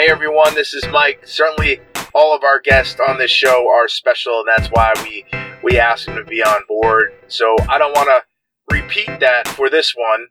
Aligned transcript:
Hey 0.00 0.08
everyone, 0.08 0.54
this 0.54 0.72
is 0.72 0.82
Mike. 0.90 1.26
Certainly, 1.26 1.78
all 2.14 2.34
of 2.34 2.42
our 2.42 2.58
guests 2.58 2.98
on 3.06 3.18
this 3.18 3.30
show 3.30 3.68
are 3.68 3.86
special, 3.86 4.40
and 4.40 4.48
that's 4.48 4.68
why 4.68 4.94
we 5.02 5.26
we 5.62 5.78
asked 5.78 6.06
them 6.06 6.16
to 6.16 6.24
be 6.24 6.42
on 6.42 6.62
board. 6.66 7.12
So 7.28 7.54
I 7.68 7.76
don't 7.76 7.94
want 7.94 8.08
to 8.08 8.74
repeat 8.74 9.20
that 9.20 9.46
for 9.46 9.68
this 9.68 9.94
one, 9.94 10.28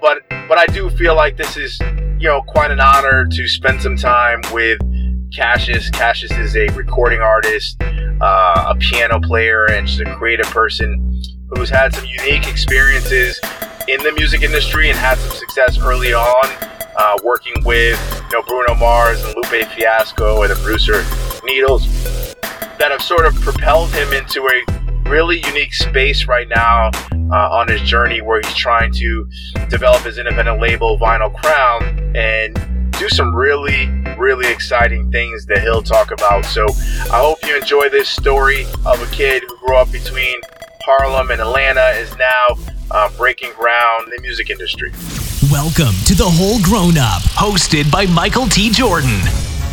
but 0.00 0.24
but 0.48 0.58
I 0.58 0.66
do 0.66 0.90
feel 0.90 1.14
like 1.14 1.36
this 1.36 1.56
is 1.56 1.78
you 2.18 2.26
know 2.26 2.42
quite 2.42 2.72
an 2.72 2.80
honor 2.80 3.24
to 3.24 3.46
spend 3.46 3.80
some 3.80 3.96
time 3.96 4.40
with 4.52 4.80
Cassius. 5.32 5.90
Cassius 5.90 6.32
is 6.32 6.56
a 6.56 6.66
recording 6.74 7.20
artist, 7.20 7.80
uh, 7.80 8.74
a 8.74 8.74
piano 8.80 9.20
player, 9.20 9.66
and 9.66 9.86
just 9.86 10.00
a 10.00 10.12
creative 10.16 10.46
person 10.46 11.22
who's 11.50 11.70
had 11.70 11.94
some 11.94 12.04
unique 12.04 12.48
experiences 12.48 13.40
in 13.86 14.02
the 14.02 14.10
music 14.10 14.42
industry 14.42 14.90
and 14.90 14.98
had 14.98 15.18
some 15.18 15.36
success 15.36 15.78
early 15.78 16.12
on, 16.12 16.77
uh, 16.98 17.16
working 17.22 17.54
with 17.64 17.98
you 18.30 18.38
know 18.38 18.42
Bruno 18.42 18.74
Mars 18.74 19.24
and 19.24 19.34
Lupe 19.36 19.66
Fiasco 19.70 20.42
and 20.42 20.50
the 20.50 20.56
producer 20.56 21.02
Needlz, 21.46 21.86
that 22.78 22.90
have 22.90 23.02
sort 23.02 23.24
of 23.24 23.34
propelled 23.40 23.90
him 23.92 24.12
into 24.12 24.46
a 24.46 25.08
really 25.08 25.40
unique 25.46 25.72
space 25.72 26.26
right 26.26 26.48
now 26.48 26.90
uh, 27.32 27.48
on 27.50 27.68
his 27.68 27.80
journey 27.82 28.20
where 28.20 28.40
he's 28.40 28.54
trying 28.54 28.92
to 28.92 29.26
develop 29.70 30.02
his 30.02 30.18
independent 30.18 30.60
label 30.60 30.98
Vinyl 30.98 31.34
Crown 31.34 32.12
and 32.14 32.54
do 32.98 33.08
some 33.08 33.34
really, 33.34 33.86
really 34.18 34.50
exciting 34.50 35.10
things 35.10 35.46
that 35.46 35.62
he'll 35.62 35.82
talk 35.82 36.10
about. 36.10 36.44
So 36.44 36.66
I 37.12 37.20
hope 37.20 37.38
you 37.46 37.56
enjoy 37.56 37.88
this 37.88 38.08
story 38.08 38.66
of 38.84 39.00
a 39.00 39.06
kid 39.14 39.44
who 39.46 39.56
grew 39.58 39.76
up 39.76 39.90
between 39.92 40.40
Harlem 40.82 41.30
and 41.30 41.40
Atlanta, 41.40 41.90
is 41.90 42.14
now 42.16 42.56
uh, 42.90 43.10
breaking 43.16 43.52
ground 43.52 44.04
in 44.04 44.10
the 44.10 44.22
music 44.22 44.50
industry. 44.50 44.90
Welcome 45.50 45.94
to 46.06 46.14
The 46.14 46.28
Whole 46.28 46.60
Grown 46.62 46.98
Up, 46.98 47.22
hosted 47.22 47.90
by 47.90 48.06
Michael 48.06 48.46
T. 48.46 48.70
Jordan. 48.70 49.20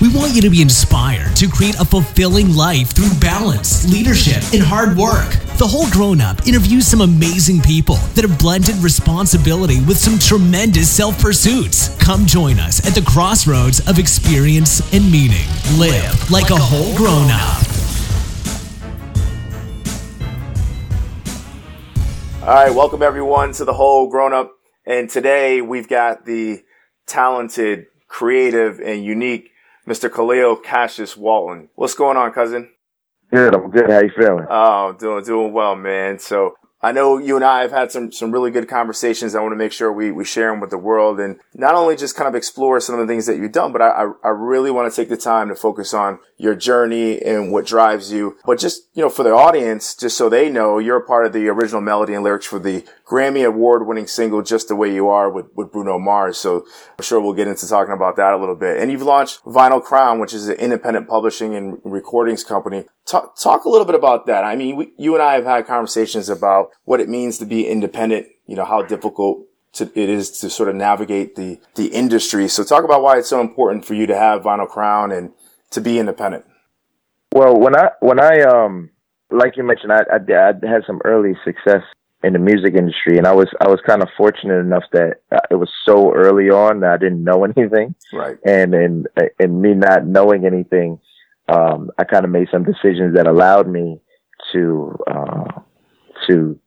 We 0.01 0.09
want 0.13 0.35
you 0.35 0.41
to 0.41 0.49
be 0.49 0.61
inspired 0.61 1.35
to 1.37 1.47
create 1.47 1.75
a 1.79 1.85
fulfilling 1.85 2.53
life 2.53 2.89
through 2.89 3.17
balance, 3.19 3.89
leadership, 3.89 4.43
and 4.53 4.61
hard 4.61 4.97
work. 4.97 5.31
The 5.57 5.67
Whole 5.67 5.89
Grown 5.89 6.19
Up 6.19 6.45
interviews 6.45 6.85
some 6.85 6.99
amazing 6.99 7.61
people 7.61 7.95
that 8.13 8.27
have 8.27 8.37
blended 8.37 8.75
responsibility 8.77 9.79
with 9.81 9.97
some 9.97 10.19
tremendous 10.19 10.89
self 10.89 11.17
pursuits. 11.19 11.95
Come 11.97 12.25
join 12.25 12.59
us 12.59 12.85
at 12.85 12.93
the 12.93 13.01
crossroads 13.09 13.79
of 13.87 13.97
experience 13.97 14.81
and 14.93 15.09
meaning. 15.09 15.47
Live 15.77 16.29
like 16.29 16.49
a 16.49 16.57
whole 16.57 16.95
grown 16.97 17.31
up. 17.31 17.74
All 22.45 22.53
right, 22.53 22.75
welcome 22.75 23.01
everyone 23.01 23.53
to 23.53 23.65
the 23.65 23.73
whole 23.73 24.07
grown 24.07 24.31
up. 24.31 24.51
And 24.85 25.09
today 25.09 25.61
we've 25.61 25.87
got 25.87 26.27
the 26.27 26.61
talented, 27.07 27.87
creative, 28.07 28.79
and 28.79 29.03
unique 29.03 29.49
Mr. 29.87 30.13
Khalil 30.13 30.55
Cassius 30.55 31.17
Walton. 31.17 31.69
What's 31.73 31.95
going 31.95 32.17
on, 32.17 32.31
cousin? 32.33 32.69
Good, 33.33 33.55
I'm 33.55 33.71
good. 33.71 33.89
How 33.89 33.99
you 33.99 34.11
feeling? 34.15 34.45
Oh, 34.47 34.95
doing 34.99 35.23
doing 35.23 35.53
well, 35.53 35.75
man. 35.75 36.19
So 36.19 36.53
I 36.81 36.91
know 36.91 37.17
you 37.17 37.35
and 37.35 37.43
I 37.43 37.61
have 37.61 37.71
had 37.71 37.91
some 37.91 38.11
some 38.11 38.31
really 38.31 38.51
good 38.51 38.67
conversations. 38.67 39.33
I 39.33 39.41
want 39.41 39.53
to 39.53 39.57
make 39.57 39.71
sure 39.71 39.91
we 39.91 40.11
we 40.11 40.25
share 40.25 40.51
them 40.51 40.59
with 40.59 40.69
the 40.69 40.77
world 40.77 41.19
and 41.19 41.39
not 41.53 41.73
only 41.73 41.95
just 41.95 42.15
kind 42.15 42.27
of 42.27 42.35
explore 42.35 42.79
some 42.79 42.99
of 42.99 43.07
the 43.07 43.11
things 43.11 43.25
that 43.25 43.37
you've 43.37 43.51
done, 43.51 43.71
but 43.71 43.81
I 43.81 44.07
I, 44.23 44.29
really 44.29 44.69
want 44.69 44.91
to 44.91 44.95
take 44.95 45.09
the 45.09 45.17
time 45.17 45.47
to 45.47 45.55
focus 45.55 45.93
on 45.93 46.19
your 46.37 46.53
journey 46.53 47.21
and 47.21 47.51
what 47.51 47.65
drives 47.65 48.11
you. 48.11 48.37
But 48.45 48.59
just 48.59 48.83
you 48.93 49.01
know, 49.01 49.09
for 49.09 49.23
the 49.23 49.31
audience, 49.31 49.95
just 49.95 50.17
so 50.17 50.29
they 50.29 50.49
know, 50.49 50.77
you're 50.77 50.97
a 50.97 51.05
part 51.05 51.25
of 51.25 51.33
the 51.33 51.47
original 51.47 51.81
melody 51.81 52.13
and 52.13 52.23
lyrics 52.23 52.45
for 52.45 52.59
the 52.59 52.83
Grammy 53.07 53.45
award 53.45 53.85
winning 53.85 54.07
single 54.07 54.41
"Just 54.41 54.67
the 54.67 54.75
Way 54.75 54.93
You 54.93 55.09
Are" 55.09 55.29
with 55.29 55.45
with 55.55 55.71
Bruno 55.71 55.99
Mars. 55.99 56.37
So 56.37 56.65
I'm 56.97 57.03
sure 57.03 57.21
we'll 57.21 57.33
get 57.33 57.47
into 57.47 57.67
talking 57.67 57.93
about 57.93 58.15
that 58.15 58.33
a 58.33 58.37
little 58.37 58.55
bit. 58.55 58.79
And 58.79 58.91
you've 58.91 59.03
launched 59.03 59.43
Vinyl 59.43 59.83
Crown, 59.83 60.19
which 60.19 60.33
is 60.33 60.47
an 60.47 60.55
independent 60.55 61.07
publishing 61.07 61.55
and 61.55 61.79
recordings 61.83 62.43
company. 62.43 62.85
Talk, 63.05 63.37
talk 63.37 63.65
a 63.65 63.69
little 63.69 63.85
bit 63.85 63.95
about 63.95 64.25
that. 64.25 64.43
I 64.43 64.55
mean, 64.55 64.75
we, 64.75 64.93
you 64.97 65.13
and 65.13 65.21
I 65.21 65.35
have 65.35 65.45
had 65.45 65.67
conversations 65.67 66.29
about 66.29 66.69
what 66.85 66.99
it 66.99 67.07
means 67.07 67.37
to 67.37 67.45
be 67.45 67.67
independent, 67.67 68.27
you 68.47 68.55
know, 68.55 68.65
how 68.65 68.81
difficult 68.81 69.45
to, 69.73 69.83
it 69.93 70.09
is 70.09 70.31
to 70.39 70.49
sort 70.49 70.69
of 70.69 70.75
navigate 70.75 71.35
the, 71.35 71.59
the 71.75 71.87
industry. 71.87 72.47
So 72.47 72.63
talk 72.63 72.83
about 72.83 73.03
why 73.03 73.19
it's 73.19 73.29
so 73.29 73.41
important 73.41 73.85
for 73.85 73.93
you 73.93 74.07
to 74.07 74.17
have 74.17 74.41
Vinyl 74.41 74.67
Crown 74.67 75.11
and 75.11 75.33
to 75.71 75.81
be 75.81 75.99
independent. 75.99 76.45
Well, 77.33 77.59
when 77.59 77.75
I, 77.75 77.89
when 77.99 78.19
I, 78.19 78.41
um, 78.41 78.89
like 79.29 79.57
you 79.57 79.63
mentioned, 79.63 79.91
I, 79.91 80.03
I, 80.11 80.17
I 80.17 80.67
had 80.67 80.83
some 80.87 81.01
early 81.05 81.33
success 81.43 81.83
in 82.25 82.33
the 82.33 82.39
music 82.39 82.73
industry 82.73 83.17
and 83.17 83.27
I 83.27 83.33
was, 83.33 83.47
I 83.61 83.67
was 83.67 83.79
kind 83.85 84.01
of 84.01 84.09
fortunate 84.17 84.59
enough 84.59 84.83
that 84.93 85.21
uh, 85.31 85.39
it 85.51 85.55
was 85.55 85.69
so 85.87 86.11
early 86.11 86.49
on 86.49 86.79
that 86.79 86.93
I 86.93 86.97
didn't 86.97 87.23
know 87.23 87.43
anything. 87.57 87.93
Right. 88.11 88.37
And, 88.45 88.73
and, 88.73 89.07
and 89.39 89.61
me 89.61 89.73
not 89.73 90.07
knowing 90.07 90.45
anything, 90.45 90.99
um, 91.47 91.91
I 91.99 92.03
kind 92.03 92.25
of 92.25 92.31
made 92.31 92.47
some 92.51 92.63
decisions 92.63 93.15
that 93.15 93.27
allowed 93.27 93.67
me 93.67 94.01
to, 94.53 94.97
uh, 95.07 95.61
to 96.27 96.59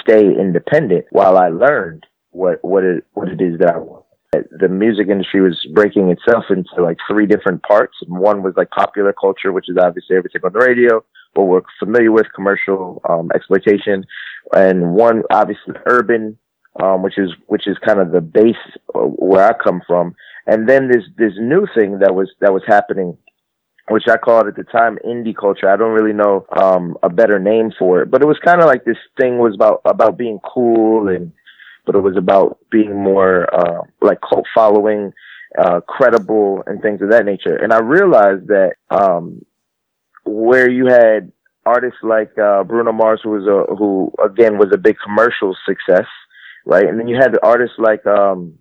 stay 0.00 0.24
independent 0.24 1.06
while 1.10 1.36
I 1.36 1.48
learned 1.48 2.06
what, 2.30 2.58
what 2.62 2.82
it, 2.82 3.04
what 3.12 3.28
it 3.28 3.42
is 3.42 3.58
that 3.58 3.74
I 3.74 3.78
want. 3.78 4.06
The 4.32 4.68
music 4.68 5.08
industry 5.08 5.42
was 5.42 5.62
breaking 5.74 6.08
itself 6.08 6.44
into 6.48 6.82
like 6.82 6.96
three 7.06 7.26
different 7.26 7.62
parts. 7.64 7.96
And 8.00 8.18
one 8.18 8.42
was 8.42 8.54
like 8.56 8.70
popular 8.70 9.12
culture, 9.12 9.52
which 9.52 9.68
is 9.68 9.76
obviously 9.76 10.16
everything 10.16 10.40
on 10.42 10.54
the 10.54 10.58
radio, 10.58 11.04
what 11.34 11.46
we're 11.46 11.62
familiar 11.78 12.12
with, 12.12 12.26
commercial, 12.34 13.00
um, 13.08 13.30
exploitation. 13.34 14.04
And 14.54 14.94
one, 14.94 15.22
obviously 15.30 15.74
urban, 15.86 16.38
um, 16.82 17.02
which 17.02 17.18
is, 17.18 17.30
which 17.46 17.66
is 17.66 17.76
kind 17.84 18.00
of 18.00 18.12
the 18.12 18.20
base 18.20 18.56
where 18.94 19.46
I 19.48 19.52
come 19.52 19.82
from. 19.86 20.14
And 20.46 20.68
then 20.68 20.88
this, 20.88 21.04
this 21.16 21.32
new 21.38 21.66
thing 21.74 22.00
that 22.00 22.14
was, 22.14 22.30
that 22.40 22.52
was 22.52 22.62
happening 22.66 23.16
which 23.88 24.04
I 24.08 24.16
called 24.16 24.46
at 24.46 24.56
the 24.56 24.64
time 24.64 24.96
indie 25.04 25.36
culture. 25.36 25.68
I 25.68 25.76
don't 25.76 25.90
really 25.90 26.12
know 26.12 26.46
um, 26.56 26.96
a 27.02 27.10
better 27.10 27.38
name 27.38 27.72
for 27.78 28.02
it, 28.02 28.10
but 28.10 28.22
it 28.22 28.26
was 28.26 28.38
kind 28.44 28.60
of 28.60 28.66
like 28.66 28.84
this 28.84 28.96
thing 29.20 29.38
was 29.38 29.54
about 29.54 29.80
about 29.84 30.16
being 30.16 30.38
cool 30.54 31.08
and 31.08 31.32
but 31.84 31.96
it 31.96 32.00
was 32.00 32.16
about 32.16 32.58
being 32.70 32.94
more 33.02 33.52
uh, 33.54 33.82
like 34.00 34.20
cult 34.20 34.46
following, 34.54 35.12
uh, 35.58 35.80
credible, 35.80 36.62
and 36.66 36.80
things 36.80 37.02
of 37.02 37.10
that 37.10 37.24
nature. 37.24 37.56
And 37.56 37.72
I 37.72 37.80
realized 37.80 38.46
that 38.48 38.74
um, 38.90 39.44
where 40.24 40.70
you 40.70 40.86
had 40.86 41.32
artists 41.64 41.98
like 42.02 42.36
uh, 42.38 42.64
Bruno 42.64 42.92
Mars, 42.92 43.20
who 43.22 43.30
was 43.30 43.46
a 43.46 43.74
who 43.74 44.12
again 44.24 44.58
was 44.58 44.68
a 44.72 44.78
big 44.78 44.96
commercial 45.02 45.56
success, 45.66 46.06
right? 46.66 46.86
And 46.86 46.98
then 46.98 47.08
you 47.08 47.16
had 47.16 47.36
artists 47.42 47.76
like 47.78 48.04
um, 48.06 48.58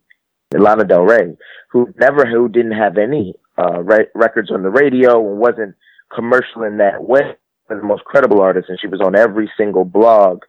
Lana 0.53 0.85
Del 0.85 1.03
Rey, 1.03 1.35
who 1.69 1.93
never 1.99 2.25
who 2.25 2.49
didn't 2.49 2.73
have 2.73 2.97
any 2.97 3.33
uh, 3.57 3.81
re- 3.81 4.07
records 4.15 4.51
on 4.51 4.63
the 4.63 4.69
radio 4.69 5.19
and 5.27 5.39
wasn't 5.39 5.75
commercial 6.13 6.63
in 6.63 6.77
that 6.77 7.03
way. 7.03 7.35
Was 7.69 7.79
the 7.79 7.87
most 7.87 8.03
credible 8.03 8.41
artist, 8.41 8.69
and 8.69 8.79
she 8.79 8.87
was 8.87 9.01
on 9.01 9.15
every 9.15 9.49
single 9.57 9.85
blog. 9.85 10.41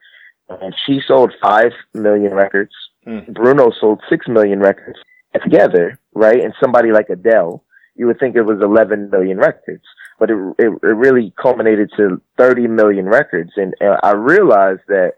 And 0.48 0.74
she 0.84 1.00
sold 1.06 1.32
five 1.42 1.72
million 1.94 2.34
records. 2.34 2.72
Mm. 3.06 3.32
Bruno 3.32 3.70
sold 3.80 4.02
six 4.10 4.26
million 4.28 4.58
records 4.58 4.98
together, 5.40 5.98
right? 6.14 6.42
And 6.42 6.52
somebody 6.60 6.92
like 6.92 7.08
Adele, 7.08 7.62
you 7.94 8.06
would 8.06 8.18
think 8.18 8.36
it 8.36 8.42
was 8.42 8.60
11 8.60 9.10
million 9.10 9.38
records, 9.38 9.84
but 10.22 10.30
it, 10.30 10.36
it, 10.56 10.72
it 10.84 10.86
really 10.86 11.34
culminated 11.36 11.90
to 11.96 12.22
30 12.38 12.68
million 12.68 13.06
records. 13.06 13.50
And 13.56 13.74
uh, 13.80 13.96
I 14.04 14.12
realized 14.12 14.82
that 14.86 15.14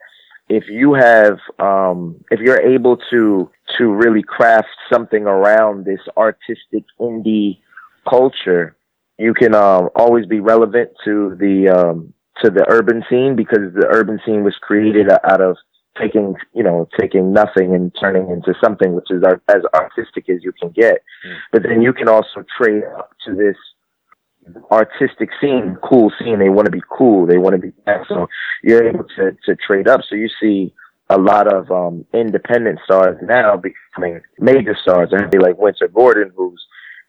if 0.49 0.65
you 0.67 0.95
have, 0.95 1.37
um, 1.59 2.25
if 2.31 2.41
you're 2.41 2.63
able 2.63 2.97
to, 3.11 3.51
to 3.77 3.93
really 3.93 4.23
craft 4.23 4.71
something 4.91 5.25
around 5.25 5.85
this 5.85 6.01
artistic 6.17 6.85
indie 6.99 7.59
culture, 8.09 8.79
you 9.19 9.35
can 9.35 9.55
um, 9.55 9.91
always 9.95 10.25
be 10.25 10.41
relevant 10.41 10.93
to 11.05 11.37
the 11.39 11.69
um, 11.69 12.15
to 12.43 12.51
the 12.51 12.65
urban 12.71 13.05
scene 13.11 13.37
because 13.37 13.75
the 13.75 13.87
urban 13.91 14.19
scene 14.25 14.43
was 14.43 14.57
created 14.63 15.11
out 15.11 15.43
of 15.43 15.59
taking 16.01 16.35
you 16.55 16.63
know 16.63 16.89
taking 16.99 17.31
nothing 17.31 17.75
and 17.75 17.95
turning 18.01 18.31
into 18.31 18.55
something 18.63 18.95
which 18.95 19.11
is 19.11 19.23
as 19.49 19.63
artistic 19.75 20.31
as 20.31 20.43
you 20.43 20.53
can 20.59 20.71
get. 20.71 21.03
Mm. 21.27 21.37
But 21.53 21.63
then 21.63 21.83
you 21.83 21.93
can 21.93 22.09
also 22.09 22.43
trade 22.59 22.85
up 22.99 23.11
to 23.27 23.35
this 23.35 23.57
artistic 24.71 25.31
scene, 25.41 25.77
cool 25.83 26.13
scene. 26.19 26.39
They 26.39 26.49
want 26.49 26.67
to 26.67 26.73
be 26.73 26.83
cool. 26.91 27.27
They 27.27 27.39
want 27.39 27.55
to 27.55 27.61
be 27.61 27.73
so 28.09 28.27
you're 28.63 28.87
able 28.87 29.05
to 29.17 29.37
to 29.45 29.57
trade 29.57 29.89
up. 29.89 30.01
So 30.09 30.15
you 30.15 30.29
see 30.41 30.73
a 31.11 31.19
lot 31.19 31.53
of 31.53 31.71
um 31.71 32.05
independent 32.13 32.81
stars 32.85 33.19
now 33.23 33.57
becoming 33.57 34.21
major 34.39 34.77
stars. 34.81 35.13
I 35.13 35.27
be 35.27 35.39
like 35.39 35.57
Wynter 35.59 35.89
Gordon, 35.89 36.33
who's 36.37 36.65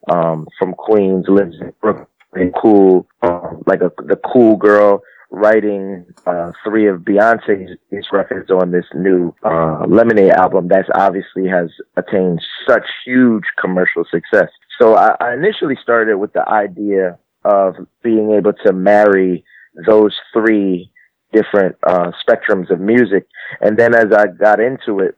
um, 0.10 0.48
from 0.60 0.74
Queens, 0.74 1.26
lives 1.28 1.56
in 1.60 1.74
Brooklyn, 1.82 2.52
cool, 2.62 3.08
um, 3.22 3.64
like 3.66 3.82
a, 3.82 3.92
the 4.04 4.20
cool 4.32 4.56
girl 4.56 5.02
writing 5.32 6.06
uh, 6.28 6.52
three 6.64 6.88
of 6.88 7.00
Beyonce's 7.00 7.78
records 8.12 8.52
on 8.52 8.72
this 8.72 8.86
new 8.94 9.34
uh, 9.44 9.86
Lemonade 9.88 10.32
album 10.32 10.68
that's 10.68 10.88
obviously 10.96 11.48
has 11.48 11.70
attained 11.98 12.42
such 12.68 12.86
huge 13.06 13.44
commercial 13.60 14.06
success. 14.10 14.50
So 14.80 14.96
I, 14.96 15.16
I 15.20 15.34
initially 15.34 15.78
started 15.82 16.18
with 16.18 16.34
the 16.34 16.48
idea 16.48 17.18
of 17.46 17.76
being 18.04 18.32
able 18.34 18.54
to 18.66 18.74
marry 18.74 19.46
those 19.86 20.16
three 20.34 20.92
different 21.32 21.76
uh, 21.86 22.12
spectrums 22.26 22.70
of 22.70 22.80
music. 22.80 23.28
And 23.62 23.78
then 23.78 23.94
as 23.94 24.12
I 24.12 24.28
got 24.28 24.60
into 24.60 25.00
it, 25.00 25.18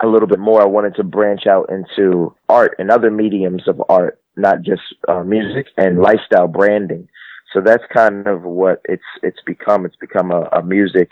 a 0.00 0.06
little 0.06 0.28
bit 0.28 0.38
more, 0.38 0.60
I 0.60 0.66
wanted 0.66 0.96
to 0.96 1.04
branch 1.04 1.46
out 1.46 1.70
into 1.70 2.34
art 2.48 2.74
and 2.78 2.90
other 2.90 3.10
mediums 3.10 3.68
of 3.68 3.80
art 3.88 4.18
not 4.36 4.62
just 4.62 4.82
uh, 5.08 5.22
music 5.22 5.68
and 5.76 6.00
lifestyle 6.00 6.48
branding. 6.48 7.08
So 7.52 7.60
that's 7.60 7.84
kind 7.92 8.26
of 8.26 8.42
what 8.42 8.80
it's 8.86 9.02
it's 9.22 9.40
become. 9.44 9.84
It's 9.84 9.96
become 9.96 10.30
a, 10.30 10.48
a 10.52 10.62
music, 10.62 11.08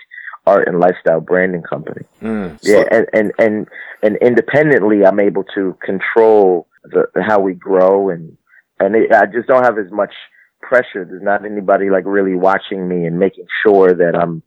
art, 0.47 0.67
and 0.69 0.81
lifestyle 0.81 1.21
branding 1.21 1.63
company. 1.63 2.07
Mm, 2.23 2.59
Yeah, 2.63 2.85
and, 2.91 3.07
and 3.13 3.33
and 3.39 3.69
and 4.03 4.17
independently, 4.23 5.05
I'm 5.05 5.21
able 5.21 5.45
to 5.55 5.77
control 5.85 6.67
the 6.85 7.07
how 7.23 7.41
we 7.41 7.53
grow, 7.53 8.09
and 8.09 8.37
and 8.79 8.97
it, 8.97 9.13
I 9.13 9.27
just 9.27 9.49
don't 9.49 9.65
have 9.65 9.79
as 9.79 9.91
much 9.91 10.15
pressure. 10.61 11.05
There's 11.05 11.23
not 11.23 11.45
anybody 11.45 11.91
like 11.91 12.05
really 12.07 12.35
watching 12.35 12.89
me 12.89 13.07
and 13.07 13.19
making 13.19 13.47
sure 13.63 13.95
that 13.95 14.15
I'm 14.15 14.43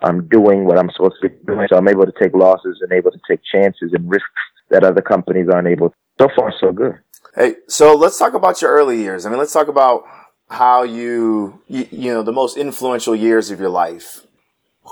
I'm 0.00 0.28
doing 0.28 0.64
what 0.64 0.78
I'm 0.78 0.90
supposed 0.90 1.16
to 1.22 1.28
be 1.28 1.34
doing. 1.46 1.66
So 1.68 1.76
I'm 1.76 1.88
able 1.88 2.06
to 2.06 2.12
take 2.20 2.34
losses 2.34 2.78
and 2.82 2.92
able 2.92 3.10
to 3.10 3.18
take 3.28 3.40
chances 3.52 3.92
and 3.92 4.08
risks 4.08 4.28
that 4.70 4.84
other 4.84 5.02
companies 5.02 5.48
aren't 5.52 5.68
able. 5.68 5.90
to. 5.90 5.94
So 6.20 6.28
far, 6.36 6.52
so 6.60 6.72
good. 6.72 6.98
Hey, 7.34 7.56
so 7.68 7.94
let's 7.94 8.18
talk 8.18 8.34
about 8.34 8.62
your 8.62 8.72
early 8.72 9.00
years. 9.00 9.26
I 9.26 9.30
mean, 9.30 9.38
let's 9.38 9.52
talk 9.52 9.68
about 9.68 10.04
how 10.50 10.82
you, 10.82 11.60
you, 11.68 11.86
you 11.90 12.12
know, 12.12 12.22
the 12.22 12.32
most 12.32 12.56
influential 12.56 13.14
years 13.14 13.50
of 13.50 13.60
your 13.60 13.68
life. 13.68 14.26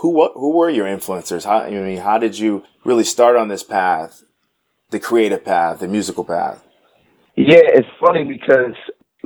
Who, 0.00 0.11
what, 0.11 0.32
who 0.34 0.50
were 0.55 0.69
your 0.69 0.87
influencers? 0.87 1.44
How, 1.44 1.61
I 1.61 1.70
mean, 1.70 1.99
how 1.99 2.19
did 2.19 2.38
you 2.38 2.64
really 2.84 3.05
start 3.05 3.37
on 3.37 3.49
this 3.49 3.62
path, 3.62 4.22
the 4.90 5.00
creative 5.00 5.44
path, 5.44 5.81
the 5.81 5.88
musical 5.88 6.25
path? 6.25 6.62
Yeah, 7.34 7.62
it's 7.62 7.88
funny 8.00 8.25
because 8.25 8.75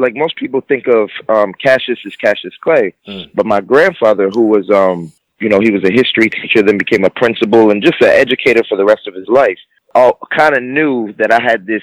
like 0.00 0.14
most 0.16 0.36
people 0.36 0.60
think 0.62 0.86
of 0.88 1.08
um, 1.28 1.52
Cassius 1.54 1.98
as 2.06 2.16
Cassius 2.16 2.54
Clay, 2.62 2.94
Mm. 3.06 3.30
but 3.34 3.46
my 3.46 3.60
grandfather, 3.60 4.30
who 4.30 4.46
was 4.48 4.68
um, 4.70 5.12
you 5.38 5.48
know, 5.48 5.60
he 5.60 5.70
was 5.70 5.84
a 5.84 5.92
history 5.92 6.28
teacher, 6.28 6.62
then 6.62 6.76
became 6.78 7.04
a 7.04 7.10
principal, 7.10 7.70
and 7.70 7.82
just 7.82 8.00
an 8.02 8.08
educator 8.08 8.62
for 8.68 8.76
the 8.76 8.84
rest 8.84 9.06
of 9.06 9.14
his 9.14 9.28
life. 9.28 9.58
All 9.94 10.18
kind 10.36 10.56
of 10.56 10.62
knew 10.62 11.12
that 11.18 11.32
I 11.32 11.40
had 11.42 11.66
this 11.66 11.82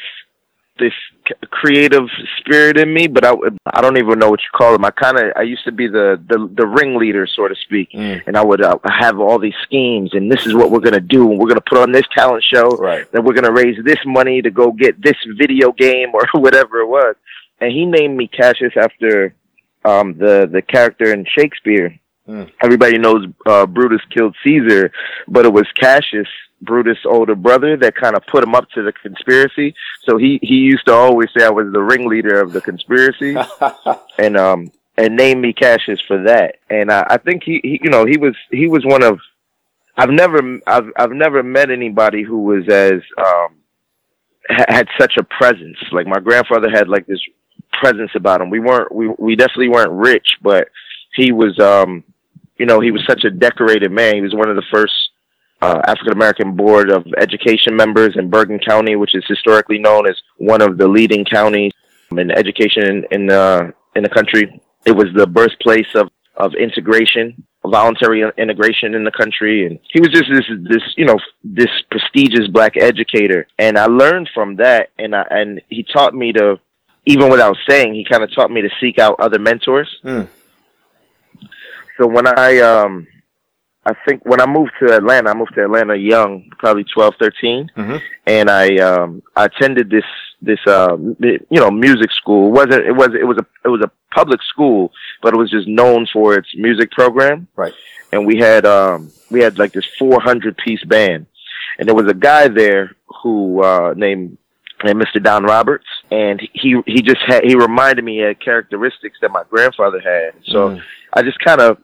this 0.80 0.94
c- 1.28 1.34
creative 1.50 2.04
spirit 2.38 2.78
in 2.78 2.94
me, 2.94 3.08
but 3.08 3.26
I 3.26 3.34
I 3.74 3.82
don't 3.82 3.98
even 3.98 4.20
know 4.20 4.30
what 4.30 4.42
you 4.42 4.52
call 4.56 4.74
them. 4.74 4.86
I 4.86 4.92
kind 4.92 5.18
of 5.18 5.34
I 5.36 5.42
used 5.42 5.64
to 5.66 5.72
be 5.72 5.88
the 5.88 6.22
the 6.30 6.48
the 6.56 6.68
ringleader, 6.68 7.26
so 7.36 7.48
to 7.48 7.56
speak, 7.56 7.90
Mm. 7.94 8.22
and 8.28 8.38
I 8.38 8.44
would 8.46 8.62
uh, 8.62 8.78
have 8.86 9.20
all 9.20 9.40
these 9.40 9.56
schemes, 9.64 10.14
and 10.14 10.32
this 10.32 10.46
is 10.46 10.54
what 10.54 10.70
we're 10.70 10.80
gonna 10.88 11.00
do, 11.00 11.30
and 11.32 11.40
we're 11.40 11.48
gonna 11.50 11.62
put 11.68 11.80
on 11.80 11.92
this 11.92 12.06
talent 12.16 12.44
show, 12.44 12.70
Right. 12.78 13.12
then 13.12 13.24
we're 13.26 13.34
gonna 13.34 13.52
raise 13.52 13.84
this 13.84 13.98
money 14.06 14.42
to 14.44 14.52
go 14.52 14.72
get 14.72 15.02
this 15.02 15.18
video 15.36 15.72
game 15.72 16.10
or 16.14 16.22
whatever 16.40 16.80
it 16.82 16.88
was. 16.88 17.16
And 17.60 17.72
he 17.72 17.86
named 17.86 18.18
me 18.18 18.28
Cassius 18.28 18.74
after 18.76 19.34
um, 19.86 20.18
the 20.18 20.48
the 20.52 20.62
character 20.62 21.14
in 21.14 21.26
Shakespeare. 21.26 22.00
Hmm. 22.26 22.44
Everybody 22.62 22.98
knows 22.98 23.26
uh, 23.46 23.66
Brutus 23.66 24.02
killed 24.14 24.36
Caesar, 24.44 24.92
but 25.28 25.46
it 25.46 25.54
was 25.54 25.66
Cassius, 25.80 26.28
Brutus' 26.62 26.98
older 27.06 27.36
brother, 27.36 27.78
that 27.78 27.96
kind 27.96 28.16
of 28.18 28.26
put 28.28 28.44
him 28.44 28.54
up 28.54 28.70
to 28.72 28.84
the 28.84 28.92
conspiracy. 28.92 29.74
So 30.04 30.18
he 30.18 30.40
he 30.42 30.56
used 30.56 30.86
to 30.88 30.94
always 30.94 31.30
say 31.36 31.46
I 31.46 31.50
was 31.50 31.72
the 31.72 31.82
ringleader 31.82 32.42
of 32.42 32.52
the 32.52 32.62
conspiracy, 32.62 33.38
and 34.18 34.38
um 34.38 34.72
and 34.98 35.16
named 35.16 35.42
me 35.42 35.54
Cassius 35.54 36.02
for 36.02 36.24
that. 36.24 36.56
And 36.70 36.92
I, 36.92 37.06
I 37.12 37.18
think 37.18 37.44
he, 37.44 37.62
he 37.64 37.80
you 37.84 37.90
know 37.90 38.06
he 38.06 38.18
was 38.18 38.36
he 38.52 38.68
was 38.68 38.86
one 38.86 39.04
of 39.04 39.20
I've 39.96 40.10
never 40.10 40.60
I've 40.68 40.92
I've 40.98 41.12
never 41.12 41.44
met 41.44 41.72
anybody 41.72 42.24
who 42.24 42.44
was 42.44 42.68
as 42.68 43.02
um 43.18 43.56
had 44.50 44.88
such 45.00 45.18
a 45.18 45.24
presence. 45.24 45.78
Like 45.92 46.08
my 46.08 46.20
grandfather 46.20 46.70
had 46.70 46.88
like 46.88 47.06
this 47.06 47.22
presence 47.72 48.12
about 48.16 48.42
him. 48.42 48.50
We 48.50 48.60
weren't 48.60 48.94
we 48.94 49.10
we 49.18 49.36
definitely 49.36 49.70
weren't 49.70 49.92
rich, 49.92 50.28
but 50.42 50.70
he 51.16 51.32
was 51.32 51.58
um 51.60 52.04
you 52.58 52.66
know 52.66 52.80
he 52.80 52.92
was 52.92 53.04
such 53.08 53.24
a 53.24 53.30
decorated 53.30 53.92
man. 53.92 54.16
He 54.16 54.22
was 54.22 54.34
one 54.34 54.50
of 54.50 54.56
the 54.56 54.64
first 54.72 54.94
uh, 55.62 55.82
African 55.88 56.14
American 56.14 56.56
Board 56.56 56.92
of 56.92 57.06
Education 57.18 57.76
members 57.76 58.16
in 58.16 58.30
Bergen 58.30 58.60
County, 58.60 58.96
which 58.96 59.16
is 59.16 59.24
historically 59.28 59.80
known 59.80 60.08
as 60.08 60.16
one 60.38 60.62
of 60.62 60.78
the 60.78 60.88
leading 60.88 61.26
counties 61.26 61.74
in 62.12 62.32
education 62.32 62.84
in 62.84 63.06
in, 63.12 63.32
uh, 63.32 63.72
in 63.96 64.04
the 64.04 64.10
country. 64.10 64.62
It 64.86 64.92
was 64.92 65.08
the 65.16 65.28
birthplace 65.28 65.94
of 65.96 66.10
of 66.36 66.54
integration, 66.54 67.44
voluntary 67.66 68.24
integration 68.38 68.94
in 68.94 69.04
the 69.04 69.12
country, 69.12 69.66
and 69.66 69.80
he 69.92 70.00
was 70.00 70.10
just 70.10 70.26
this 70.32 70.46
this 70.70 70.84
you 70.96 71.06
know 71.06 71.18
this 71.44 71.72
prestigious 71.90 72.48
black 72.48 72.78
educator, 72.78 73.48
and 73.58 73.78
I 73.78 73.88
learned 73.88 74.30
from 74.34 74.58
that, 74.58 74.90
and 75.00 75.16
I 75.16 75.26
and 75.30 75.62
he 75.70 75.84
taught 75.84 76.14
me 76.14 76.34
to 76.34 76.60
even 77.08 77.30
without 77.30 77.56
saying, 77.70 77.94
he 77.96 78.04
kind 78.04 78.24
of 78.24 78.34
taught 78.34 78.52
me 78.52 78.62
to 78.62 78.70
seek 78.80 79.00
out 79.00 79.20
other 79.20 79.40
mentors. 79.40 79.90
Hmm. 80.04 80.24
So 81.98 82.08
when 82.08 82.28
I 82.28 82.60
um 82.60 83.08
I 83.86 83.94
think 84.06 84.24
when 84.26 84.42
I 84.42 84.46
moved 84.46 84.74
to 84.82 84.94
Atlanta, 84.96 85.30
I 85.32 85.34
moved 85.34 85.54
to 85.56 85.64
Atlanta 85.64 85.96
young, 85.96 86.50
probably 86.60 86.84
12, 86.84 87.14
13, 87.20 87.72
Mhm. 87.78 88.02
and 88.26 88.50
I 88.50 88.76
um 88.78 89.22
I 89.36 89.46
attended 89.46 89.90
this 89.90 90.04
this 90.42 90.60
uh 90.68 90.98
you 91.20 91.40
know 91.52 91.72
music 91.72 92.12
school. 92.12 92.48
It 92.50 92.52
wasn't 92.52 92.86
it 92.86 92.96
was 92.96 93.10
it 93.20 93.26
was 93.26 93.38
a 93.38 93.46
it 93.66 93.70
was 93.70 93.82
a 93.82 93.92
public 94.14 94.42
school, 94.44 94.92
but 95.22 95.34
it 95.34 95.38
was 95.38 95.50
just 95.50 95.68
known 95.68 96.06
for 96.14 96.36
its 96.36 96.50
music 96.56 96.92
program. 96.92 97.48
Right. 97.56 97.74
And 98.12 98.26
we 98.28 98.38
had 98.38 98.66
um 98.66 99.10
we 99.32 99.40
had 99.42 99.58
like 99.58 99.72
this 99.74 99.86
400 99.98 100.58
piece 100.58 100.84
band, 100.84 101.26
and 101.80 101.88
there 101.88 101.96
was 101.96 102.08
a 102.08 102.14
guy 102.14 102.48
there 102.50 102.92
who 103.24 103.64
uh 103.64 103.94
named 103.96 104.38
named 104.84 105.02
Mr. 105.02 105.22
Don 105.22 105.44
Roberts, 105.44 105.86
and 106.12 106.40
he 106.54 106.76
he 106.86 107.02
just 107.02 107.22
had 107.26 107.44
he 107.44 107.56
reminded 107.56 108.04
me 108.06 108.22
of 108.24 108.40
characteristics 108.40 109.18
that 109.22 109.32
my 109.32 109.44
grandfather 109.50 110.00
had. 110.00 110.34
So 110.46 110.70
Mm. 110.70 110.82
I 111.14 111.22
just 111.24 111.40
kind 111.40 111.62
of 111.62 111.78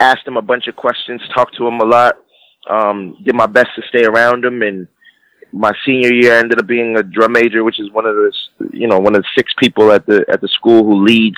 asked 0.00 0.26
him 0.26 0.36
a 0.36 0.42
bunch 0.42 0.66
of 0.66 0.74
questions, 0.76 1.20
talked 1.34 1.56
to 1.56 1.66
him 1.68 1.78
a 1.80 1.84
lot, 1.84 2.16
um, 2.68 3.16
did 3.24 3.34
my 3.34 3.46
best 3.46 3.68
to 3.76 3.82
stay 3.88 4.04
around 4.04 4.44
him, 4.44 4.62
and 4.62 4.88
my 5.52 5.72
senior 5.86 6.12
year 6.12 6.34
I 6.34 6.38
ended 6.38 6.58
up 6.58 6.66
being 6.66 6.96
a 6.96 7.02
drum 7.02 7.32
major, 7.32 7.62
which 7.62 7.78
is 7.78 7.90
one 7.92 8.06
of 8.06 8.16
the 8.16 8.32
you 8.72 8.88
know 8.88 8.98
one 8.98 9.14
of 9.14 9.22
the 9.22 9.28
six 9.36 9.52
people 9.58 9.92
at 9.92 10.04
the 10.06 10.24
at 10.28 10.40
the 10.40 10.48
school 10.48 10.82
who 10.84 11.04
leads 11.04 11.36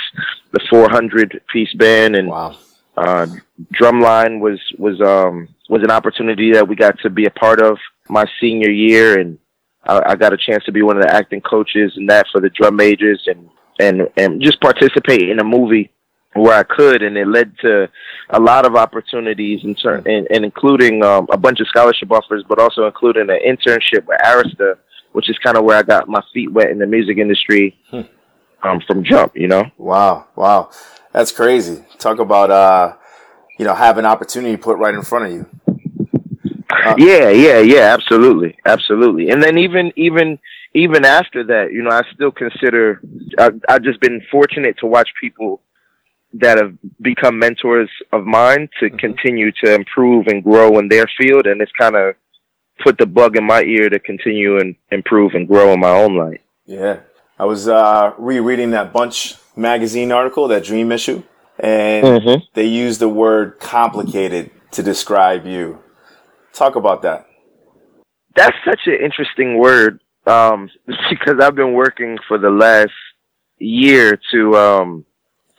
the 0.53 0.61
400 0.71 1.43
piece 1.53 1.73
band, 1.75 2.17
and 2.17 2.29
Wow. 2.29 2.57
uh, 2.97 3.27
drumline 3.75 4.41
was 4.41 4.59
was 4.79 5.01
um 5.03 5.49
was 5.69 5.83
an 5.83 5.91
opportunity 5.91 6.53
that 6.53 6.67
we 6.67 6.77
got 6.77 6.99
to 7.01 7.11
be 7.11 7.27
a 7.27 7.31
part 7.31 7.61
of 7.61 7.77
my 8.09 8.25
senior 8.41 8.71
year, 8.71 9.19
and 9.21 9.39
I, 9.87 10.13
I 10.13 10.17
got 10.17 10.33
a 10.33 10.37
chance 10.37 10.65
to 10.65 10.73
be 10.73 10.83
one 10.83 10.97
of 10.97 11.03
the 11.03 11.15
acting 11.15 11.41
coaches 11.41 11.93
and 11.97 12.09
that 12.11 12.27
for 12.33 12.41
the 12.41 12.51
drum 12.51 12.77
majors, 12.77 13.23
and 13.27 13.49
and 13.79 14.09
and 14.17 14.43
just 14.43 14.61
participate 14.61 15.29
in 15.29 15.39
a 15.39 15.45
movie 15.45 15.91
where 16.35 16.55
I 16.59 16.65
could, 16.65 17.03
and 17.03 17.17
it 17.17 17.27
led 17.27 17.57
to 17.61 17.89
a 18.31 18.39
lot 18.41 18.67
of 18.67 18.77
opportunities, 18.77 19.65
in 19.65 19.75
turn, 19.75 20.03
and, 20.07 20.27
and 20.31 20.45
including 20.45 21.03
um, 21.03 21.27
a 21.31 21.37
bunch 21.39 21.61
of 21.61 21.67
scholarship 21.69 22.13
offers, 22.13 22.45
but 22.47 22.59
also 22.59 22.87
including 22.87 23.31
an 23.31 23.39
internship 23.47 24.05
with 24.07 24.21
Arista, 24.23 24.75
which 25.13 25.31
is 25.31 25.39
kind 25.39 25.57
of 25.57 25.65
where 25.65 25.79
I 25.79 25.83
got 25.83 26.09
my 26.09 26.23
feet 26.35 26.53
wet 26.53 26.69
in 26.71 26.79
the 26.79 26.87
music 26.87 27.17
industry 27.17 27.79
Hmm. 27.91 28.03
um, 28.63 28.81
from 28.87 29.03
jump. 29.03 29.33
You 29.35 29.49
know. 29.49 29.65
Wow. 29.79 30.27
Wow. 30.37 30.71
That's 31.13 31.33
crazy. 31.33 31.83
Talk 31.99 32.19
about, 32.19 32.51
uh, 32.51 32.97
you 33.59 33.65
know, 33.65 33.75
have 33.75 33.97
an 33.97 34.05
opportunity 34.05 34.59
put 34.59 34.77
right 34.77 34.95
in 34.95 35.01
front 35.03 35.25
of 35.25 35.33
you. 35.33 35.47
yeah, 36.99 37.29
yeah, 37.31 37.59
yeah, 37.59 37.95
absolutely, 37.95 38.59
absolutely. 38.65 39.31
And 39.31 39.43
then 39.43 39.59
even 39.59 39.93
even 39.97 40.39
even 40.75 41.05
after 41.05 41.45
that, 41.45 41.73
you 41.73 41.83
know, 41.83 41.91
I 41.91 42.03
still 42.15 42.31
consider 42.33 43.01
I, 43.39 43.51
I've 43.69 43.83
just 43.83 44.01
been 44.01 44.23
fortunate 44.31 44.79
to 44.79 44.87
watch 44.87 45.09
people 45.21 45.61
that 46.35 46.59
have 46.59 46.75
become 47.01 47.39
mentors 47.39 47.91
of 48.13 48.25
mine 48.25 48.69
to 48.81 48.91
continue 48.91 49.53
to 49.65 49.75
improve 49.75 50.27
and 50.27 50.43
grow 50.45 50.79
in 50.79 50.89
their 50.89 51.07
field, 51.19 51.47
and 51.47 51.61
it's 51.61 51.73
kind 51.73 51.97
of 51.97 52.15
put 52.85 52.99
the 52.99 53.07
bug 53.07 53.37
in 53.37 53.45
my 53.45 53.63
ear 53.63 53.89
to 53.89 53.99
continue 53.99 54.59
and 54.59 54.77
improve 54.91 55.33
and 55.35 55.49
grow 55.49 55.73
in 55.73 55.81
my 55.81 55.91
own 55.91 56.17
life. 56.17 56.41
Yeah. 56.67 57.01
I 57.39 57.45
was 57.45 57.69
uh, 57.69 58.13
rereading 58.19 58.71
that 58.71 58.93
Bunch 58.93 59.37
magazine 59.57 60.13
article, 60.13 60.49
that 60.49 60.65
Dream 60.65 60.91
issue, 60.93 61.23
and 61.59 62.07
Mhm. 62.07 62.43
they 62.55 62.65
used 62.65 63.01
the 63.01 63.09
word 63.09 63.59
complicated 63.61 64.51
to 64.73 64.83
describe 64.83 65.47
you. 65.47 65.79
Talk 66.57 66.77
about 66.77 67.03
that. 67.03 67.27
That's 68.35 68.57
such 68.65 68.81
an 68.87 68.99
interesting 69.03 69.59
word 69.59 70.01
um, 70.27 70.71
because 71.11 71.41
I've 71.41 71.55
been 71.55 71.75
working 71.75 72.19
for 72.27 72.39
the 72.39 72.51
last 72.51 72.93
year 73.59 74.19
to 74.33 74.57
um, 74.57 75.05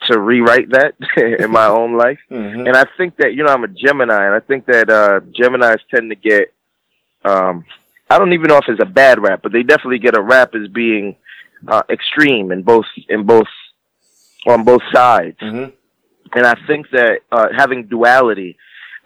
to 0.06 0.18
rewrite 0.18 0.70
that 0.70 0.94
in 1.40 1.50
my 1.50 1.66
own 1.66 1.96
life. 1.96 2.18
Mm-hmm. 2.30 2.66
And 2.66 2.76
I 2.76 2.84
think 2.96 3.16
that 3.16 3.34
you 3.34 3.42
know 3.42 3.52
I'm 3.52 3.64
a 3.64 3.68
Gemini, 3.68 4.26
and 4.26 4.34
I 4.34 4.40
think 4.40 4.66
that 4.66 4.90
uh, 4.90 5.20
Gemini's 5.34 5.80
tend 5.90 6.10
to 6.10 6.16
get 6.16 6.52
um, 7.24 7.64
I 8.10 8.18
don't 8.18 8.32
even 8.32 8.48
know 8.48 8.58
if 8.58 8.64
it's 8.68 8.82
a 8.82 8.86
bad 8.86 9.20
rap, 9.20 9.40
but 9.42 9.52
they 9.52 9.62
definitely 9.62 9.98
get 9.98 10.16
a 10.16 10.22
rap 10.22 10.54
as 10.54 10.68
being 10.68 11.16
uh, 11.66 11.82
extreme 11.88 12.52
in 12.52 12.62
both 12.62 12.86
in 13.08 13.24
both 13.24 13.48
on 14.46 14.64
both 14.64 14.82
sides. 14.92 15.38
Mm-hmm. 15.40 15.70
And 16.36 16.46
I 16.46 16.54
think 16.66 16.90
that 16.90 17.20
uh, 17.32 17.48
having 17.56 17.86
duality, 17.86 18.56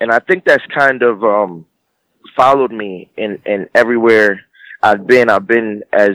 and 0.00 0.10
I 0.10 0.18
think 0.18 0.44
that's 0.44 0.64
kind 0.66 1.02
of 1.02 1.22
um, 1.22 1.66
followed 2.36 2.72
me 2.72 3.10
in 3.16 3.38
in 3.46 3.68
everywhere 3.74 4.40
I've 4.82 5.06
been. 5.06 5.30
I've 5.30 5.46
been 5.46 5.82
as 5.92 6.10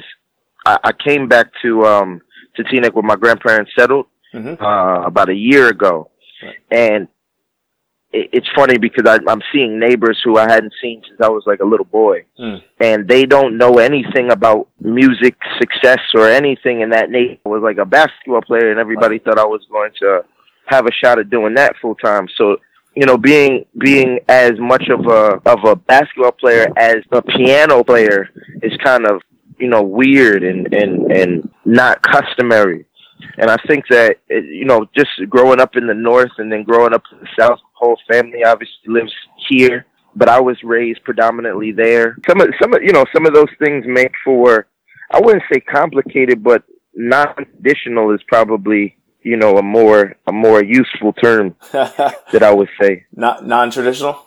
I, 0.65 0.77
I 0.83 0.91
came 0.91 1.27
back 1.27 1.47
to 1.61 1.85
um, 1.85 2.21
to 2.55 2.63
Teaneck 2.63 2.93
where 2.93 3.03
my 3.03 3.15
grandparents 3.15 3.71
settled 3.77 4.07
Mm-hmm. 4.33 4.61
uh, 4.61 5.03
about 5.05 5.29
a 5.29 5.33
year 5.33 5.69
ago, 5.69 6.11
Right. 6.43 6.55
and 6.69 7.07
it, 8.11 8.29
it's 8.33 8.47
funny 8.53 8.77
because 8.77 9.05
I, 9.07 9.19
I'm 9.31 9.41
seeing 9.53 9.79
neighbors 9.79 10.19
who 10.23 10.37
I 10.37 10.43
hadn't 10.51 10.73
seen 10.81 11.01
since 11.07 11.19
I 11.21 11.29
was 11.29 11.43
like 11.47 11.61
a 11.61 11.65
little 11.65 11.85
boy, 11.85 12.25
Mm. 12.37 12.61
and 12.81 13.07
they 13.07 13.25
don't 13.25 13.57
know 13.57 13.79
anything 13.79 14.29
about 14.31 14.67
music 14.81 15.35
success 15.57 16.01
or 16.13 16.29
anything 16.29 16.81
in 16.81 16.89
that 16.89 17.09
nature. 17.09 17.39
I 17.45 17.49
was 17.49 17.63
like 17.63 17.77
a 17.77 17.85
basketball 17.85 18.41
player, 18.41 18.69
and 18.69 18.79
everybody 18.81 19.17
thought 19.17 19.39
I 19.39 19.45
was 19.45 19.65
going 19.71 19.91
to 20.01 20.25
have 20.65 20.85
a 20.87 20.91
shot 20.91 21.19
at 21.19 21.29
doing 21.29 21.53
that 21.53 21.75
full 21.81 21.95
time. 21.95 22.27
So 22.37 22.57
you 22.97 23.05
know, 23.05 23.15
being 23.15 23.63
being 23.77 24.19
as 24.27 24.53
much 24.57 24.85
of 24.89 25.05
a 25.05 25.39
of 25.45 25.59
a 25.65 25.75
basketball 25.75 26.31
player 26.31 26.65
as 26.77 26.95
a 27.11 27.21
piano 27.21 27.83
player 27.83 28.27
is 28.63 28.71
kind 28.83 29.05
of 29.05 29.21
you 29.59 29.69
know 29.69 29.83
weird 29.83 30.43
and 30.43 30.73
and 30.73 31.11
and 31.11 31.47
not 31.63 32.01
customary. 32.01 32.87
And 33.37 33.51
I 33.51 33.57
think 33.67 33.85
that 33.91 34.17
it, 34.29 34.45
you 34.45 34.65
know, 34.65 34.87
just 34.95 35.11
growing 35.29 35.59
up 35.59 35.75
in 35.75 35.85
the 35.85 35.93
north 35.93 36.31
and 36.39 36.51
then 36.51 36.63
growing 36.63 36.95
up 36.95 37.03
in 37.11 37.19
the 37.19 37.27
south, 37.39 37.59
whole 37.73 37.97
family 38.09 38.43
obviously 38.43 38.87
lives 38.87 39.13
here, 39.47 39.85
but 40.15 40.27
I 40.27 40.39
was 40.39 40.57
raised 40.63 41.03
predominantly 41.03 41.71
there. 41.71 42.17
Some 42.27 42.41
of 42.41 42.47
some 42.59 42.73
of 42.73 42.81
you 42.81 42.93
know 42.93 43.05
some 43.13 43.27
of 43.27 43.33
those 43.35 43.53
things 43.63 43.85
make 43.87 44.13
for 44.25 44.65
I 45.11 45.19
wouldn't 45.21 45.43
say 45.53 45.59
complicated, 45.59 46.43
but 46.43 46.63
non-traditional 46.95 48.11
is 48.15 48.21
probably 48.27 48.96
you 49.23 49.37
know 49.37 49.57
a 49.57 49.61
more 49.63 50.15
a 50.27 50.31
more 50.31 50.63
useful 50.63 51.13
term 51.13 51.55
that 51.71 52.43
I 52.43 52.53
would 52.53 52.69
say. 52.81 53.05
Not 53.15 53.45
non-traditional. 53.45 54.23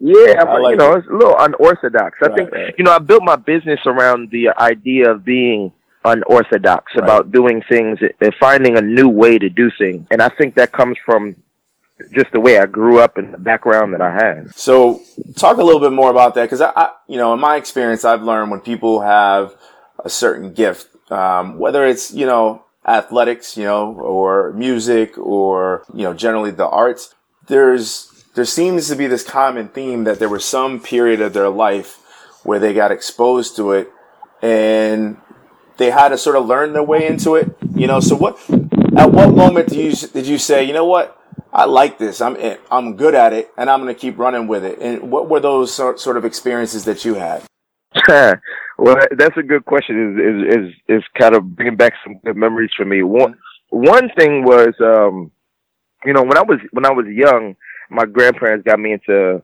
Yeah, 0.00 0.42
I 0.46 0.58
like 0.58 0.72
you 0.72 0.76
know, 0.78 0.92
it. 0.94 0.98
it's 0.98 1.08
a 1.08 1.12
little 1.12 1.36
unorthodox. 1.38 2.18
I 2.22 2.26
Right, 2.26 2.36
think 2.36 2.50
right. 2.52 2.74
you 2.78 2.84
know 2.84 2.92
I 2.92 2.98
built 2.98 3.22
my 3.22 3.36
business 3.36 3.80
around 3.86 4.30
the 4.30 4.48
idea 4.58 5.10
of 5.10 5.24
being 5.24 5.72
unorthodox 6.04 6.92
Right. 6.94 7.04
about 7.04 7.32
doing 7.32 7.62
things 7.68 7.98
and 8.20 8.34
finding 8.40 8.76
a 8.76 8.82
new 8.82 9.08
way 9.08 9.38
to 9.38 9.48
do 9.48 9.70
things, 9.78 10.06
and 10.10 10.20
I 10.20 10.28
think 10.30 10.54
that 10.56 10.72
comes 10.72 10.96
from 11.04 11.36
just 12.12 12.32
the 12.32 12.40
way 12.40 12.58
I 12.58 12.66
grew 12.66 12.98
up 12.98 13.16
and 13.18 13.32
the 13.32 13.38
background 13.38 13.94
that 13.94 14.00
I 14.02 14.12
had. 14.12 14.52
So, 14.54 15.00
talk 15.36 15.58
a 15.58 15.62
little 15.62 15.80
bit 15.80 15.92
more 15.92 16.10
about 16.10 16.34
that 16.34 16.42
because 16.42 16.60
I, 16.60 16.72
I, 16.74 16.90
you 17.06 17.16
know, 17.16 17.32
in 17.34 17.40
my 17.40 17.56
experience, 17.56 18.04
I've 18.04 18.22
learned 18.22 18.50
when 18.50 18.60
people 18.60 19.00
have 19.00 19.54
a 20.04 20.10
certain 20.10 20.52
gift, 20.52 20.88
um, 21.12 21.56
whether 21.58 21.86
it's 21.86 22.12
you 22.12 22.26
know 22.26 22.64
athletics, 22.86 23.56
you 23.56 23.64
know, 23.64 23.94
or 23.94 24.52
music, 24.52 25.16
or 25.18 25.84
you 25.92 26.02
know, 26.02 26.14
generally 26.14 26.50
the 26.50 26.68
arts. 26.68 27.14
There's 27.46 28.24
there 28.34 28.44
seems 28.44 28.88
to 28.88 28.96
be 28.96 29.06
this 29.06 29.22
common 29.22 29.68
theme 29.68 30.04
that 30.04 30.18
there 30.18 30.28
was 30.28 30.44
some 30.44 30.80
period 30.80 31.20
of 31.20 31.32
their 31.32 31.48
life 31.48 32.00
where 32.42 32.58
they 32.58 32.74
got 32.74 32.92
exposed 32.92 33.56
to 33.56 33.72
it, 33.72 33.90
and 34.42 35.16
they 35.76 35.90
had 35.90 36.10
to 36.10 36.18
sort 36.18 36.36
of 36.36 36.46
learn 36.46 36.72
their 36.72 36.82
way 36.82 37.06
into 37.06 37.34
it. 37.34 37.56
You 37.74 37.86
know, 37.86 38.00
so 38.00 38.16
what? 38.16 38.38
At 38.96 39.10
what 39.12 39.34
moment 39.34 39.68
did 39.68 39.78
you 39.78 40.08
did 40.08 40.26
you 40.26 40.38
say, 40.38 40.64
you 40.64 40.72
know 40.72 40.84
what? 40.84 41.20
I 41.52 41.66
like 41.66 41.98
this. 41.98 42.20
I'm 42.20 42.36
I'm 42.70 42.96
good 42.96 43.14
at 43.14 43.32
it, 43.32 43.50
and 43.56 43.70
I'm 43.70 43.80
going 43.80 43.94
to 43.94 44.00
keep 44.00 44.18
running 44.18 44.46
with 44.46 44.64
it. 44.64 44.78
And 44.80 45.10
what 45.10 45.28
were 45.28 45.40
those 45.40 45.72
sort 45.72 46.00
sort 46.00 46.16
of 46.16 46.24
experiences 46.24 46.84
that 46.84 47.04
you 47.04 47.14
had? 47.14 47.42
well, 48.78 48.96
that's 49.16 49.36
a 49.36 49.42
good 49.42 49.64
question. 49.64 49.94
Is 49.96 50.18
is 50.18 50.56
is, 50.56 50.98
is 50.98 51.04
kind 51.18 51.34
of 51.34 51.54
bringing 51.56 51.76
back 51.76 51.94
some 52.04 52.18
good 52.24 52.36
memories 52.36 52.70
for 52.76 52.84
me. 52.84 53.02
One 53.02 53.36
one 53.70 54.08
thing 54.16 54.44
was, 54.44 54.74
um, 54.80 55.30
you 56.04 56.12
know, 56.12 56.22
when 56.22 56.36
I 56.36 56.42
was 56.42 56.58
when 56.72 56.86
I 56.86 56.92
was 56.92 57.06
young, 57.06 57.56
my 57.90 58.04
grandparents 58.04 58.66
got 58.66 58.78
me 58.78 58.92
into 58.92 59.42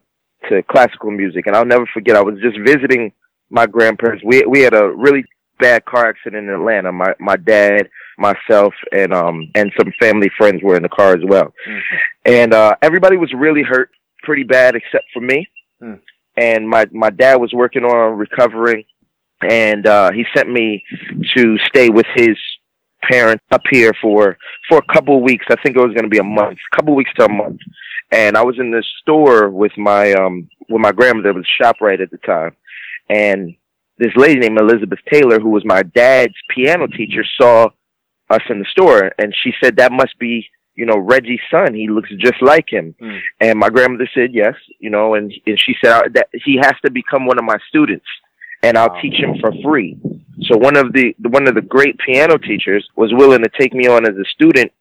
to 0.48 0.62
classical 0.64 1.10
music, 1.10 1.46
and 1.46 1.54
I'll 1.54 1.64
never 1.64 1.88
forget. 1.92 2.16
I 2.16 2.22
was 2.22 2.38
just 2.40 2.58
visiting 2.64 3.12
my 3.50 3.66
grandparents. 3.66 4.24
We 4.24 4.44
we 4.46 4.60
had 4.60 4.74
a 4.74 4.88
really 4.88 5.24
bad 5.58 5.84
car 5.84 6.08
accident 6.08 6.48
in 6.48 6.54
Atlanta. 6.54 6.90
My 6.90 7.14
my 7.18 7.36
dad, 7.36 7.88
myself, 8.18 8.74
and 8.92 9.12
um 9.12 9.50
and 9.54 9.72
some 9.78 9.92
family 10.00 10.30
friends 10.36 10.62
were 10.62 10.76
in 10.76 10.82
the 10.82 10.88
car 10.88 11.12
as 11.12 11.22
well, 11.24 11.52
and 12.24 12.54
uh, 12.54 12.74
everybody 12.82 13.16
was 13.16 13.32
really 13.36 13.62
hurt 13.62 13.90
pretty 14.22 14.42
bad 14.42 14.74
except 14.74 15.04
for 15.12 15.20
me. 15.20 15.46
Hmm. 15.80 15.94
And 16.36 16.68
my 16.68 16.86
my 16.92 17.10
dad 17.10 17.36
was 17.36 17.52
working 17.52 17.84
on 17.84 18.16
recovering, 18.16 18.84
and 19.48 19.86
uh, 19.86 20.10
he 20.12 20.24
sent 20.34 20.50
me 20.50 20.84
to 21.36 21.58
stay 21.68 21.88
with 21.88 22.06
his 22.14 22.36
parents 23.02 23.44
up 23.50 23.62
here 23.70 23.92
for 24.00 24.36
for 24.68 24.78
a 24.78 24.92
couple 24.92 25.16
of 25.16 25.22
weeks. 25.22 25.46
I 25.50 25.56
think 25.62 25.76
it 25.76 25.80
was 25.80 25.94
going 25.94 26.04
to 26.04 26.08
be 26.08 26.18
a 26.18 26.24
month, 26.24 26.58
couple 26.74 26.92
of 26.92 26.96
weeks 26.96 27.12
to 27.18 27.24
a 27.24 27.32
month. 27.32 27.60
And 28.12 28.36
I 28.36 28.42
was 28.42 28.58
in 28.58 28.70
the 28.70 28.84
store 29.00 29.50
with 29.50 29.72
my 29.76 30.12
um 30.12 30.48
with 30.68 30.80
my 30.80 30.92
grandmother. 30.92 31.32
Was 31.32 31.46
ShopRite 31.60 32.02
at 32.02 32.10
the 32.10 32.18
time, 32.18 32.56
and 33.08 33.54
this 33.98 34.12
lady 34.16 34.40
named 34.40 34.58
Elizabeth 34.58 34.98
Taylor, 35.12 35.38
who 35.38 35.50
was 35.50 35.64
my 35.64 35.82
dad's 35.82 36.34
piano 36.54 36.86
teacher, 36.86 37.24
saw 37.40 37.68
us 38.30 38.42
in 38.48 38.58
the 38.58 38.66
store, 38.70 39.12
and 39.18 39.34
she 39.42 39.52
said 39.62 39.76
that 39.76 39.92
must 39.92 40.18
be 40.18 40.48
you 40.74 40.86
know 40.86 40.98
Reggie's 40.98 41.40
son. 41.50 41.74
He 41.74 41.88
looks 41.88 42.10
just 42.18 42.42
like 42.42 42.68
him. 42.68 42.94
Hmm. 42.98 43.18
And 43.40 43.58
my 43.58 43.68
grandmother 43.68 44.08
said 44.14 44.32
yes, 44.32 44.54
you 44.78 44.90
know, 44.90 45.14
and 45.14 45.32
and 45.46 45.60
she 45.60 45.74
said 45.84 46.14
that 46.14 46.28
he 46.32 46.56
has 46.56 46.74
to 46.84 46.90
become 46.90 47.26
one 47.26 47.38
of 47.38 47.44
my 47.44 47.58
students, 47.68 48.06
and 48.62 48.76
I'll 48.76 48.90
Wow. 48.90 49.00
teach 49.00 49.14
him 49.14 49.36
for 49.40 49.52
free. 49.62 49.96
So 50.42 50.56
one 50.56 50.76
of 50.76 50.92
the 50.92 51.14
one 51.28 51.46
of 51.48 51.54
the 51.54 51.62
great 51.62 51.98
piano 51.98 52.38
teachers 52.38 52.88
was 52.96 53.12
willing 53.12 53.42
to 53.42 53.50
take 53.58 53.72
me 53.74 53.86
on 53.88 54.06
as 54.06 54.16
a 54.16 54.24
student 54.26 54.72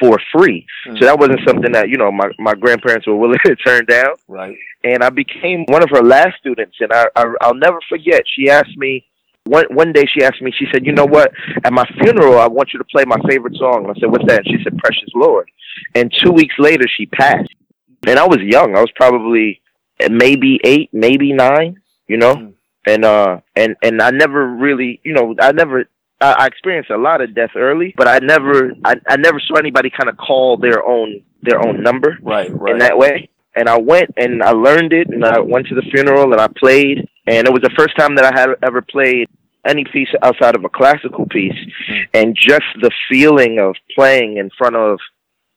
for 0.00 0.18
free. 0.32 0.66
Hmm. 0.86 0.96
So 0.98 1.06
that 1.06 1.18
wasn't 1.18 1.40
something 1.46 1.72
that 1.72 1.88
you 1.88 1.96
know 1.96 2.10
my 2.12 2.28
my 2.38 2.54
grandparents 2.54 3.06
were 3.06 3.16
willing 3.16 3.38
to 3.46 3.56
turn 3.56 3.84
down 3.86 4.14
Right. 4.28 4.56
and 4.84 5.02
I 5.02 5.10
became 5.10 5.64
one 5.68 5.82
of 5.82 5.90
her 5.90 6.02
last 6.02 6.36
students. 6.38 6.76
And 6.80 6.92
I, 6.92 7.06
I 7.16 7.24
I'll 7.40 7.54
never 7.54 7.78
forget. 7.88 8.22
She 8.36 8.50
asked 8.50 8.76
me 8.76 9.06
one 9.44 9.64
one 9.70 9.92
day. 9.92 10.04
She 10.06 10.22
asked 10.22 10.42
me. 10.42 10.52
She 10.52 10.66
said, 10.72 10.84
"You 10.84 10.92
know 10.92 11.06
what? 11.06 11.32
At 11.64 11.72
my 11.72 11.86
funeral, 12.02 12.38
I 12.38 12.46
want 12.48 12.72
you 12.74 12.78
to 12.78 12.84
play 12.84 13.04
my 13.06 13.18
favorite 13.28 13.56
song." 13.56 13.84
And 13.86 13.90
I 13.96 13.98
said, 13.98 14.10
"What's 14.10 14.26
that?" 14.26 14.44
And 14.44 14.58
she 14.58 14.62
said, 14.62 14.76
"Precious 14.78 15.08
Lord." 15.14 15.48
And 15.94 16.12
two 16.22 16.32
weeks 16.32 16.54
later, 16.58 16.84
she 16.96 17.06
passed. 17.06 17.50
And 18.06 18.18
I 18.18 18.26
was 18.26 18.38
young. 18.42 18.76
I 18.76 18.80
was 18.80 18.90
probably 18.94 19.60
maybe 20.10 20.60
eight, 20.64 20.90
maybe 20.92 21.32
nine. 21.32 21.80
You 22.08 22.18
know, 22.18 22.34
Mm. 22.36 22.52
And 22.88 23.04
uh, 23.04 23.40
and 23.56 23.76
and 23.82 24.00
I 24.02 24.10
never 24.10 24.40
really, 24.48 25.00
you 25.04 25.12
know, 25.14 25.34
I 25.40 25.52
never. 25.52 25.84
I 26.20 26.30
I 26.42 26.46
experienced 26.46 26.90
a 26.90 26.96
lot 27.08 27.20
of 27.20 27.34
death 27.34 27.50
early, 27.54 27.94
but 27.96 28.08
I 28.08 28.18
never, 28.18 28.72
I, 28.84 28.94
I 29.08 29.16
never 29.16 29.38
saw 29.46 29.54
anybody 29.56 29.88
kind 29.88 30.08
of 30.10 30.16
call 30.16 30.56
their 30.56 30.80
own 30.84 31.22
their 31.42 31.60
own 31.64 31.80
number 31.88 32.18
Right. 32.20 32.50
Right. 32.52 32.72
in 32.72 32.78
that 32.78 32.98
way. 32.98 33.28
And 33.54 33.68
I 33.68 33.78
went 33.78 34.10
and 34.16 34.42
I 34.42 34.50
learned 34.50 34.92
it, 34.92 35.06
and 35.14 35.24
I 35.24 35.38
went 35.38 35.68
to 35.68 35.76
the 35.76 35.86
funeral 35.92 36.32
and 36.32 36.40
I 36.40 36.48
played, 36.64 37.08
and 37.28 37.46
it 37.46 37.52
was 37.52 37.62
the 37.62 37.74
first 37.78 37.96
time 37.96 38.16
that 38.16 38.24
I 38.24 38.32
had 38.40 38.48
ever 38.68 38.82
played 38.82 39.28
any 39.64 39.84
piece 39.84 40.08
outside 40.22 40.56
of 40.56 40.64
a 40.64 40.68
classical 40.68 41.26
piece, 41.26 41.58
and 42.14 42.34
just 42.34 42.66
the 42.80 42.90
feeling 43.08 43.58
of 43.60 43.76
playing 43.94 44.38
in 44.38 44.50
front 44.58 44.74
of. 44.76 44.98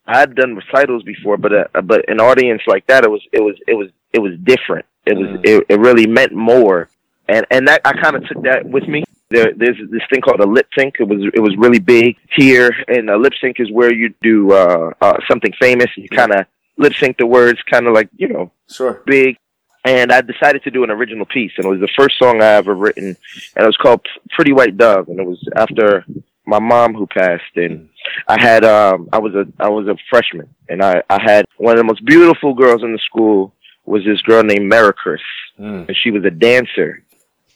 I 0.08 0.20
had 0.20 0.36
done 0.36 0.56
recitals 0.62 1.04
before, 1.04 1.38
but 1.38 1.54
uh, 1.54 1.82
but 1.92 2.00
an 2.10 2.20
audience 2.20 2.62
like 2.68 2.86
that, 2.88 3.04
it 3.04 3.10
was 3.12 3.22
it 3.32 3.42
was 3.42 3.56
it 3.68 3.74
was 3.76 3.90
it 4.14 4.20
was 4.20 4.34
different. 4.44 4.86
It 5.06 5.16
was 5.18 5.28
Mm. 5.28 5.42
it, 5.52 5.66
it 5.74 5.80
really 5.80 6.06
meant 6.08 6.34
more, 6.34 6.90
and 7.28 7.46
and 7.52 7.68
that 7.68 7.82
I 7.86 7.94
kind 7.94 8.16
of 8.16 8.28
took 8.28 8.44
that 8.44 8.66
with 8.66 8.88
me. 8.88 9.04
There, 9.30 9.54
there's 9.56 9.78
this 9.90 10.02
thing 10.12 10.20
called 10.22 10.42
a 10.42 10.46
lip 10.46 10.68
sync. 10.78 10.96
It 11.00 11.08
was 11.08 11.22
it 11.34 11.40
was 11.40 11.56
really 11.58 11.80
big 11.80 12.18
here, 12.36 12.76
and 12.88 13.10
a 13.10 13.18
lip 13.18 13.34
sync 13.42 13.60
is 13.60 13.72
where 13.72 13.94
you 13.94 14.14
do 14.22 14.52
uh, 14.52 14.92
uh, 15.02 15.18
something 15.30 15.54
famous. 15.60 15.88
And 15.96 16.04
you 16.04 16.10
kind 16.10 16.34
of 16.34 16.46
lip 16.78 16.94
sync 16.96 17.18
the 17.18 17.26
words, 17.26 17.60
kind 17.70 17.88
of 17.88 17.94
like 17.94 18.10
you 18.18 18.28
know 18.28 18.52
Sure. 18.70 19.02
big. 19.06 19.38
And 19.84 20.12
I 20.12 20.22
decided 20.22 20.64
to 20.66 20.70
do 20.72 20.84
an 20.84 20.92
original 20.92 21.26
piece, 21.26 21.54
and 21.58 21.66
it 21.66 21.70
was 21.70 21.80
the 21.80 21.90
first 21.98 22.20
song 22.20 22.42
I 22.42 22.54
ever 22.54 22.76
written, 22.76 23.16
and 23.56 23.64
it 23.64 23.66
was 23.66 23.78
called 23.78 24.06
"Pretty 24.32 24.54
White 24.54 24.78
Dove," 24.78 25.08
and 25.08 25.20
it 25.20 25.26
was 25.26 25.44
after 25.56 26.06
my 26.46 26.60
mom 26.60 26.94
who 26.94 27.08
passed, 27.08 27.56
and 27.56 27.88
I 28.28 28.40
had 28.40 28.64
um 28.66 29.08
I 29.14 29.18
was 29.20 29.34
a 29.34 29.46
I 29.60 29.70
was 29.70 29.88
a 29.88 29.96
freshman, 30.10 30.50
and 30.70 30.84
I 30.84 31.02
I 31.10 31.20
had 31.24 31.46
one 31.58 31.72
of 31.74 31.78
the 31.78 31.84
most 31.86 32.04
beautiful 32.06 32.54
girls 32.54 32.84
in 32.84 32.92
the 32.92 33.00
school 33.00 33.56
was 33.86 34.04
this 34.06 34.22
girl 34.22 34.44
named 34.44 34.72
Maricris, 34.72 35.18
Mm. 35.60 35.88
and 35.88 35.98
she 36.04 36.12
was 36.12 36.24
a 36.26 36.30
dancer, 36.32 37.04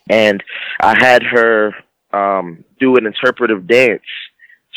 and 0.09 0.43
I 0.81 0.95
had 0.97 1.23
her 1.23 1.73
um 2.13 2.63
do 2.79 2.95
an 2.97 3.05
interpretive 3.05 3.67
dance 3.67 4.03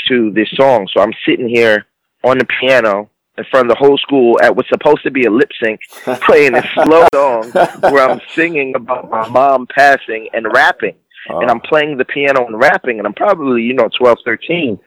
to 0.08 0.30
this 0.32 0.48
song. 0.54 0.88
So 0.92 1.02
I'm 1.02 1.12
sitting 1.26 1.48
here 1.48 1.86
on 2.24 2.38
the 2.38 2.46
piano 2.60 3.10
in 3.36 3.44
front 3.50 3.70
of 3.70 3.76
the 3.76 3.84
whole 3.84 3.96
school 3.98 4.38
at 4.42 4.54
what's 4.54 4.68
supposed 4.68 5.02
to 5.04 5.10
be 5.10 5.24
a 5.24 5.30
lip 5.30 5.50
sync, 5.62 5.80
playing 6.22 6.54
a 6.54 6.62
slow 6.74 7.06
song 7.14 7.50
where 7.80 8.08
I'm 8.08 8.20
singing 8.34 8.74
about 8.74 9.08
my 9.08 9.28
mom 9.28 9.66
passing 9.66 10.28
and 10.32 10.46
rapping. 10.52 10.96
Oh. 11.30 11.40
And 11.40 11.50
I'm 11.50 11.60
playing 11.60 11.98
the 11.98 12.04
piano 12.04 12.46
and 12.46 12.58
rapping, 12.58 12.98
and 12.98 13.06
I'm 13.06 13.14
probably, 13.14 13.62
you 13.62 13.74
know, 13.74 13.88
12, 13.98 14.18
13 14.24 14.78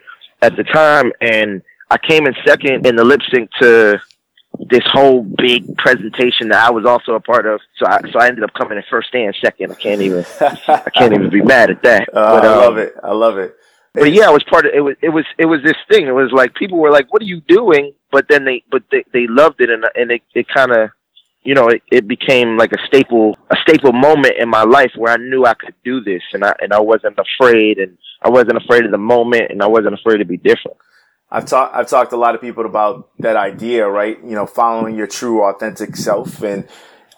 at 0.42 0.56
the 0.56 0.64
time. 0.64 1.12
And 1.22 1.62
I 1.90 1.98
came 1.98 2.26
in 2.26 2.34
second 2.46 2.86
in 2.86 2.96
the 2.96 3.04
lip 3.04 3.22
sync 3.34 3.50
to 3.62 4.02
this 4.60 4.84
whole 4.86 5.24
big 5.24 5.78
presentation 5.78 6.50
that 6.50 6.66
I 6.68 6.72
was 6.72 6.86
also 6.86 7.14
a 7.14 7.20
part 7.20 7.46
of. 7.46 7.60
So 7.78 7.86
I, 7.88 8.02
so 8.12 8.20
I 8.20 8.28
ended 8.28 8.44
up 8.44 8.54
coming 8.54 8.78
in 8.78 8.84
first 8.90 9.10
and 9.14 9.36
second. 9.44 9.72
I 9.72 9.76
can't 9.76 10.02
even, 10.02 10.26
I 10.40 10.90
can't 10.94 11.14
even 11.14 11.30
be 11.30 11.42
mad 11.56 11.70
at 11.72 11.82
that. 11.84 12.10
Uh, 12.14 12.40
But, 12.40 12.46
I 12.46 12.54
um, 12.54 12.58
love 12.60 12.78
it. 12.78 12.94
I 13.04 13.12
love 13.14 13.38
it. 13.38 13.56
but 13.94 14.12
yeah, 14.12 14.28
I 14.28 14.32
was 14.32 14.44
part 14.44 14.66
of 14.66 14.74
it. 14.74 14.82
Was 14.82 14.96
it 15.02 15.10
was 15.10 15.26
it 15.38 15.46
was 15.46 15.62
this 15.64 15.78
thing? 15.90 16.08
It 16.08 16.12
was 16.12 16.32
like 16.32 16.54
people 16.56 16.78
were 16.80 16.92
like, 16.92 17.12
"What 17.12 17.22
are 17.22 17.26
you 17.26 17.42
doing?" 17.42 17.94
But 18.12 18.28
then 18.30 18.46
they 18.46 18.64
but 18.72 18.84
they 18.92 19.04
they 19.14 19.28
loved 19.28 19.62
it, 19.62 19.70
and 19.70 19.84
and 19.96 20.12
it 20.12 20.22
it 20.34 20.48
kind 20.48 20.72
of 20.72 20.90
you 21.44 21.56
know 21.56 21.68
it, 21.68 21.82
it 21.92 22.08
became 22.08 22.58
like 22.58 22.72
a 22.72 22.86
staple 22.88 23.38
a 23.50 23.56
staple 23.64 23.94
moment 23.94 24.36
in 24.38 24.48
my 24.50 24.64
life 24.64 24.92
where 24.96 25.14
I 25.14 25.18
knew 25.18 25.46
I 25.46 25.56
could 25.56 25.76
do 25.84 26.02
this, 26.02 26.22
and 26.34 26.44
I 26.44 26.54
and 26.62 26.72
I 26.74 26.80
wasn't 26.80 27.18
afraid, 27.18 27.80
and 27.80 27.98
I 28.22 28.30
wasn't 28.30 28.58
afraid 28.64 28.86
of 28.86 28.92
the 28.92 28.98
moment, 28.98 29.50
and 29.50 29.62
I 29.62 29.68
wasn't 29.68 29.96
afraid 29.96 30.18
to 30.18 30.26
be 30.26 30.38
different. 30.38 30.78
I've 31.32 31.46
talked 31.46 31.74
I've 31.76 31.88
talked 31.88 32.10
to 32.10 32.18
a 32.18 32.18
lot 32.18 32.36
of 32.36 32.42
people 32.42 32.66
about 32.66 33.10
that 33.20 33.38
idea, 33.38 33.88
right? 33.88 34.20
You 34.22 34.36
know, 34.36 34.46
following 34.46 34.96
your 34.96 35.08
true 35.08 35.44
authentic 35.44 35.96
self. 35.96 36.42
And 36.42 36.68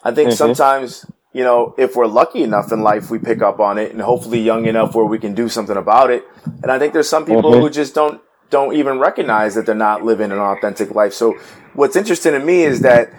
I 0.04 0.12
think 0.12 0.30
mm-hmm. 0.30 0.36
sometimes, 0.36 1.04
you 1.32 1.42
know, 1.42 1.74
if 1.76 1.96
we're 1.96 2.06
lucky 2.06 2.42
enough 2.42 2.70
in 2.70 2.82
life, 2.82 3.10
we 3.10 3.18
pick 3.18 3.42
up 3.42 3.58
on 3.58 3.76
it 3.76 3.90
and 3.90 4.00
hopefully 4.00 4.40
young 4.40 4.66
enough 4.66 4.94
where 4.94 5.04
we 5.04 5.18
can 5.18 5.34
do 5.34 5.48
something 5.48 5.76
about 5.76 6.10
it. 6.10 6.24
And 6.62 6.70
I 6.70 6.78
think 6.78 6.92
there's 6.92 7.08
some 7.08 7.26
people 7.26 7.50
mm-hmm. 7.50 7.62
who 7.62 7.70
just 7.70 7.94
don't 7.94 8.20
don't 8.50 8.76
even 8.76 9.00
recognize 9.00 9.56
that 9.56 9.66
they're 9.66 9.74
not 9.74 10.04
living 10.04 10.30
an 10.30 10.38
authentic 10.38 10.94
life. 10.94 11.12
So 11.12 11.36
what's 11.72 11.96
interesting 11.96 12.32
to 12.32 12.38
me 12.38 12.62
is 12.62 12.80
that 12.80 13.10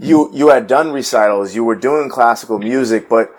you 0.00 0.28
you 0.34 0.48
had 0.48 0.66
done 0.66 0.90
recitals, 0.90 1.54
you 1.54 1.62
were 1.62 1.76
doing 1.76 2.08
classical 2.08 2.58
music, 2.58 3.08
but 3.08 3.32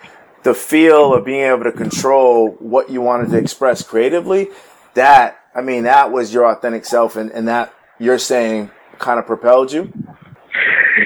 the 0.43 0.53
feel 0.53 1.13
of 1.13 1.25
being 1.25 1.41
able 1.41 1.63
to 1.63 1.71
control 1.73 2.51
what 2.59 2.89
you 2.89 3.01
wanted 3.01 3.29
to 3.31 3.37
express 3.37 3.81
creatively, 3.81 4.49
that 4.93 5.42
I 5.55 5.61
mean, 5.61 5.83
that 5.83 6.11
was 6.11 6.33
your 6.33 6.45
authentic 6.45 6.85
self, 6.85 7.15
and, 7.15 7.31
and 7.31 7.47
that 7.47 7.73
you're 7.99 8.19
saying 8.19 8.71
kind 8.99 9.19
of 9.19 9.25
propelled 9.25 9.71
you. 9.71 9.91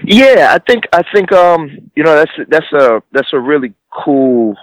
Yeah, 0.03 0.49
I 0.51 0.59
think 0.59 0.85
I 0.93 1.03
think 1.13 1.31
um 1.31 1.91
you 1.95 2.03
know 2.03 2.15
that's 2.15 2.31
that's 2.49 2.71
a 2.73 3.01
that's 3.11 3.33
a 3.33 3.39
really 3.39 3.73
cool 3.91 4.55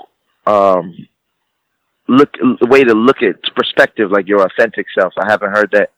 um 0.47 0.95
look 2.09 2.31
way 2.63 2.85
to 2.85 2.95
look 2.95 3.23
at 3.23 3.43
perspective 3.55 4.11
like 4.11 4.29
your 4.29 4.45
authentic 4.45 4.87
self. 4.99 5.13
I 5.19 5.31
haven't 5.31 5.51
heard 5.51 5.71
that 5.73 5.91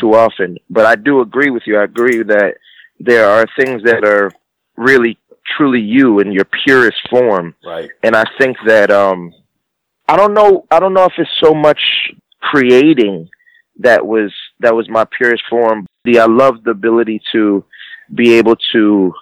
too 0.00 0.06
mm. 0.06 0.14
often, 0.14 0.58
but 0.68 0.86
I 0.86 0.96
do 0.96 1.20
agree 1.20 1.50
with 1.50 1.62
you. 1.66 1.78
I 1.78 1.84
agree 1.84 2.22
that 2.22 2.54
there 2.98 3.28
are 3.28 3.46
things 3.58 3.82
that 3.84 4.04
are 4.04 4.30
really 4.76 5.18
truly 5.56 5.80
you 5.80 6.20
in 6.20 6.32
your 6.32 6.46
purest 6.64 6.98
form. 7.08 7.54
Right. 7.64 7.90
And 8.02 8.14
I 8.16 8.24
think 8.38 8.56
that 8.66 8.90
um 8.90 9.32
I 10.08 10.16
don't 10.16 10.34
know 10.34 10.66
I 10.70 10.80
don't 10.80 10.94
know 10.94 11.04
if 11.04 11.12
it's 11.18 11.30
so 11.42 11.54
much 11.54 11.80
creating 12.40 13.28
that 13.78 14.06
was 14.06 14.32
that 14.60 14.74
was 14.74 14.88
my 14.88 15.04
purest 15.04 15.42
form. 15.48 15.86
The 16.04 16.20
I 16.20 16.26
loved 16.26 16.64
the 16.64 16.70
ability 16.70 17.20
to 17.32 17.64
be 18.14 18.34
able 18.34 18.56
to 18.72 19.14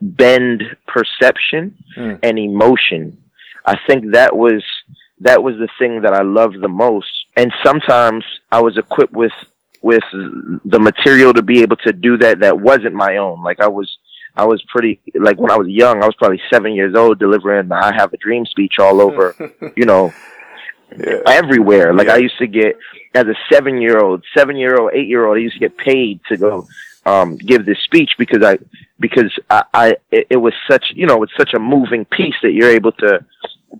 bend 0.00 0.62
perception 0.86 1.76
mm. 1.96 2.18
and 2.22 2.38
emotion. 2.38 3.18
I 3.64 3.78
think 3.86 4.12
that 4.12 4.36
was 4.36 4.62
that 5.20 5.42
was 5.42 5.54
the 5.56 5.68
thing 5.78 6.02
that 6.02 6.12
I 6.12 6.22
loved 6.22 6.60
the 6.60 6.68
most. 6.68 7.08
And 7.36 7.52
sometimes 7.64 8.24
I 8.52 8.60
was 8.60 8.76
equipped 8.76 9.14
with 9.14 9.32
with 9.82 10.04
the 10.12 10.80
material 10.80 11.34
to 11.34 11.42
be 11.42 11.60
able 11.60 11.76
to 11.76 11.92
do 11.92 12.16
that 12.18 12.40
that 12.40 12.58
wasn't 12.58 12.94
my 12.94 13.16
own. 13.18 13.42
Like 13.42 13.60
I 13.60 13.68
was 13.68 13.98
I 14.36 14.44
was 14.44 14.62
pretty 14.68 15.00
like 15.14 15.38
when 15.38 15.50
I 15.50 15.56
was 15.56 15.68
young, 15.68 16.02
I 16.02 16.06
was 16.06 16.14
probably 16.16 16.40
seven 16.52 16.74
years 16.74 16.94
old 16.94 17.18
delivering 17.18 17.68
the 17.68 17.76
I 17.76 17.94
have 17.94 18.12
a 18.12 18.16
dream 18.16 18.46
speech 18.46 18.78
all 18.78 19.00
over, 19.00 19.34
you 19.76 19.84
know, 19.84 20.12
yeah. 20.98 21.20
everywhere. 21.26 21.92
Like 21.92 22.08
yeah. 22.08 22.14
I 22.14 22.18
used 22.18 22.38
to 22.38 22.46
get 22.46 22.78
as 23.14 23.26
a 23.26 23.34
seven 23.52 23.80
year 23.80 23.98
old, 23.98 24.24
seven 24.36 24.56
year 24.56 24.76
old, 24.76 24.92
eight 24.94 25.08
year 25.08 25.26
old, 25.26 25.36
I 25.36 25.40
used 25.40 25.54
to 25.54 25.60
get 25.60 25.76
paid 25.76 26.20
to 26.28 26.36
go 26.36 26.66
um 27.06 27.36
give 27.36 27.66
this 27.66 27.78
speech 27.80 28.12
because 28.18 28.42
I 28.42 28.58
because 28.98 29.30
I, 29.50 29.64
I 29.74 29.96
it, 30.10 30.26
it 30.30 30.36
was 30.36 30.54
such 30.70 30.92
you 30.94 31.06
know 31.06 31.22
it's 31.22 31.36
such 31.36 31.52
a 31.54 31.58
moving 31.58 32.04
piece 32.06 32.36
that 32.42 32.52
you're 32.52 32.70
able 32.70 32.92
to 32.92 33.24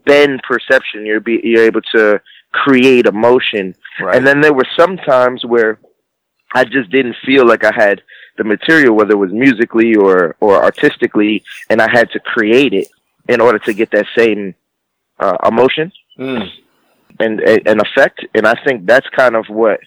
bend 0.04 0.42
perception. 0.42 1.06
You're 1.06 1.20
be 1.20 1.40
you're 1.42 1.64
able 1.64 1.82
to 1.92 2.20
create 2.52 3.06
emotion. 3.06 3.74
Right. 4.00 4.16
And 4.16 4.26
then 4.26 4.40
there 4.40 4.52
were 4.52 4.66
some 4.76 4.96
times 4.96 5.44
where 5.44 5.78
I 6.54 6.64
just 6.64 6.90
didn't 6.90 7.16
feel 7.24 7.46
like 7.46 7.64
I 7.64 7.72
had 7.74 8.02
the 8.36 8.44
material, 8.44 8.94
whether 8.94 9.12
it 9.12 9.16
was 9.16 9.32
musically 9.32 9.94
or 9.94 10.36
or 10.40 10.62
artistically, 10.62 11.44
and 11.70 11.80
I 11.80 11.90
had 11.90 12.10
to 12.12 12.20
create 12.20 12.72
it 12.74 12.88
in 13.28 13.40
order 13.40 13.58
to 13.60 13.72
get 13.72 13.90
that 13.92 14.06
same 14.16 14.54
uh, 15.18 15.38
emotion. 15.48 15.90
Mm 16.18 16.50
and 17.20 17.40
an 17.40 17.80
effect. 17.80 18.24
And 18.34 18.46
I 18.46 18.54
think 18.64 18.86
that's 18.86 19.08
kind 19.10 19.36
of 19.36 19.46
what 19.48 19.80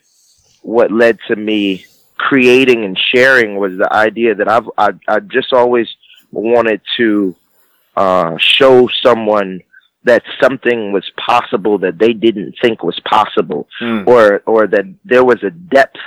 what 0.62 0.92
led 0.92 1.18
to 1.28 1.36
me 1.36 1.86
creating 2.18 2.84
and 2.84 2.98
sharing 3.14 3.58
was 3.58 3.78
the 3.78 3.92
idea 3.94 4.36
that 4.36 4.50
I've 4.50 4.70
I, 4.78 4.92
I 5.08 5.20
just 5.20 5.54
always 5.54 5.88
wanted 6.32 6.82
to 6.98 7.36
uh, 7.96 8.38
show 8.38 8.90
someone 9.04 9.62
that 10.04 10.24
something 10.42 10.92
was 10.92 11.10
possible 11.18 11.78
that 11.80 11.98
they 11.98 12.14
didn't 12.14 12.56
think 12.62 12.84
was 12.84 13.00
possible, 13.02 13.68
mm. 13.82 14.08
or 14.08 14.42
or 14.46 14.68
that 14.68 14.86
there 15.06 15.24
was 15.24 15.44
a 15.44 15.52
depth 15.52 16.00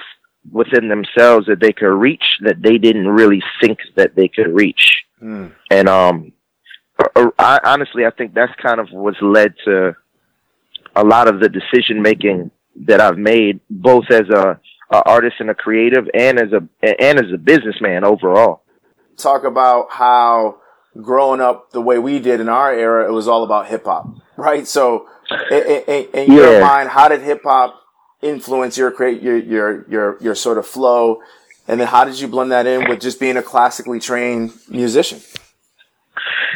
within 0.50 0.88
themselves 0.88 1.46
that 1.46 1.60
they 1.60 1.72
could 1.72 1.92
reach 1.92 2.24
that 2.40 2.62
they 2.62 2.78
didn't 2.78 3.08
really 3.08 3.42
think 3.60 3.78
that 3.96 4.14
they 4.14 4.28
could 4.28 4.48
reach. 4.48 5.04
Mm. 5.22 5.52
And 5.70 5.88
um, 5.88 6.32
I, 7.38 7.60
honestly, 7.64 8.06
I 8.06 8.10
think 8.10 8.34
that's 8.34 8.54
kind 8.56 8.80
of 8.80 8.88
what's 8.90 9.20
led 9.20 9.54
to 9.66 9.94
a 10.96 11.04
lot 11.04 11.28
of 11.28 11.40
the 11.40 11.48
decision 11.48 12.02
making 12.02 12.50
that 12.86 13.00
I've 13.00 13.18
made, 13.18 13.60
both 13.68 14.04
as 14.10 14.28
a, 14.28 14.60
a, 14.90 15.02
artist 15.08 15.36
and 15.40 15.50
a 15.50 15.54
creative, 15.54 16.08
and 16.14 16.38
as 16.38 16.52
a 16.52 16.66
and 16.82 17.18
as 17.18 17.32
a 17.32 17.38
businessman 17.38 18.04
overall. 18.04 18.62
Talk 19.16 19.44
about 19.44 19.88
how 19.90 20.58
growing 21.00 21.40
up 21.40 21.70
the 21.72 21.80
way 21.80 21.98
we 21.98 22.18
did 22.18 22.40
in 22.40 22.48
our 22.48 22.72
era, 22.72 23.06
it 23.06 23.12
was 23.12 23.28
all 23.28 23.44
about 23.44 23.68
hip 23.68 23.84
hop, 23.84 24.08
right? 24.36 24.66
So, 24.66 25.06
in, 25.50 25.82
in, 25.86 26.08
in 26.14 26.32
yeah. 26.32 26.36
your 26.36 26.60
mind, 26.60 26.90
how 26.90 27.08
did 27.08 27.22
hip 27.22 27.42
hop 27.44 27.80
influence 28.22 28.76
your 28.76 28.90
create 28.90 29.22
your 29.22 29.36
your 29.36 29.88
your 29.88 30.18
your 30.20 30.34
sort 30.34 30.58
of 30.58 30.66
flow, 30.66 31.20
and 31.68 31.80
then 31.80 31.88
how 31.88 32.04
did 32.04 32.18
you 32.18 32.28
blend 32.28 32.52
that 32.52 32.66
in 32.66 32.88
with 32.88 33.00
just 33.00 33.20
being 33.20 33.36
a 33.36 33.42
classically 33.42 34.00
trained 34.00 34.52
musician? 34.68 35.20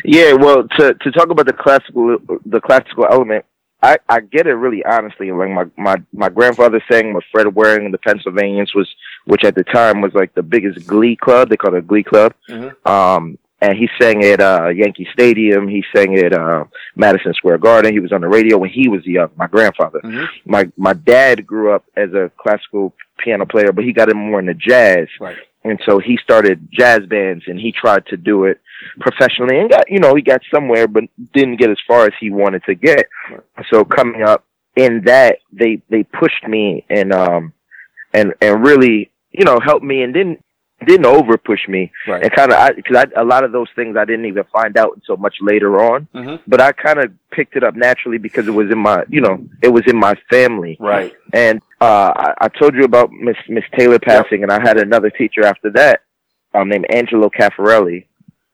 Yeah, 0.05 0.35
well, 0.35 0.66
to 0.79 0.94
to 0.94 1.11
talk 1.12 1.31
about 1.31 1.47
the 1.47 1.53
classical 1.53 2.18
the 2.44 2.61
classical 2.61 3.07
element, 3.11 3.44
I, 3.85 3.99
I 4.09 4.20
get 4.20 4.47
it 4.47 4.55
really 4.55 4.83
honestly. 4.85 5.31
Like 5.31 5.51
my, 5.51 5.66
my, 5.77 5.97
my 6.12 6.29
grandfather 6.31 6.83
sang 6.90 7.12
with 7.12 7.25
Fred 7.31 7.55
Waring 7.55 7.85
and 7.85 7.94
the 7.94 7.99
Pennsylvanians 7.99 8.75
was, 8.75 8.88
which 9.27 9.44
at 9.44 9.55
the 9.55 9.64
time 9.64 10.01
was 10.01 10.14
like 10.14 10.35
the 10.35 10.42
biggest 10.42 10.87
glee 10.87 11.16
club. 11.16 11.51
They 11.51 11.59
called 11.59 11.75
it 11.75 11.79
a 11.79 11.83
glee 11.83 12.03
club. 12.03 12.33
Mm-hmm. 12.49 12.88
Um, 12.90 13.38
and 13.61 13.77
he 13.77 13.88
sang 14.01 14.25
at, 14.25 14.40
uh, 14.40 14.68
Yankee 14.68 15.07
Stadium. 15.12 15.68
He 15.68 15.85
sang 15.94 16.18
at, 16.18 16.33
uh, 16.33 16.64
Madison 16.97 17.35
Square 17.35 17.59
Garden. 17.59 17.92
He 17.92 18.01
was 18.01 18.12
on 18.12 18.23
the 18.23 18.29
radio 18.29 18.59
when 18.59 18.70
he 18.70 18.88
was 18.88 19.05
young, 19.07 19.31
my 19.37 19.47
grandfather. 19.47 20.01
Mm-hmm. 20.03 20.51
My, 20.51 20.70
my 20.77 20.94
dad 20.94 21.47
grew 21.47 21.73
up 21.73 21.85
as 21.94 22.12
a 22.14 22.31
classical 22.38 22.94
piano 23.18 23.47
player, 23.47 23.73
but 23.73 23.85
he 23.85 23.92
got 23.92 24.11
in 24.11 24.16
more 24.16 24.40
into 24.40 24.55
jazz. 24.55 25.09
Right. 25.20 25.37
And 25.64 25.81
so 25.87 25.98
he 25.98 26.18
started 26.22 26.68
jazz 26.70 27.00
bands 27.07 27.44
and 27.46 27.59
he 27.59 27.72
tried 27.72 28.05
to 28.07 28.18
do 28.18 28.44
it 28.44 28.61
professionally 29.00 29.59
and 29.59 29.70
got, 29.70 29.90
you 29.90 29.98
know, 29.98 30.14
he 30.14 30.20
got 30.20 30.42
somewhere, 30.53 30.87
but 30.87 31.05
didn't 31.33 31.57
get 31.57 31.70
as 31.70 31.79
far 31.88 32.05
as 32.05 32.12
he 32.20 32.31
wanted 32.31 32.62
to 32.64 32.74
get. 32.74 33.07
So 33.70 33.83
coming 33.83 34.22
up 34.22 34.44
in 34.77 35.03
that, 35.07 35.38
they, 35.53 35.81
they 35.88 36.03
pushed 36.03 36.46
me 36.46 36.85
and, 36.90 37.14
um, 37.14 37.55
and, 38.12 38.35
and 38.42 38.64
really, 38.64 39.11
you 39.33 39.44
know, 39.44 39.59
helped 39.59 39.85
me 39.85 40.03
and 40.03 40.12
didn't, 40.12 40.43
didn't 40.85 41.07
over 41.07 41.37
push 41.37 41.66
me 41.68 41.90
right. 42.07 42.23
and 42.23 42.33
kind 42.33 42.53
of 42.53 42.77
because 42.77 42.97
I, 42.97 43.20
a 43.20 43.25
lot 43.25 43.44
of 43.44 43.53
those 43.53 43.68
things 43.75 43.97
I 43.97 44.05
didn't 44.05 44.27
even 44.27 44.44
find 44.53 44.77
out 44.77 44.94
until 44.94 45.16
much 45.16 45.37
later 45.40 45.83
on. 45.83 46.09
Mm-hmm. 46.14 46.42
But 46.47 46.61
I 46.61 46.73
kind 46.73 46.99
of 46.99 47.12
picked 47.31 47.57
it 47.57 47.64
up 47.64 47.75
naturally 47.75 48.18
because 48.18 48.47
it 48.47 48.53
was 48.53 48.70
in 48.70 48.79
my 48.79 49.05
you 49.09 49.20
know 49.20 49.44
it 49.62 49.68
was 49.68 49.83
in 49.87 49.97
my 49.97 50.14
family. 50.31 50.77
Right. 50.79 51.12
And 51.33 51.61
uh, 51.81 52.12
I, 52.16 52.35
I 52.42 52.49
told 52.49 52.75
you 52.75 52.85
about 52.85 53.11
Miss 53.12 53.37
Miss 53.49 53.64
Taylor 53.77 53.99
passing, 53.99 54.40
yep. 54.40 54.51
and 54.51 54.53
I 54.53 54.66
had 54.66 54.79
another 54.79 55.11
teacher 55.11 55.44
after 55.44 55.70
that 55.73 56.03
um, 56.55 56.68
named 56.68 56.87
Angelo 56.90 57.29
Caffarelli, 57.29 58.07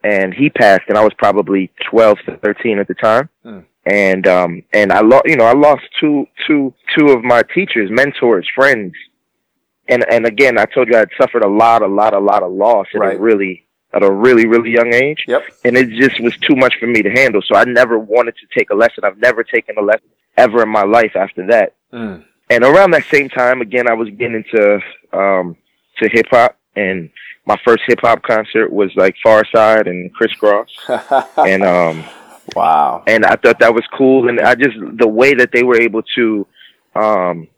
and 0.02 0.32
he 0.34 0.50
passed, 0.50 0.84
and 0.88 0.96
I 0.96 1.04
was 1.04 1.12
probably 1.18 1.70
twelve 1.88 2.18
to 2.26 2.36
thirteen 2.38 2.78
at 2.78 2.88
the 2.88 2.94
time. 2.94 3.28
Mm. 3.44 3.64
And 3.86 4.26
um 4.26 4.62
and 4.72 4.92
I 4.92 5.00
lost 5.00 5.24
you 5.26 5.36
know 5.36 5.44
I 5.44 5.54
lost 5.54 5.82
two 5.98 6.26
two 6.46 6.74
two 6.96 7.08
of 7.08 7.22
my 7.24 7.42
teachers, 7.54 7.90
mentors, 7.90 8.48
friends, 8.54 8.92
and 9.90 10.04
and 10.10 10.26
again 10.26 10.58
I 10.58 10.64
told 10.66 10.88
you 10.88 10.96
I 10.96 11.00
had 11.00 11.10
suffered 11.20 11.44
a 11.44 11.48
lot, 11.48 11.82
a 11.82 11.86
lot, 11.86 12.14
a 12.14 12.18
lot 12.18 12.42
of 12.42 12.52
loss 12.52 12.86
at 12.94 13.00
right. 13.00 13.16
a 13.16 13.20
really 13.20 13.66
at 13.92 14.02
a 14.02 14.10
really 14.10 14.46
really 14.46 14.70
young 14.70 14.92
age. 14.94 15.24
Yep. 15.28 15.42
And 15.64 15.76
it 15.76 15.90
just 15.90 16.20
was 16.20 16.36
too 16.38 16.56
much 16.56 16.74
for 16.78 16.86
me 16.86 17.02
to 17.02 17.10
handle. 17.10 17.42
So 17.42 17.56
I 17.56 17.64
never 17.64 17.98
wanted 17.98 18.34
to 18.36 18.58
take 18.58 18.70
a 18.70 18.74
lesson. 18.74 19.04
I've 19.04 19.18
never 19.18 19.44
taken 19.44 19.76
a 19.78 19.82
lesson 19.82 20.08
ever 20.36 20.62
in 20.62 20.68
my 20.68 20.84
life 20.84 21.16
after 21.16 21.46
that. 21.48 21.74
Mm. 21.92 22.24
And 22.48 22.64
around 22.64 22.92
that 22.92 23.04
same 23.04 23.28
time, 23.28 23.60
again, 23.60 23.88
I 23.88 23.94
was 23.94 24.08
getting 24.10 24.44
into 24.44 24.80
um 25.12 25.56
to 25.98 26.08
hip 26.08 26.26
hop 26.30 26.56
and 26.76 27.10
my 27.46 27.58
first 27.64 27.82
hip 27.86 28.00
hop 28.00 28.22
concert 28.22 28.72
was 28.72 28.90
like 28.96 29.16
Pharcyde 29.24 29.88
and 29.88 30.12
Kris 30.14 30.32
Kross, 30.40 30.68
and 31.46 31.62
um, 31.62 32.04
wow, 32.54 33.02
and 33.06 33.24
I 33.24 33.36
thought 33.36 33.58
that 33.60 33.74
was 33.74 33.84
cool, 33.96 34.28
and 34.28 34.40
I 34.40 34.54
just 34.54 34.76
the 34.98 35.08
way 35.08 35.34
that 35.34 35.50
they 35.52 35.62
were 35.62 35.80
able 35.80 36.02
to, 36.16 36.46
um, 36.94 37.48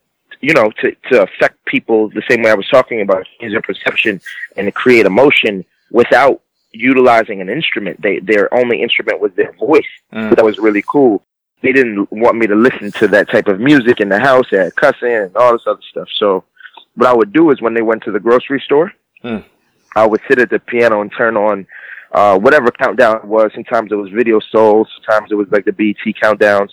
you 0.42 0.52
know, 0.52 0.70
to 0.81 0.94
to 1.11 1.22
affect 1.22 1.64
people 1.64 2.11
the 2.11 2.22
same 2.28 2.42
way 2.42 2.50
I 2.50 2.55
was 2.55 2.68
talking 2.68 3.00
about, 3.00 3.26
change 3.40 3.52
their 3.52 3.62
perception 3.62 4.20
and 4.57 4.66
to 4.66 4.72
create 4.72 5.07
emotion 5.07 5.64
without 5.90 6.42
utilizing 6.72 7.40
an 7.40 7.48
instrument. 7.48 8.02
They 8.02 8.18
their 8.18 8.52
only 8.52 8.83
instrument 8.83 9.20
was 9.20 9.33
their 9.35 9.52
voice. 9.52 9.92
Mm. 10.12 10.31
So 10.31 10.35
that 10.35 10.44
was 10.44 10.59
really 10.59 10.83
cool. 10.87 11.22
They 11.62 11.72
didn't 11.72 12.11
want 12.11 12.37
me 12.37 12.48
to 12.48 12.57
listen 12.57 12.90
to 12.92 13.09
that 13.09 13.31
type 13.31 13.46
of 13.46 13.61
music 13.61 14.00
in 14.00 14.09
the 14.09 14.18
house, 14.18 14.46
and 14.50 14.74
cussing 14.74 15.12
and 15.12 15.37
all 15.37 15.52
this 15.52 15.66
other 15.66 15.81
stuff. 15.90 16.09
So 16.18 16.44
what 16.96 17.09
I 17.09 17.14
would 17.14 17.33
do 17.33 17.50
is 17.52 17.62
when 17.62 17.74
they 17.74 17.83
went 17.83 18.02
to 18.02 18.12
the 18.12 18.20
grocery 18.20 18.61
store, 18.64 18.92
mm. 19.22 19.44
I 19.94 20.07
would 20.07 20.20
sit 20.26 20.40
at 20.40 20.50
the 20.50 20.59
piano 20.59 21.02
and 21.02 21.12
turn 21.16 21.37
on 21.37 21.66
uh, 22.11 22.37
whatever 22.37 22.72
countdown 22.72 23.18
it 23.18 23.24
was. 23.24 23.52
Sometimes 23.55 23.92
it 23.92 23.94
was 23.94 24.11
Video 24.11 24.40
Soul, 24.40 24.88
sometimes 24.96 25.31
it 25.31 25.37
was 25.37 25.46
like 25.52 25.64
the 25.64 25.72
BT 25.72 26.14
countdowns, 26.20 26.70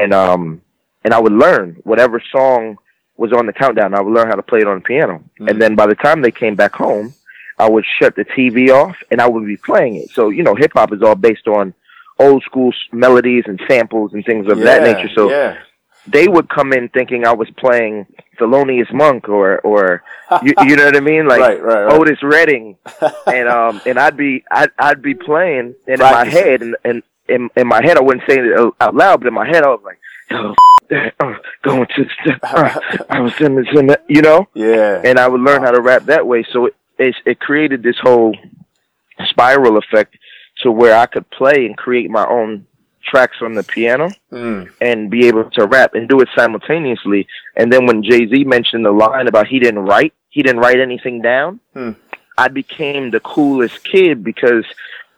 and 0.00 0.12
um, 0.12 0.60
and 1.04 1.14
I 1.14 1.20
would 1.20 1.32
learn 1.32 1.76
whatever 1.84 2.20
song 2.32 2.78
was 3.16 3.32
on 3.32 3.46
the 3.46 3.52
countdown. 3.52 3.94
I 3.94 4.00
would 4.00 4.12
learn 4.12 4.28
how 4.28 4.34
to 4.34 4.42
play 4.42 4.60
it 4.60 4.66
on 4.66 4.76
the 4.76 4.84
piano. 4.84 5.22
Mm. 5.40 5.50
And 5.50 5.62
then 5.62 5.74
by 5.74 5.86
the 5.86 5.94
time 5.94 6.22
they 6.22 6.30
came 6.30 6.54
back 6.54 6.74
home, 6.74 7.14
I 7.58 7.68
would 7.68 7.84
shut 7.98 8.16
the 8.16 8.24
TV 8.24 8.70
off 8.70 8.96
and 9.10 9.20
I 9.20 9.28
would 9.28 9.46
be 9.46 9.56
playing 9.56 9.96
it. 9.96 10.10
So, 10.10 10.28
you 10.28 10.42
know, 10.42 10.54
hip 10.54 10.72
hop 10.74 10.92
is 10.92 11.02
all 11.02 11.14
based 11.14 11.48
on 11.48 11.74
old 12.18 12.42
school 12.42 12.72
melodies 12.92 13.44
and 13.46 13.60
samples 13.68 14.12
and 14.12 14.24
things 14.24 14.48
of 14.48 14.58
that 14.60 14.82
nature. 14.82 15.08
So 15.14 15.30
yeah. 15.30 15.58
they 16.06 16.28
would 16.28 16.48
come 16.48 16.72
in 16.72 16.88
thinking 16.90 17.26
I 17.26 17.32
was 17.32 17.48
playing 17.56 18.06
Thelonious 18.38 18.92
Monk 18.92 19.28
or, 19.28 19.58
or, 19.60 20.02
you, 20.42 20.52
you 20.66 20.76
know 20.76 20.84
what 20.84 20.96
I 20.96 21.00
mean? 21.00 21.26
Like 21.26 21.40
Right, 21.40 21.62
right, 21.62 21.84
right. 21.84 21.94
Otis 21.94 22.22
Redding. 22.22 22.76
and, 23.26 23.48
um, 23.48 23.80
and 23.86 23.98
I'd 23.98 24.16
be, 24.16 24.44
I'd, 24.50 24.70
I'd 24.78 25.02
be 25.02 25.14
playing 25.14 25.74
and 25.86 25.94
in 25.94 25.98
my 26.00 26.26
head 26.26 26.60
and, 26.60 26.76
and 26.84 27.02
in, 27.28 27.48
in 27.56 27.66
my 27.66 27.82
head, 27.82 27.96
I 27.96 28.02
wouldn't 28.02 28.28
say 28.28 28.38
it 28.38 28.74
out 28.80 28.94
loud, 28.94 29.20
but 29.20 29.28
in 29.28 29.34
my 29.34 29.46
head, 29.46 29.62
I 29.62 29.68
was 29.68 29.80
like, 29.82 29.98
oh, 30.30 30.54
that, 30.90 31.14
uh, 31.20 31.34
going 31.62 31.86
to, 31.96 32.06
uh, 32.42 32.78
I 33.10 33.20
was 33.20 33.32
in 33.40 33.56
this, 33.56 33.66
in 33.74 33.86
that, 33.88 34.04
you 34.08 34.22
know? 34.22 34.48
Yeah. 34.54 35.00
and 35.04 35.18
I 35.18 35.28
would 35.28 35.40
learn 35.40 35.62
how 35.62 35.70
to 35.72 35.80
rap 35.80 36.04
that 36.04 36.26
way. 36.26 36.44
So 36.52 36.66
it, 36.66 36.74
it 36.98 37.14
it 37.24 37.40
created 37.40 37.82
this 37.82 37.96
whole 38.00 38.36
spiral 39.28 39.76
effect 39.78 40.16
to 40.62 40.70
where 40.70 40.96
I 40.96 41.06
could 41.06 41.28
play 41.30 41.66
and 41.66 41.76
create 41.76 42.10
my 42.10 42.26
own 42.26 42.66
tracks 43.04 43.36
on 43.40 43.54
the 43.54 43.62
piano 43.62 44.08
Mm. 44.32 44.68
and 44.80 45.10
be 45.10 45.28
able 45.28 45.48
to 45.52 45.66
rap 45.66 45.94
and 45.94 46.08
do 46.08 46.20
it 46.20 46.28
simultaneously. 46.36 47.26
And 47.56 47.72
then 47.72 47.86
when 47.86 48.02
Jay 48.02 48.26
Z 48.26 48.44
mentioned 48.44 48.84
the 48.84 48.90
line 48.90 49.28
about 49.28 49.46
he 49.46 49.58
didn't 49.60 49.80
write, 49.84 50.12
he 50.30 50.42
didn't 50.42 50.60
write 50.60 50.80
anything 50.80 51.22
down. 51.22 51.60
Hmm. 51.72 51.92
I 52.36 52.48
became 52.48 53.10
the 53.10 53.20
coolest 53.20 53.84
kid 53.84 54.22
because 54.24 54.64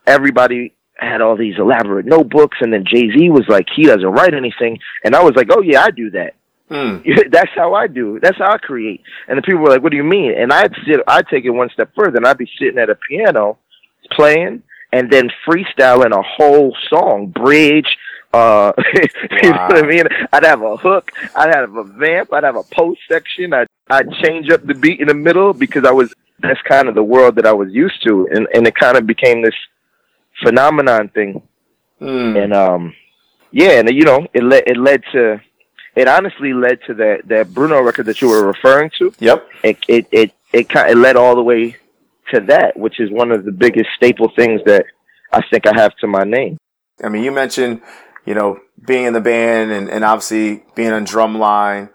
everybody 0.07 0.73
had 0.99 1.21
all 1.21 1.37
these 1.37 1.59
elaborate 1.59 2.07
notebooks, 2.07 2.59
and 2.61 2.73
then 2.73 2.85
Jay 2.85 3.11
Z 3.11 3.31
was 3.31 3.47
like, 3.49 3.67
he 3.75 3.85
doesn't 3.85 4.05
write 4.05 4.35
anything, 4.35 4.79
and 5.05 5.15
I 5.15 5.23
was 5.23 5.35
like, 5.37 5.49
oh 5.51 5.63
yeah, 5.63 5.83
I 5.83 5.91
do 5.91 6.11
that. 6.11 6.35
Mm. 6.71 7.31
That's 7.31 7.51
how 7.55 7.75
I 7.75 7.87
do. 7.87 8.19
That's 8.21 8.39
how 8.39 8.53
I 8.53 8.59
create. 8.59 9.03
And 9.27 9.39
the 9.39 9.43
people 9.43 9.61
were 9.61 9.71
like, 9.71 9.83
"What 9.83 9.91
do 9.91 9.97
you 9.97 10.05
mean?" 10.05 10.35
And 10.37 10.53
I'd 10.53 10.75
sit, 10.87 11.01
I'd 11.07 11.27
take 11.29 11.45
it 11.45 11.51
one 11.51 11.71
step 11.71 11.91
further, 11.97 12.17
and 12.17 12.27
I'd 12.27 12.39
be 12.39 12.51
sitting 12.59 12.79
at 12.79 12.91
a 12.91 12.95
piano, 13.09 13.59
playing, 14.13 14.63
and 14.93 15.11
then 15.11 15.31
freestyling 15.47 16.13
a 16.13 16.23
whole 16.23 16.77
song, 16.89 17.29
bridge. 17.29 17.97
Uh, 18.35 18.73
you 19.43 19.51
know 19.51 19.67
what 19.69 19.85
I 19.85 19.87
mean? 19.87 20.05
I'd 20.33 20.45
have 20.45 20.63
a 20.63 20.77
hook. 20.77 21.11
I'd 21.35 21.55
have 21.55 21.75
a 21.75 21.85
vamp. 21.85 22.33
I'd 22.33 22.45
have 22.45 22.57
a 22.57 22.63
post 22.63 23.01
section. 23.09 23.55
I'd 23.55 23.69
I'd 23.89 24.11
change 24.23 24.51
up 24.51 24.65
the 24.67 24.75
beat 24.75 25.01
in 25.01 25.09
the 25.09 25.15
middle 25.15 25.55
because 25.55 25.85
I 25.85 25.93
was. 25.93 26.13
That's 26.41 26.61
kind 26.63 26.89
of 26.89 26.95
the 26.95 27.03
world 27.03 27.35
that 27.35 27.47
I 27.47 27.53
was 27.53 27.73
used 27.73 28.01
to, 28.07 28.29
and 28.31 28.47
and 28.55 28.67
it 28.67 28.75
kind 28.77 28.97
of 28.97 29.07
became 29.07 29.43
this 29.43 29.55
phenomenon 30.42 31.09
thing 31.09 31.42
Mm. 32.01 32.44
and 32.44 32.53
um 32.55 32.94
yeah 33.51 33.72
and 33.81 33.90
you 33.90 34.05
know 34.05 34.24
it 34.33 34.44
led 34.44 34.62
it 34.68 34.77
led 34.77 35.03
to 35.11 35.40
it 35.96 36.07
honestly 36.07 36.53
led 36.53 36.79
to 36.87 36.94
that 36.94 37.22
that 37.27 37.53
Bruno 37.53 37.81
record 37.81 38.07
that 38.07 38.22
you 38.22 38.29
were 38.29 38.46
referring 38.46 38.90
to 39.01 39.12
Yep. 39.18 39.48
it 39.64 39.79
it 39.88 40.07
it 40.12 40.33
it, 40.53 40.68
kind 40.68 40.88
it 40.90 40.96
led 40.96 41.16
all 41.16 41.35
the 41.35 41.42
way 41.42 41.77
to 42.33 42.38
that 42.42 42.77
which 42.79 43.01
is 43.01 43.11
one 43.11 43.33
of 43.33 43.44
the 43.44 43.51
biggest 43.51 43.88
staple 43.96 44.31
things 44.37 44.61
that 44.66 44.85
I 45.33 45.42
think 45.51 45.66
I 45.66 45.72
have 45.74 45.96
to 45.96 46.07
my 46.07 46.22
name 46.22 46.57
I 47.03 47.09
mean, 47.09 47.22
you 47.24 47.33
mentioned, 47.33 47.81
you 48.24 48.35
know, 48.35 48.59
being 48.87 49.05
in 49.07 49.12
the 49.12 49.20
band 49.20 49.70
and, 49.72 49.88
and 49.90 50.05
obviously 50.05 50.64
being 50.74 50.90
on 50.92 51.05
drumline, 51.07 51.90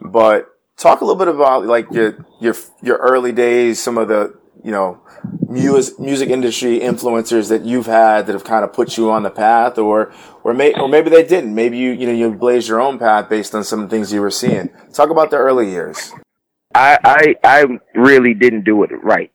but 0.00 0.46
talk 0.76 1.00
a 1.00 1.04
little 1.04 1.18
bit 1.18 1.28
about 1.28 1.64
like 1.66 1.86
your 1.90 2.24
your 2.40 2.54
your 2.82 2.96
early 2.98 3.32
days, 3.32 3.80
some 3.82 3.98
of 3.98 4.08
the 4.08 4.36
you 4.64 4.70
know 4.70 5.00
music 5.48 5.98
music 5.98 6.28
industry 6.30 6.80
influencers 6.80 7.48
that 7.48 7.64
you've 7.64 7.86
had 7.86 8.26
that 8.26 8.32
have 8.32 8.44
kind 8.44 8.64
of 8.64 8.72
put 8.72 8.96
you 8.96 9.10
on 9.10 9.22
the 9.22 9.30
path, 9.30 9.78
or 9.78 10.12
or 10.44 10.54
may 10.54 10.72
or 10.74 10.88
maybe 10.88 11.10
they 11.10 11.22
didn't. 11.24 11.54
Maybe 11.54 11.78
you 11.78 11.90
you 11.92 12.06
know 12.06 12.12
you 12.12 12.30
blazed 12.32 12.68
your 12.68 12.80
own 12.80 12.98
path 12.98 13.28
based 13.28 13.54
on 13.54 13.64
some 13.64 13.88
things 13.88 14.12
you 14.12 14.20
were 14.20 14.30
seeing. 14.30 14.70
Talk 14.92 15.10
about 15.10 15.30
the 15.30 15.36
early 15.38 15.70
years. 15.70 16.12
I 16.74 16.98
I 17.04 17.34
I 17.44 17.66
really 17.94 18.34
didn't 18.34 18.64
do 18.64 18.82
it 18.82 18.90
right 19.02 19.32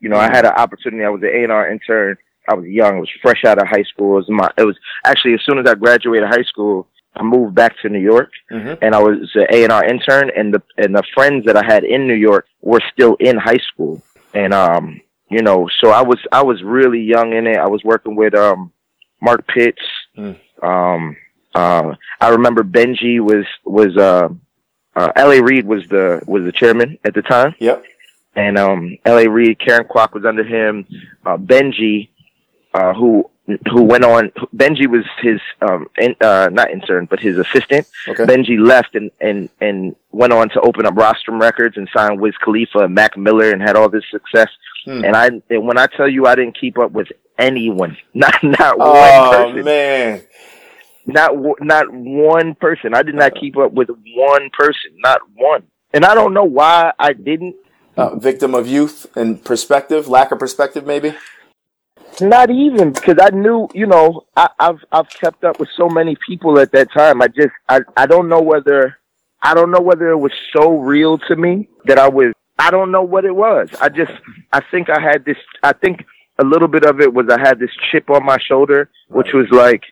you 0.00 0.08
know 0.10 0.16
I 0.16 0.24
had 0.24 0.44
an 0.44 0.52
opportunity 0.52 1.02
I 1.02 1.08
was 1.08 1.22
an 1.22 1.30
A&R 1.32 1.70
intern 1.72 2.18
I 2.46 2.54
was 2.54 2.66
young 2.66 2.96
I 2.96 3.00
was 3.00 3.08
fresh 3.22 3.42
out 3.46 3.56
of 3.58 3.66
high 3.66 3.84
school 3.84 4.12
it 4.12 4.16
was 4.16 4.28
my 4.28 4.50
it 4.58 4.64
was 4.64 4.76
actually 5.06 5.32
as 5.32 5.40
soon 5.46 5.58
as 5.58 5.66
I 5.66 5.74
graduated 5.76 6.28
high 6.28 6.42
school 6.42 6.86
I 7.16 7.22
moved 7.22 7.54
back 7.54 7.72
to 7.80 7.88
New 7.88 8.00
York 8.00 8.30
Mhm. 8.52 8.76
and 8.82 8.94
I 8.94 8.98
was 9.00 9.30
an 9.34 9.46
A 9.50 9.62
and 9.64 9.72
R 9.72 9.82
intern, 9.84 10.30
and 10.36 10.52
the 10.52 10.62
and 10.76 10.94
the 10.94 11.02
friends 11.14 11.46
that 11.46 11.56
I 11.56 11.64
had 11.64 11.84
in 11.84 12.06
New 12.06 12.14
York 12.28 12.44
were 12.60 12.82
still 12.92 13.16
in 13.18 13.38
high 13.38 13.62
school, 13.72 14.02
and 14.34 14.52
um, 14.52 15.00
you 15.30 15.42
know, 15.42 15.68
so 15.80 15.90
I 15.90 16.02
was 16.02 16.18
I 16.32 16.42
was 16.42 16.62
really 16.62 17.00
young 17.00 17.32
in 17.32 17.46
it. 17.46 17.56
I 17.56 17.68
was 17.68 17.82
working 17.84 18.16
with 18.16 18.34
um, 18.34 18.72
Mark 19.22 19.46
Pitts. 19.46 19.80
Mm. 20.18 20.38
Um, 20.62 21.16
uh, 21.54 21.94
I 22.20 22.28
remember 22.30 22.62
Benji 22.62 23.20
was 23.20 23.46
was 23.64 23.96
uh, 23.96 24.28
uh, 24.96 25.12
L.A. 25.16 25.40
Reid 25.42 25.66
was 25.66 25.86
the 25.88 26.20
was 26.26 26.44
the 26.44 26.52
chairman 26.52 26.98
at 27.04 27.14
the 27.14 27.22
time, 27.22 27.54
Yep. 27.58 27.84
and 28.36 28.58
um, 28.58 28.98
L.A. 29.04 29.28
Reid, 29.28 29.58
Karen 29.58 29.86
Kwak 29.86 30.14
was 30.14 30.24
under 30.24 30.44
him. 30.44 30.86
Uh, 31.24 31.36
Benji, 31.36 32.08
uh, 32.74 32.92
who 32.94 33.30
who 33.46 33.82
went 33.82 34.04
on. 34.04 34.30
Benji 34.56 34.86
was 34.88 35.04
his 35.20 35.40
um, 35.60 35.86
in, 35.98 36.14
uh, 36.20 36.48
not 36.52 36.70
intern, 36.70 37.06
but 37.06 37.20
his 37.20 37.36
assistant. 37.38 37.86
Okay. 38.08 38.24
Benji 38.24 38.58
left 38.58 38.94
and, 38.94 39.10
and, 39.20 39.48
and 39.60 39.94
went 40.12 40.32
on 40.32 40.48
to 40.50 40.60
open 40.60 40.86
up 40.86 40.94
Rostrum 40.94 41.40
Records 41.40 41.76
and 41.76 41.88
signed 41.94 42.20
Wiz 42.20 42.34
Khalifa 42.42 42.78
and 42.78 42.94
Mac 42.94 43.16
Miller 43.16 43.50
and 43.50 43.60
had 43.60 43.76
all 43.76 43.88
this 43.88 44.04
success. 44.10 44.48
Hmm. 44.84 45.04
And 45.04 45.16
I, 45.16 45.26
and 45.50 45.66
when 45.66 45.78
I 45.78 45.86
tell 45.86 46.08
you 46.08 46.26
I 46.26 46.34
didn't 46.34 46.58
keep 46.58 46.78
up 46.78 46.92
with 46.92 47.08
anyone, 47.38 47.96
not, 48.14 48.42
not 48.42 48.78
one 48.78 48.88
Oh 48.88 49.30
person, 49.52 49.64
man. 49.64 50.22
not, 51.06 51.32
not 51.60 51.86
one 51.92 52.54
person. 52.54 52.94
I 52.94 53.02
did 53.02 53.14
not 53.14 53.34
keep 53.38 53.56
up 53.58 53.72
with 53.72 53.88
one 54.16 54.50
person, 54.58 54.90
not 54.98 55.20
one. 55.34 55.64
And 55.92 56.04
I 56.04 56.14
don't 56.14 56.32
know 56.34 56.44
why 56.44 56.92
I 56.98 57.12
didn't. 57.12 57.56
Uh, 57.96 58.16
victim 58.16 58.54
of 58.54 58.66
youth 58.66 59.06
and 59.14 59.44
perspective, 59.44 60.08
lack 60.08 60.32
of 60.32 60.38
perspective, 60.40 60.84
maybe. 60.84 61.14
Not 62.20 62.50
even 62.50 62.92
because 62.92 63.16
I 63.20 63.30
knew, 63.30 63.68
you 63.74 63.86
know, 63.86 64.26
I, 64.36 64.48
I've 64.58 64.78
I've 64.92 65.08
kept 65.20 65.44
up 65.44 65.58
with 65.58 65.68
so 65.76 65.88
many 65.88 66.16
people 66.26 66.58
at 66.58 66.72
that 66.72 66.92
time. 66.92 67.22
I 67.22 67.28
just 67.28 67.50
I 67.68 67.80
I 67.96 68.06
don't 68.06 68.28
know 68.28 68.40
whether 68.40 68.96
I 69.42 69.54
don't 69.54 69.70
know 69.70 69.80
whether 69.80 70.10
it 70.10 70.16
was 70.18 70.32
so 70.56 70.78
real 70.78 71.18
to 71.18 71.36
me 71.36 71.68
that 71.86 71.98
I 71.98 72.08
was. 72.08 72.32
I 72.58 72.70
don't 72.70 72.92
know 72.92 73.02
what 73.02 73.24
it 73.24 73.34
was. 73.34 73.68
I 73.80 73.88
just 73.88 74.12
I 74.52 74.60
think 74.70 74.88
I 74.90 75.00
had 75.00 75.24
this. 75.24 75.36
I 75.62 75.72
think 75.72 76.04
a 76.38 76.44
little 76.44 76.68
bit 76.68 76.84
of 76.84 77.00
it 77.00 77.12
was 77.12 77.26
I 77.30 77.38
had 77.40 77.58
this 77.58 77.70
chip 77.90 78.08
on 78.10 78.24
my 78.24 78.38
shoulder, 78.38 78.90
which 79.08 79.32
was 79.34 79.46
like, 79.50 79.82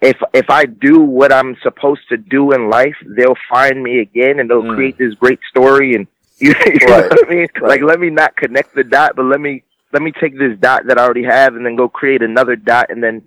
if 0.00 0.16
if 0.32 0.48
I 0.50 0.64
do 0.64 1.00
what 1.00 1.32
I'm 1.32 1.56
supposed 1.62 2.02
to 2.10 2.16
do 2.16 2.52
in 2.52 2.70
life, 2.70 2.96
they'll 3.16 3.36
find 3.50 3.82
me 3.82 3.98
again 4.00 4.38
and 4.38 4.48
they'll 4.48 4.62
Mm. 4.62 4.74
create 4.74 4.96
this 4.98 5.14
great 5.14 5.40
story. 5.50 5.94
And 5.96 6.06
you, 6.38 6.54
you 6.66 6.86
know 6.86 6.98
what 7.08 7.26
I 7.26 7.28
mean? 7.28 7.48
Right. 7.60 7.68
Like, 7.70 7.82
let 7.82 7.98
me 7.98 8.10
not 8.10 8.36
connect 8.36 8.74
the 8.76 8.84
dot, 8.84 9.16
but 9.16 9.24
let 9.24 9.40
me 9.40 9.64
let 9.92 10.02
me 10.02 10.12
take 10.12 10.38
this 10.38 10.58
dot 10.58 10.86
that 10.86 10.98
I 10.98 11.04
already 11.04 11.24
have 11.24 11.54
and 11.54 11.64
then 11.64 11.76
go 11.76 11.88
create 11.88 12.22
another 12.22 12.56
dot. 12.56 12.90
And 12.90 13.02
then 13.02 13.22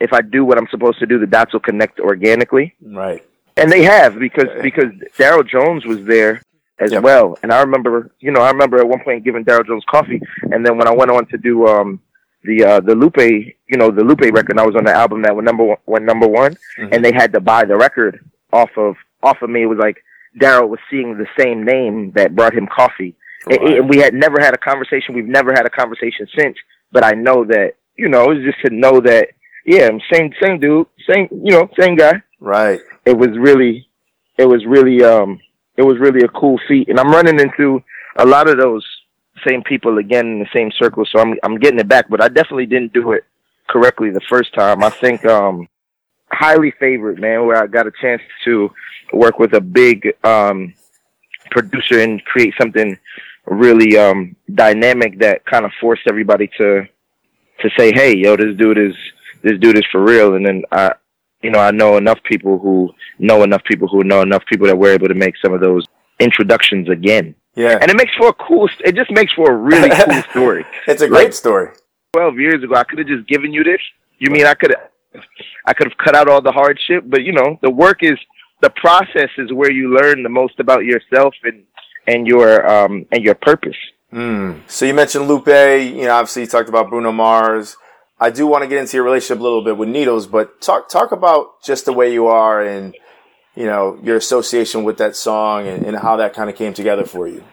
if 0.00 0.12
I 0.12 0.20
do 0.22 0.44
what 0.44 0.58
I'm 0.58 0.68
supposed 0.68 0.98
to 1.00 1.06
do, 1.06 1.18
the 1.18 1.26
dots 1.26 1.52
will 1.52 1.60
connect 1.60 2.00
organically. 2.00 2.74
Right. 2.82 3.22
And 3.56 3.70
they 3.72 3.82
have 3.84 4.18
because 4.18 4.48
because 4.62 4.92
Daryl 5.18 5.46
Jones 5.46 5.84
was 5.86 6.04
there 6.04 6.42
as 6.78 6.92
Yep. 6.92 7.02
well. 7.02 7.38
And 7.42 7.52
I 7.52 7.60
remember, 7.62 8.10
you 8.20 8.30
know, 8.30 8.40
I 8.42 8.50
remember 8.50 8.78
at 8.78 8.88
one 8.88 9.00
point 9.02 9.24
giving 9.24 9.44
Daryl 9.44 9.66
Jones 9.66 9.84
coffee, 9.90 10.20
and 10.52 10.64
then 10.64 10.76
when 10.76 10.86
I 10.88 10.94
went 10.94 11.10
on 11.10 11.26
to 11.26 11.38
do 11.38 11.66
um 11.66 12.00
the 12.44 12.64
uh 12.64 12.80
the 12.80 12.94
Lupe, 12.94 13.16
you 13.16 13.76
know, 13.78 13.90
the 13.90 14.04
Lupe 14.04 14.20
record, 14.20 14.50
and 14.50 14.60
I 14.60 14.66
was 14.66 14.76
on 14.76 14.84
the 14.84 14.92
album 14.92 15.22
that 15.22 15.34
went 15.34 15.46
number 15.46 15.64
one, 15.64 15.78
went 15.86 16.04
number 16.04 16.26
one, 16.28 16.54
Mhm. 16.78 16.88
and 16.92 17.04
they 17.04 17.12
had 17.12 17.32
to 17.32 17.40
buy 17.40 17.64
the 17.64 17.76
record 17.76 18.20
off 18.52 18.70
of 18.76 18.96
off 19.22 19.40
of 19.42 19.48
me. 19.50 19.62
It 19.62 19.66
was 19.66 19.78
like 19.78 20.02
Daryl 20.38 20.68
was 20.68 20.80
seeing 20.90 21.16
the 21.16 21.26
same 21.38 21.64
name 21.64 22.12
that 22.14 22.36
brought 22.36 22.52
him 22.54 22.66
coffee. 22.66 23.14
And- 23.46 23.60
Right. 23.62 23.78
And 23.78 23.88
we 23.88 23.98
had 23.98 24.14
never 24.14 24.40
had 24.40 24.54
a 24.54 24.58
conversation. 24.58 25.14
We've 25.14 25.26
never 25.26 25.52
had 25.52 25.66
a 25.66 25.70
conversation 25.70 26.26
since. 26.36 26.56
But 26.92 27.04
I 27.04 27.12
know 27.12 27.44
that 27.44 27.74
you 27.96 28.08
know, 28.08 28.30
it's 28.30 28.44
just 28.44 28.60
to 28.66 28.70
know 28.74 29.00
that 29.00 29.28
yeah, 29.64 29.88
same 30.12 30.32
same 30.42 30.58
dude, 30.60 30.86
same 31.08 31.28
you 31.30 31.52
know, 31.52 31.68
same 31.78 31.96
guy 31.96 32.22
Right. 32.40 32.80
it 33.04 33.16
was 33.16 33.30
really 33.38 33.88
it 34.38 34.44
was 34.44 34.64
really 34.66 35.02
um 35.02 35.40
it 35.76 35.82
was 35.82 35.98
really 35.98 36.20
a 36.22 36.28
cool 36.28 36.60
feat 36.68 36.88
and 36.88 37.00
i'm 37.00 37.10
running 37.10 37.40
into 37.40 37.82
a 38.16 38.26
lot 38.26 38.48
of 38.48 38.58
those 38.58 38.86
same 39.46 39.62
people 39.62 39.96
again 39.98 40.26
in 40.26 40.38
the 40.40 40.48
same 40.52 40.70
circle 40.72 41.04
so 41.06 41.18
i'm 41.18 41.34
i'm 41.42 41.58
getting 41.58 41.78
it 41.80 41.88
back 41.88 42.06
but 42.10 42.22
i 42.22 42.28
definitely 42.28 42.66
didn't 42.66 42.92
do 42.92 43.12
it 43.12 43.24
correctly 43.68 44.10
the 44.10 44.20
first 44.28 44.52
time 44.54 44.84
i 44.84 44.90
think 44.90 45.24
um 45.24 45.66
highly 46.30 46.70
favored 46.78 47.18
man 47.18 47.46
where 47.46 47.56
i 47.62 47.66
got 47.66 47.86
a 47.86 47.92
chance 48.02 48.20
to 48.44 48.70
work 49.14 49.38
with 49.38 49.54
a 49.54 49.60
big 49.60 50.12
um 50.24 50.74
producer 51.50 52.00
and 52.00 52.22
create 52.26 52.52
something 52.60 52.98
really 53.46 53.96
um 53.96 54.34
dynamic 54.54 55.18
that 55.20 55.44
kind 55.46 55.64
of 55.64 55.70
forced 55.80 56.02
everybody 56.08 56.48
to 56.58 56.82
to 57.60 57.70
say 57.78 57.92
hey 57.92 58.16
yo 58.16 58.36
this 58.36 58.56
dude 58.56 58.78
is 58.78 58.94
this 59.42 59.58
dude 59.60 59.78
is 59.78 59.84
for 59.92 60.02
real. 60.02 60.34
And 60.34 60.44
then 60.46 60.62
i 60.72 60.92
you 61.42 61.50
know 61.50 61.60
i 61.60 61.70
know 61.70 61.96
enough 61.96 62.18
people 62.24 62.58
who 62.58 62.90
know 63.18 63.42
enough 63.44 63.62
people 63.64 63.88
who 63.88 64.02
know 64.04 64.22
enough 64.22 64.44
people 64.46 64.66
that 64.66 64.76
were 64.76 64.90
able 64.90 65.08
to 65.08 65.14
make 65.14 65.34
some 65.42 65.52
of 65.52 65.60
those 65.60 65.84
introductions 66.18 66.88
again. 66.88 67.34
Yeah. 67.54 67.78
and 67.80 67.90
it 67.90 67.96
makes 67.96 68.14
for 68.16 68.28
a 68.28 68.32
cool 68.34 68.68
it 68.84 68.94
just 68.94 69.10
makes 69.10 69.32
for 69.32 69.50
a 69.50 69.56
really 69.56 69.88
cool 70.04 70.22
story. 70.30 70.64
It's 70.86 71.02
a 71.02 71.08
great 71.08 71.24
like- 71.24 71.32
story. 71.32 71.70
12 72.14 72.38
years 72.38 72.64
ago 72.64 72.74
i 72.74 72.82
could 72.84 72.98
have 72.98 73.06
just 73.08 73.26
given 73.28 73.52
you 73.52 73.62
this. 73.62 73.80
You 74.18 74.30
mean 74.30 74.46
i 74.46 74.54
could 74.54 74.74
have 74.74 75.22
i 75.66 75.72
could 75.72 75.88
have 75.88 75.98
cut 75.98 76.14
out 76.16 76.28
all 76.28 76.40
the 76.42 76.52
hardship 76.52 77.04
but 77.06 77.22
you 77.22 77.32
know 77.32 77.58
the 77.62 77.70
work 77.70 77.98
is 78.02 78.18
the 78.62 78.70
process 78.70 79.28
is 79.38 79.52
where 79.52 79.70
you 79.70 79.94
learn 79.94 80.22
the 80.22 80.28
most 80.28 80.58
about 80.58 80.84
yourself 80.84 81.34
and 81.44 81.62
and 82.06 82.26
your 82.26 82.66
um 82.66 83.06
and 83.12 83.22
your 83.22 83.34
purpose. 83.34 83.76
Mm. 84.12 84.60
So 84.68 84.86
you 84.86 84.94
mentioned 84.94 85.28
Lupe. 85.28 85.46
You 85.46 86.04
know, 86.04 86.12
obviously 86.12 86.42
you 86.42 86.48
talked 86.48 86.68
about 86.68 86.90
Bruno 86.90 87.12
Mars. 87.12 87.76
I 88.18 88.30
do 88.30 88.46
want 88.46 88.62
to 88.62 88.68
get 88.68 88.78
into 88.78 88.96
your 88.96 89.04
relationship 89.04 89.40
a 89.40 89.42
little 89.42 89.62
bit 89.62 89.76
with 89.76 89.90
Needlz, 89.90 90.30
but 90.30 90.60
talk 90.60 90.88
talk 90.88 91.12
about 91.12 91.62
just 91.62 91.84
the 91.84 91.92
way 91.92 92.12
you 92.12 92.26
are 92.26 92.62
and 92.62 92.96
you 93.54 93.66
know 93.66 93.98
your 94.02 94.16
association 94.16 94.84
with 94.84 94.98
that 94.98 95.16
song 95.16 95.66
and, 95.66 95.84
and 95.84 95.96
how 95.98 96.16
that 96.16 96.32
kind 96.32 96.48
of 96.48 96.56
came 96.56 96.72
together 96.72 97.04
for 97.04 97.28
you. 97.28 97.44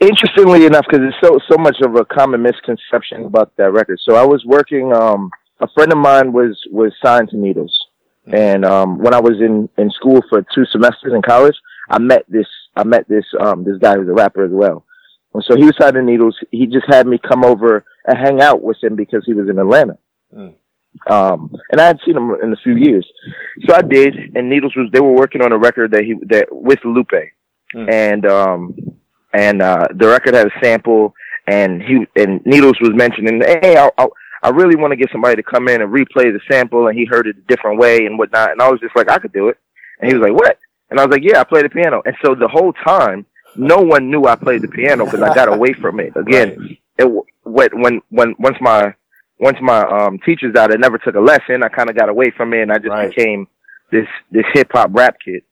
Interestingly 0.00 0.66
enough, 0.66 0.86
because 0.90 1.06
it's 1.06 1.16
so 1.22 1.38
so 1.48 1.56
much 1.56 1.76
of 1.82 1.94
a 1.94 2.04
common 2.04 2.42
misconception 2.42 3.24
about 3.24 3.56
that 3.56 3.72
record. 3.72 3.98
So 4.02 4.14
I 4.14 4.24
was 4.24 4.44
working. 4.44 4.92
Um, 4.92 5.30
a 5.60 5.68
friend 5.68 5.90
of 5.92 5.98
mine 5.98 6.32
was 6.32 6.60
was 6.70 6.92
signed 7.02 7.30
to 7.30 7.36
Needlz, 7.36 7.70
and 8.26 8.64
um, 8.64 8.98
when 8.98 9.14
I 9.14 9.20
was 9.20 9.40
in 9.40 9.68
in 9.78 9.90
school 9.90 10.20
for 10.28 10.44
two 10.54 10.64
semesters 10.66 11.12
in 11.14 11.22
college, 11.22 11.54
I 11.88 11.98
met 11.98 12.24
this 12.28 12.46
I 12.76 12.84
met 12.84 13.08
this 13.08 13.24
um, 13.40 13.64
this 13.64 13.78
guy 13.78 13.96
who's 13.96 14.08
a 14.08 14.12
rapper 14.12 14.44
as 14.44 14.52
well. 14.52 14.84
And 15.36 15.44
so 15.44 15.54
he 15.54 15.64
was 15.64 15.76
signed 15.78 15.94
to 15.94 16.00
Needlz. 16.00 16.32
He 16.50 16.66
just 16.66 16.86
had 16.88 17.06
me 17.06 17.18
come 17.18 17.44
over 17.44 17.84
and 18.06 18.18
hang 18.18 18.40
out 18.40 18.62
with 18.62 18.82
him 18.82 18.96
because 18.96 19.22
he 19.26 19.34
was 19.34 19.50
in 19.50 19.58
Atlanta. 19.58 19.98
Mm. 20.34 20.54
Um, 21.10 21.54
and 21.70 21.80
I 21.80 21.86
had 21.86 21.98
seen 22.06 22.16
him 22.16 22.34
in 22.42 22.54
a 22.54 22.56
few 22.62 22.74
years. 22.74 23.06
So 23.66 23.74
I 23.74 23.82
did, 23.82 24.14
and 24.34 24.50
Needlz 24.50 24.76
was, 24.76 24.88
they 24.92 25.00
were 25.00 25.12
working 25.12 25.42
on 25.42 25.52
a 25.52 25.58
record 25.58 25.90
that 25.90 26.04
he, 26.04 26.14
that, 26.28 26.48
with 26.50 26.78
Lupe. 26.86 27.10
Mm. 27.74 27.92
And, 27.92 28.26
um, 28.26 28.74
and, 29.34 29.60
uh, 29.60 29.88
the 29.94 30.08
record 30.08 30.34
had 30.34 30.46
a 30.46 30.64
sample 30.64 31.14
and 31.46 31.82
he, 31.82 32.06
and 32.16 32.42
Needlz 32.44 32.80
was 32.80 32.92
mentioning, 32.94 33.42
Hey, 33.62 33.76
I, 33.76 33.90
I, 33.98 34.06
I 34.42 34.48
really 34.50 34.76
want 34.76 34.92
to 34.92 34.96
get 34.96 35.10
somebody 35.12 35.36
to 35.36 35.42
come 35.42 35.68
in 35.68 35.82
and 35.82 35.92
replay 35.92 36.32
the 36.32 36.40
sample 36.50 36.86
and 36.86 36.98
he 36.98 37.04
heard 37.04 37.26
it 37.26 37.36
a 37.36 37.54
different 37.54 37.78
way 37.78 38.06
and 38.06 38.18
whatnot. 38.18 38.52
And 38.52 38.62
I 38.62 38.70
was 38.70 38.80
just 38.80 38.96
like, 38.96 39.10
I 39.10 39.18
could 39.18 39.32
do 39.32 39.48
it. 39.48 39.58
And 40.00 40.10
he 40.10 40.16
was 40.16 40.26
like, 40.26 40.34
what? 40.34 40.58
And 40.90 41.00
I 41.00 41.04
was 41.04 41.12
like, 41.12 41.22
yeah, 41.24 41.40
I 41.40 41.44
play 41.44 41.62
the 41.62 41.68
piano. 41.68 42.02
And 42.04 42.14
so 42.24 42.34
the 42.34 42.48
whole 42.48 42.72
time, 42.72 43.26
no 43.56 43.78
one 43.78 44.10
knew 44.10 44.24
I 44.24 44.36
played 44.36 44.62
the 44.62 44.68
piano 44.68 45.04
because 45.04 45.22
I 45.22 45.34
got 45.34 45.52
away 45.52 45.72
from 45.72 45.98
it. 46.00 46.12
Again, 46.16 46.76
it 46.98 47.24
when 47.44 48.00
when 48.10 48.34
once 48.38 48.56
my 48.60 48.94
once 49.38 49.58
my 49.60 49.80
um 49.80 50.18
teachers 50.24 50.54
died, 50.54 50.72
I 50.72 50.76
never 50.76 50.98
took 50.98 51.14
a 51.14 51.20
lesson. 51.20 51.62
I 51.62 51.68
kind 51.68 51.90
of 51.90 51.96
got 51.96 52.08
away 52.08 52.32
from 52.36 52.52
it, 52.52 52.62
and 52.62 52.72
I 52.72 52.78
just 52.78 52.90
right. 52.90 53.08
became 53.08 53.48
this 53.90 54.06
this 54.30 54.44
hip 54.52 54.70
hop 54.72 54.90
rap 54.92 55.16
kid. 55.24 55.42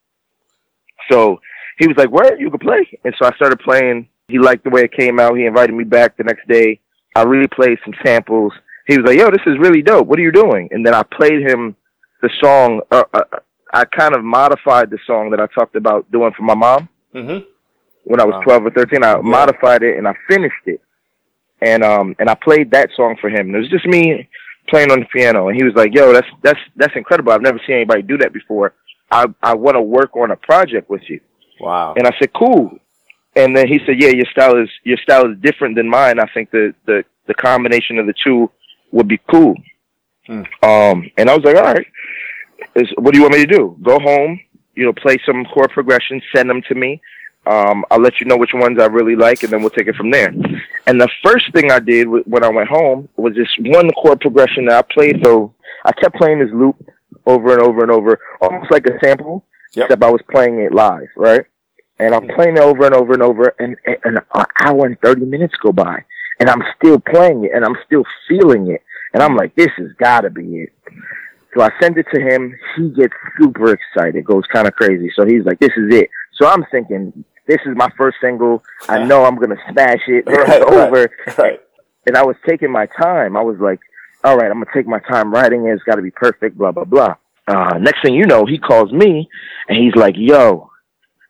So 1.10 1.40
he 1.78 1.86
was 1.86 1.96
like, 1.96 2.10
"Where 2.10 2.38
you 2.38 2.50
can 2.50 2.60
play?" 2.60 2.98
And 3.04 3.14
so 3.18 3.26
I 3.26 3.34
started 3.36 3.58
playing. 3.60 4.08
He 4.28 4.38
liked 4.38 4.64
the 4.64 4.70
way 4.70 4.82
it 4.82 4.92
came 4.92 5.20
out. 5.20 5.36
He 5.36 5.46
invited 5.46 5.74
me 5.74 5.84
back 5.84 6.16
the 6.16 6.24
next 6.24 6.48
day. 6.48 6.80
I 7.14 7.24
replayed 7.24 7.78
some 7.84 7.94
samples. 8.04 8.52
He 8.86 8.98
was 8.98 9.06
like, 9.06 9.18
"Yo, 9.18 9.30
this 9.30 9.46
is 9.46 9.58
really 9.58 9.82
dope. 9.82 10.06
What 10.06 10.18
are 10.18 10.22
you 10.22 10.32
doing?" 10.32 10.68
And 10.72 10.84
then 10.84 10.94
I 10.94 11.02
played 11.02 11.42
him 11.42 11.76
the 12.22 12.30
song. 12.42 12.80
Uh, 12.90 13.04
uh, 13.12 13.22
I 13.74 13.84
kind 13.84 14.14
of 14.14 14.24
modified 14.24 14.88
the 14.90 14.98
song 15.06 15.30
that 15.30 15.40
I 15.40 15.46
talked 15.48 15.76
about 15.76 16.10
doing 16.10 16.32
for 16.36 16.44
my 16.44 16.54
mom. 16.54 16.88
Mm-hmm 17.14 17.50
when 18.04 18.20
I 18.20 18.24
was 18.24 18.34
wow. 18.46 18.60
12 18.60 18.66
or 18.66 18.70
13. 18.70 19.02
I 19.02 19.16
yeah. 19.16 19.20
modified 19.22 19.82
it 19.82 19.98
and 19.98 20.06
I 20.06 20.14
finished 20.28 20.54
it. 20.66 20.80
And, 21.60 21.82
um, 21.82 22.14
and 22.18 22.28
I 22.28 22.34
played 22.34 22.70
that 22.70 22.90
song 22.94 23.16
for 23.20 23.28
him. 23.30 23.48
And 23.48 23.56
it 23.56 23.58
was 23.58 23.70
just 23.70 23.86
me 23.86 24.28
playing 24.68 24.90
on 24.90 25.00
the 25.00 25.06
piano. 25.06 25.48
And 25.48 25.56
he 25.56 25.64
was 25.64 25.74
like, 25.74 25.94
yo, 25.94 26.12
that's, 26.12 26.26
that's, 26.42 26.60
that's 26.76 26.94
incredible. 26.96 27.32
I've 27.32 27.42
never 27.42 27.60
seen 27.66 27.76
anybody 27.76 28.02
do 28.02 28.18
that 28.18 28.32
before. 28.32 28.74
I, 29.10 29.26
I 29.42 29.54
want 29.54 29.76
to 29.76 29.82
work 29.82 30.16
on 30.16 30.30
a 30.30 30.36
project 30.36 30.90
with 30.90 31.02
you. 31.08 31.20
Wow. 31.60 31.94
And 31.96 32.06
I 32.06 32.12
said, 32.18 32.32
cool. 32.34 32.70
And 33.36 33.56
then 33.56 33.66
he 33.66 33.80
said, 33.86 34.00
yeah, 34.00 34.10
your 34.10 34.26
style 34.30 34.60
is, 34.62 34.68
your 34.84 34.98
style 34.98 35.30
is 35.30 35.38
different 35.40 35.76
than 35.76 35.88
mine. 35.88 36.20
I 36.20 36.26
think 36.32 36.50
the, 36.50 36.74
the, 36.86 37.04
the 37.26 37.34
combination 37.34 37.98
of 37.98 38.06
the 38.06 38.14
two 38.22 38.50
would 38.92 39.08
be 39.08 39.20
cool. 39.30 39.54
Hmm. 40.26 40.42
Um, 40.62 41.10
and 41.16 41.28
I 41.30 41.34
was 41.34 41.44
like, 41.44 41.56
all 41.56 41.62
right, 41.62 41.86
is, 42.74 42.88
what 42.98 43.12
do 43.12 43.18
you 43.18 43.24
want 43.24 43.34
me 43.34 43.46
to 43.46 43.52
do? 43.52 43.76
Go 43.82 43.98
home, 43.98 44.40
you 44.74 44.84
know, 44.84 44.92
play 44.92 45.16
some 45.24 45.44
chord 45.44 45.70
progressions, 45.70 46.22
send 46.34 46.48
them 46.48 46.62
to 46.68 46.74
me. 46.74 47.00
Um, 47.46 47.84
I'll 47.90 48.00
let 48.00 48.20
you 48.20 48.26
know 48.26 48.36
which 48.36 48.54
ones 48.54 48.78
I 48.80 48.86
really 48.86 49.16
like, 49.16 49.42
and 49.42 49.52
then 49.52 49.60
we'll 49.60 49.70
take 49.70 49.86
it 49.86 49.96
from 49.96 50.10
there. 50.10 50.28
And 50.86 51.00
the 51.00 51.10
first 51.22 51.52
thing 51.52 51.70
I 51.70 51.78
did 51.78 52.06
when 52.06 52.42
I 52.42 52.48
went 52.48 52.68
home 52.68 53.08
was 53.16 53.34
this 53.34 53.48
one 53.60 53.90
chord 53.92 54.20
progression 54.20 54.64
that 54.66 54.78
I 54.78 54.94
played. 54.94 55.20
So 55.22 55.54
I 55.84 55.92
kept 55.92 56.16
playing 56.16 56.38
this 56.38 56.52
loop 56.52 56.76
over 57.26 57.52
and 57.52 57.62
over 57.62 57.82
and 57.82 57.90
over, 57.90 58.18
almost 58.40 58.70
like 58.70 58.86
a 58.86 58.98
sample, 59.02 59.44
yep. 59.74 59.86
except 59.86 60.02
I 60.02 60.10
was 60.10 60.22
playing 60.30 60.58
it 60.60 60.72
live, 60.72 61.08
right? 61.16 61.44
And 61.98 62.14
I'm 62.14 62.28
playing 62.28 62.56
it 62.56 62.62
over 62.62 62.86
and 62.86 62.94
over 62.94 63.12
and 63.12 63.22
over, 63.22 63.54
and, 63.58 63.76
and 63.86 64.18
an 64.34 64.44
hour 64.58 64.86
and 64.86 65.00
30 65.00 65.26
minutes 65.26 65.54
go 65.62 65.72
by, 65.72 66.02
and 66.40 66.50
I'm 66.50 66.62
still 66.76 66.98
playing 66.98 67.44
it, 67.44 67.52
and 67.54 67.64
I'm 67.64 67.76
still 67.86 68.04
feeling 68.26 68.70
it. 68.70 68.82
And 69.12 69.22
I'm 69.22 69.36
like, 69.36 69.54
this 69.54 69.70
has 69.76 69.92
got 69.98 70.22
to 70.22 70.30
be 70.30 70.62
it. 70.62 70.72
So 71.54 71.62
I 71.62 71.70
send 71.80 71.96
it 71.98 72.06
to 72.12 72.20
him. 72.20 72.52
He 72.76 72.90
gets 72.90 73.14
super 73.40 73.72
excited, 73.72 74.24
goes 74.24 74.44
kind 74.52 74.66
of 74.66 74.74
crazy. 74.74 75.10
So 75.14 75.24
he's 75.24 75.44
like, 75.44 75.60
this 75.60 75.72
is 75.76 75.94
it. 75.94 76.10
So 76.34 76.48
I'm 76.48 76.64
thinking, 76.70 77.24
this 77.46 77.60
is 77.66 77.76
my 77.76 77.88
first 77.96 78.16
single. 78.20 78.62
I 78.88 79.04
know 79.04 79.24
I'm 79.24 79.36
gonna 79.36 79.60
smash 79.70 80.00
it. 80.08 80.26
Right, 80.26 80.62
over. 80.62 81.10
Right, 81.26 81.38
right. 81.38 81.60
And 82.06 82.16
I 82.16 82.24
was 82.24 82.36
taking 82.46 82.70
my 82.70 82.86
time. 82.86 83.36
I 83.36 83.42
was 83.42 83.58
like, 83.60 83.80
all 84.24 84.36
right, 84.36 84.50
I'm 84.50 84.54
gonna 84.54 84.66
take 84.74 84.86
my 84.86 85.00
time 85.00 85.32
writing 85.32 85.66
it. 85.66 85.72
It's 85.72 85.82
got 85.84 85.96
to 85.96 86.02
be 86.02 86.10
perfect. 86.10 86.58
Blah 86.58 86.72
blah 86.72 86.84
blah. 86.84 87.14
Uh, 87.46 87.78
next 87.78 88.02
thing 88.02 88.14
you 88.14 88.26
know, 88.26 88.46
he 88.46 88.58
calls 88.58 88.90
me 88.92 89.28
and 89.68 89.78
he's 89.78 89.94
like, 89.94 90.14
yo. 90.16 90.70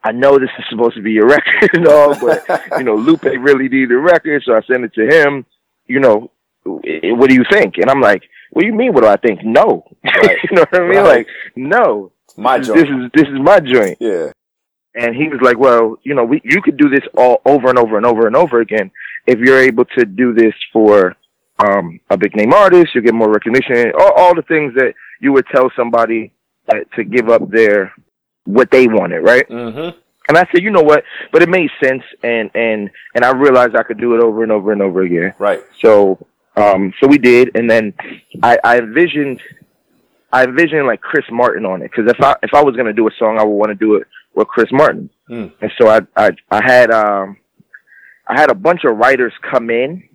I 0.06 0.12
know 0.12 0.38
this 0.38 0.50
is 0.58 0.66
supposed 0.68 0.96
to 0.96 1.02
be 1.02 1.12
your 1.12 1.26
record 1.30 1.70
and 1.72 1.88
all, 1.88 2.14
but 2.20 2.44
you 2.76 2.84
know, 2.84 2.94
Lupe 2.94 3.22
really 3.22 3.70
needed 3.70 3.90
a 3.90 3.96
record, 3.96 4.42
so 4.44 4.54
I 4.54 4.60
sent 4.70 4.84
it 4.84 4.92
to 4.92 5.06
him. 5.06 5.46
You 5.86 5.98
know, 5.98 6.30
what 6.64 7.30
do 7.30 7.34
you 7.34 7.44
think? 7.50 7.78
And 7.78 7.88
I'm 7.88 8.02
like, 8.02 8.22
what 8.54 8.62
do 8.62 8.66
you 8.66 8.74
mean? 8.74 8.92
What 8.92 9.02
do 9.02 9.08
I 9.08 9.16
think? 9.16 9.44
No, 9.44 9.84
right. 10.04 10.38
you 10.50 10.56
know 10.56 10.62
what 10.70 10.74
I 10.74 10.80
mean? 10.80 10.98
Right. 10.98 11.16
Like, 11.16 11.26
no, 11.54 12.12
my 12.36 12.58
this 12.58 12.68
joint. 12.68 12.80
This 12.80 12.88
is 12.88 13.10
this 13.14 13.28
is 13.28 13.40
my 13.40 13.60
joint. 13.60 13.98
Yeah. 14.00 14.32
And 14.96 15.14
he 15.16 15.28
was 15.28 15.40
like, 15.42 15.58
well, 15.58 15.96
you 16.04 16.14
know, 16.14 16.24
we, 16.24 16.40
you 16.44 16.62
could 16.62 16.76
do 16.76 16.88
this 16.88 17.02
all 17.16 17.42
over 17.44 17.68
and 17.68 17.78
over 17.78 17.96
and 17.96 18.06
over 18.06 18.28
and 18.28 18.36
over 18.36 18.60
again. 18.60 18.92
If 19.26 19.40
you're 19.40 19.58
able 19.58 19.84
to 19.96 20.04
do 20.04 20.32
this 20.32 20.54
for, 20.72 21.16
um, 21.58 22.00
a 22.10 22.16
big 22.16 22.36
name 22.36 22.52
artist, 22.52 22.94
you 22.94 23.00
get 23.00 23.14
more 23.14 23.30
recognition, 23.30 23.92
all, 23.98 24.12
all 24.12 24.34
the 24.34 24.42
things 24.42 24.74
that 24.74 24.94
you 25.20 25.32
would 25.32 25.46
tell 25.48 25.70
somebody 25.76 26.32
uh, 26.68 26.80
to 26.94 27.04
give 27.04 27.28
up 27.28 27.48
their, 27.50 27.92
what 28.44 28.70
they 28.70 28.86
wanted, 28.86 29.20
right? 29.20 29.48
Mm-hmm. 29.48 29.98
And 30.28 30.38
I 30.38 30.46
said, 30.50 30.62
you 30.62 30.70
know 30.70 30.82
what? 30.82 31.04
But 31.32 31.42
it 31.42 31.50
made 31.50 31.68
sense, 31.82 32.02
and 32.22 32.50
and 32.54 32.90
and 33.14 33.24
I 33.26 33.32
realized 33.32 33.76
I 33.76 33.82
could 33.82 33.98
do 33.98 34.14
it 34.14 34.22
over 34.22 34.42
and 34.42 34.50
over 34.50 34.72
and 34.72 34.80
over 34.80 35.02
again. 35.02 35.34
Right. 35.38 35.62
So, 35.80 36.18
um, 36.56 36.92
so 37.00 37.06
we 37.08 37.18
did, 37.18 37.56
and 37.56 37.70
then 37.70 37.94
I, 38.42 38.58
I 38.62 38.78
envisioned, 38.78 39.40
I 40.32 40.44
envisioned 40.44 40.86
like 40.86 41.00
Chris 41.00 41.24
Martin 41.30 41.64
on 41.64 41.82
it, 41.82 41.90
because 41.90 42.10
if 42.10 42.20
I 42.20 42.36
if 42.42 42.54
I 42.54 42.62
was 42.62 42.76
gonna 42.76 42.92
do 42.92 43.08
a 43.08 43.10
song, 43.18 43.38
I 43.38 43.44
would 43.44 43.54
want 43.54 43.70
to 43.70 43.74
do 43.74 43.94
it 43.96 44.06
with 44.34 44.48
Chris 44.48 44.70
Martin. 44.72 45.08
Mm. 45.30 45.52
And 45.60 45.70
so 45.80 45.88
I, 45.88 46.00
I, 46.16 46.30
I 46.50 46.60
had, 46.62 46.90
um, 46.90 47.36
I 48.26 48.38
had 48.38 48.50
a 48.50 48.54
bunch 48.54 48.84
of 48.84 48.96
writers 48.96 49.32
come 49.48 49.70
in 49.70 50.08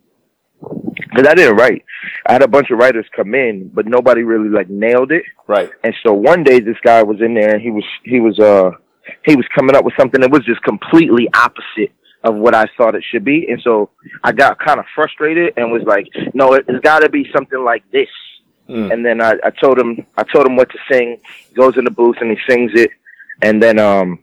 because 0.61 1.25
I 1.25 1.33
didn't 1.33 1.55
write. 1.55 1.85
I 2.27 2.33
had 2.33 2.43
a 2.43 2.47
bunch 2.47 2.69
of 2.69 2.77
writers 2.77 3.05
come 3.15 3.33
in, 3.33 3.71
but 3.73 3.87
nobody 3.87 4.23
really 4.23 4.49
like 4.49 4.69
nailed 4.69 5.11
it. 5.13 5.23
Right. 5.47 5.71
And 5.85 5.95
so 6.03 6.13
one 6.13 6.43
day 6.43 6.59
this 6.59 6.75
guy 6.83 7.01
was 7.01 7.21
in 7.21 7.33
there 7.33 7.53
and 7.53 7.61
he 7.61 7.71
was, 7.71 7.85
he 8.03 8.19
was, 8.19 8.37
uh, 8.39 8.71
he 9.25 9.35
was 9.35 9.45
coming 9.55 9.75
up 9.75 9.85
with 9.85 9.93
something 9.97 10.21
that 10.21 10.31
was 10.31 10.43
just 10.45 10.61
completely 10.63 11.29
opposite 11.33 11.93
of 12.23 12.35
what 12.35 12.53
I 12.53 12.67
thought 12.77 12.95
it 12.95 13.03
should 13.09 13.23
be. 13.23 13.47
And 13.49 13.61
so 13.61 13.89
I 14.23 14.31
got 14.31 14.59
kind 14.59 14.79
of 14.79 14.85
frustrated 14.93 15.53
and 15.57 15.71
was 15.71 15.83
like, 15.83 16.07
no, 16.33 16.53
it, 16.53 16.69
has 16.69 16.81
got 16.81 16.99
to 16.99 17.09
be 17.09 17.29
something 17.33 17.63
like 17.63 17.89
this. 17.91 18.09
Mm. 18.67 18.93
And 18.93 19.05
then 19.05 19.21
I, 19.21 19.35
I 19.43 19.49
told 19.51 19.79
him, 19.79 20.05
I 20.17 20.23
told 20.23 20.45
him 20.45 20.55
what 20.55 20.69
to 20.69 20.77
sing. 20.91 21.19
He 21.49 21.55
goes 21.55 21.77
in 21.77 21.85
the 21.85 21.91
booth 21.91 22.17
and 22.19 22.29
he 22.29 22.37
sings 22.47 22.71
it. 22.75 22.91
And 23.41 23.63
then, 23.63 23.79
um, 23.79 24.21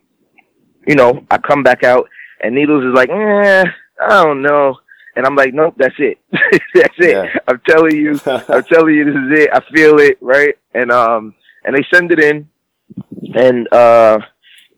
you 0.87 0.95
know, 0.95 1.25
I 1.31 1.37
come 1.39 1.63
back 1.63 1.83
out 1.83 2.07
and 2.41 2.55
Needlz 2.55 2.87
is 2.87 2.95
like, 2.95 3.09
eh, 3.09 3.65
I 4.01 4.23
don't 4.23 4.43
know. 4.43 4.77
And 5.15 5.25
I'm 5.25 5.35
like, 5.35 5.53
nope, 5.53 5.73
that's 5.77 5.95
it. 5.97 6.19
that's 6.31 6.93
it. 6.99 7.11
Yeah. 7.11 7.39
I'm 7.47 7.59
telling 7.67 7.95
you, 7.95 8.11
I'm 8.25 8.63
telling 8.63 8.93
you, 8.93 9.05
this 9.05 9.15
is 9.15 9.45
it. 9.45 9.49
I 9.51 9.59
feel 9.73 9.99
it, 9.99 10.19
right? 10.21 10.55
And, 10.75 10.91
um, 10.91 11.33
and 11.65 11.75
they 11.75 11.85
send 11.91 12.11
it 12.11 12.19
in 12.19 12.47
and, 13.33 13.67
uh, 13.73 14.19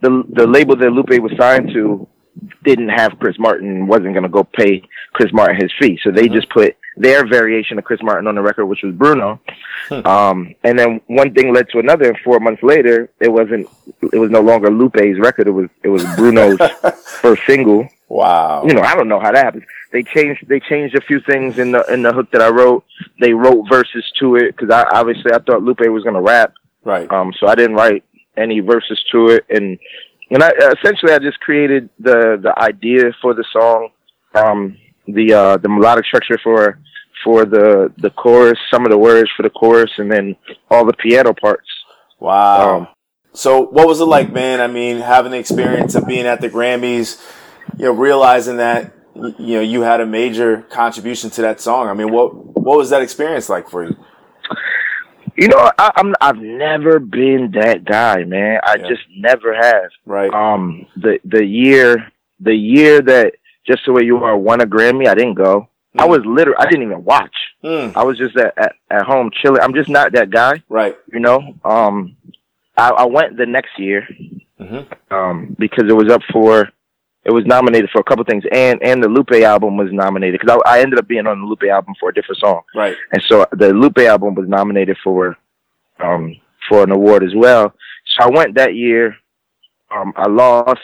the, 0.01 0.23
the 0.29 0.47
label 0.47 0.77
that 0.77 0.91
Lupe 0.91 1.21
was 1.21 1.34
signed 1.38 1.71
to 1.73 2.08
didn't 2.63 2.89
have 2.89 3.17
Chris 3.19 3.38
Martin, 3.39 3.88
wasn't 3.88 4.13
going 4.13 4.23
to 4.23 4.30
go 4.30 4.43
pay 4.43 4.84
Chris 5.13 5.32
Martin 5.34 5.62
his 5.62 5.71
fee. 5.80 5.99
So 6.04 6.12
they 6.12 6.25
mm-hmm. 6.25 6.36
just 6.36 6.49
put 6.49 6.75
their 6.97 7.25
variation 7.25 7.78
of 7.78 7.86
Chris 7.86 8.02
Martin 8.04 8.28
on 8.28 8.36
the 8.36 8.41
record, 8.41 8.65
which 8.65 8.84
was 8.84 8.93
Bruno. 8.93 9.39
Hmm. 9.88 10.08
Um, 10.08 10.56
and 10.63 10.78
then 10.78 11.02
one 11.08 11.34
thing 11.34 11.54
led 11.54 11.69
to 11.69 11.80
another. 11.80 12.10
And 12.10 12.17
four 12.23 12.39
months 12.39 12.62
later, 12.62 13.10
it 13.19 13.30
wasn't, 13.30 13.67
it 14.13 14.17
was 14.17 14.30
no 14.30 14.41
longer 14.41 14.69
Lupe's 14.69 15.17
record. 15.19 15.47
It 15.47 15.52
was, 15.52 15.69
it 15.84 15.89
was 15.89 16.04
Bruno's 16.15 16.60
first 17.06 17.41
single. 17.47 17.88
Wow. 18.10 18.65
You 18.67 18.73
know, 18.73 18.82
I 18.82 18.95
don't 18.95 19.08
know 19.08 19.19
how 19.19 19.32
that 19.32 19.45
happens. 19.45 19.63
They 19.91 20.04
changed, 20.04 20.47
they 20.47 20.60
changed 20.60 20.95
a 20.95 21.02
few 21.02 21.21
things 21.21 21.58
in 21.58 21.71
the, 21.71 21.84
in 21.93 22.02
the 22.02 22.12
hook 22.12 22.32
that 22.32 22.41
I 22.41 22.49
wrote. 22.49 22.84
They 23.19 23.34
wrote 23.34 23.65
verses 23.69 24.04
to 24.19 24.36
it 24.36 24.56
because 24.56 24.69
I 24.69 24.84
obviously 24.91 25.32
I 25.32 25.39
thought 25.39 25.63
Lupe 25.63 25.80
was 25.80 26.04
going 26.04 26.15
to 26.15 26.21
rap. 26.21 26.54
Right. 26.84 27.10
Um, 27.12 27.34
so 27.39 27.47
I 27.47 27.56
didn't 27.56 27.75
write 27.75 28.04
any 28.36 28.60
verses 28.60 29.02
to 29.12 29.28
it. 29.30 29.45
And, 29.49 29.80
and 30.31 30.43
I, 30.43 30.51
essentially 30.77 31.13
I 31.13 31.19
just 31.19 31.39
created 31.39 31.89
the, 31.99 32.39
the 32.41 32.53
idea 32.57 33.11
for 33.21 33.33
the 33.33 33.45
song. 33.51 33.89
Um, 34.35 34.77
the, 35.07 35.33
uh, 35.33 35.57
the 35.57 35.69
melodic 35.69 36.05
structure 36.05 36.37
for, 36.43 36.79
for 37.23 37.45
the 37.45 37.91
the 37.97 38.11
chorus, 38.11 38.57
some 38.71 38.85
of 38.85 38.91
the 38.91 38.97
words 38.97 39.29
for 39.35 39.43
the 39.43 39.49
chorus, 39.49 39.91
and 39.97 40.11
then 40.11 40.35
all 40.69 40.85
the 40.85 40.93
piano 40.93 41.33
parts. 41.33 41.67
Wow. 42.19 42.77
Um, 42.77 42.87
So, 43.33 43.61
what 43.61 43.87
was 43.87 43.99
it 44.01 44.05
like, 44.05 44.31
man? 44.31 44.61
I 44.61 44.67
mean, 44.67 44.99
having 45.01 45.31
the 45.31 45.37
experience 45.37 45.95
of 45.95 46.07
being 46.07 46.25
at 46.25 46.41
the 46.41 46.49
Grammys, 46.49 47.21
you 47.77 47.85
know, 47.85 47.91
realizing 47.91 48.57
that 48.57 48.93
you 49.15 49.55
know 49.55 49.61
you 49.61 49.81
had 49.81 50.01
a 50.01 50.05
major 50.05 50.61
contribution 50.63 51.29
to 51.31 51.41
that 51.41 51.59
song. 51.59 51.87
I 51.87 51.93
mean, 51.93 52.11
what 52.11 52.33
what 52.35 52.77
was 52.77 52.89
that 52.89 53.01
experience 53.01 53.49
like 53.49 53.69
for 53.69 53.83
you? 53.83 53.95
You 55.39 55.47
know, 55.47 55.71
I, 55.78 55.91
I'm 55.95 56.13
I've 56.19 56.38
never 56.38 56.99
been 56.99 57.52
that 57.54 57.86
guy, 57.86 58.25
man. 58.25 58.60
I 58.62 58.75
Yeah. 58.75 58.88
just 58.89 59.04
never 59.15 59.56
have. 59.56 59.89
Right. 60.06 60.34
Um, 60.34 60.86
the 60.97 61.19
the 61.23 61.45
year 61.45 62.12
the 62.41 62.54
year 62.54 63.02
that 63.02 63.36
just 63.65 63.86
the 63.86 63.93
way 63.93 64.04
you 64.04 64.17
are 64.17 64.38
won 64.38 64.60
a 64.60 64.65
Grammy, 64.65 65.08
I 65.08 65.15
didn't 65.15 65.36
go. 65.36 65.69
I 65.97 66.06
Mm. 66.06 66.10
was 66.10 66.19
literally 66.25 66.58
I 66.60 66.65
didn't 66.69 66.84
even 66.84 67.06
watch. 67.06 67.36
Mm, 67.63 67.93
I 67.95 68.04
was 68.04 68.17
just 68.17 68.36
at, 68.36 68.54
at 68.58 68.73
at 68.91 69.04
home 69.04 69.32
chilling. 69.41 69.62
I'm 69.62 69.73
just 69.73 69.89
not 69.89 70.12
that 70.12 70.30
guy, 70.30 70.62
right. 70.67 70.97
you 71.13 71.19
know. 71.21 71.56
Um, 71.63 72.17
I, 72.78 72.89
I 72.89 73.06
went 73.06 73.38
the 73.38 73.45
next 73.45 73.80
year 73.80 74.08
hmm 74.58 74.82
um 75.10 75.56
because 75.58 75.86
it 75.89 75.93
was 75.95 76.10
up 76.12 76.21
for 76.34 76.69
it 77.25 77.32
was 77.32 77.45
nominated 77.45 77.89
for 77.91 77.99
a 77.99 78.03
couple 78.03 78.23
things 78.23 78.43
and 78.51 78.82
and 78.82 79.03
the 79.03 79.08
Lupe 79.10 79.32
album 79.34 79.77
was 79.77 79.91
nominated 79.91 80.39
because 80.39 80.60
I, 80.65 80.77
I 80.77 80.82
ended 80.82 80.99
up 80.99 81.08
being 81.08 81.27
on 81.27 81.41
the 81.41 81.47
Lupe 81.47 81.63
album 81.63 81.93
for 81.99 82.10
a 82.10 82.13
different 82.13 82.39
song. 82.39 82.62
Right. 82.75 82.95
And 83.12 83.21
so 83.27 83.45
the 83.51 83.73
Lupe 83.73 83.99
album 83.99 84.36
was 84.36 84.47
nominated 84.47 84.97
for 85.03 85.38
um 85.99 86.36
for 86.67 86.84
an 86.84 86.91
award 86.91 87.23
as 87.23 87.36
well. 87.36 87.73
So 88.17 88.23
I 88.25 88.29
went 88.29 88.55
that 88.55 88.73
year. 88.75 89.15
Um 89.95 90.13
I 90.15 90.27
lost 90.27 90.79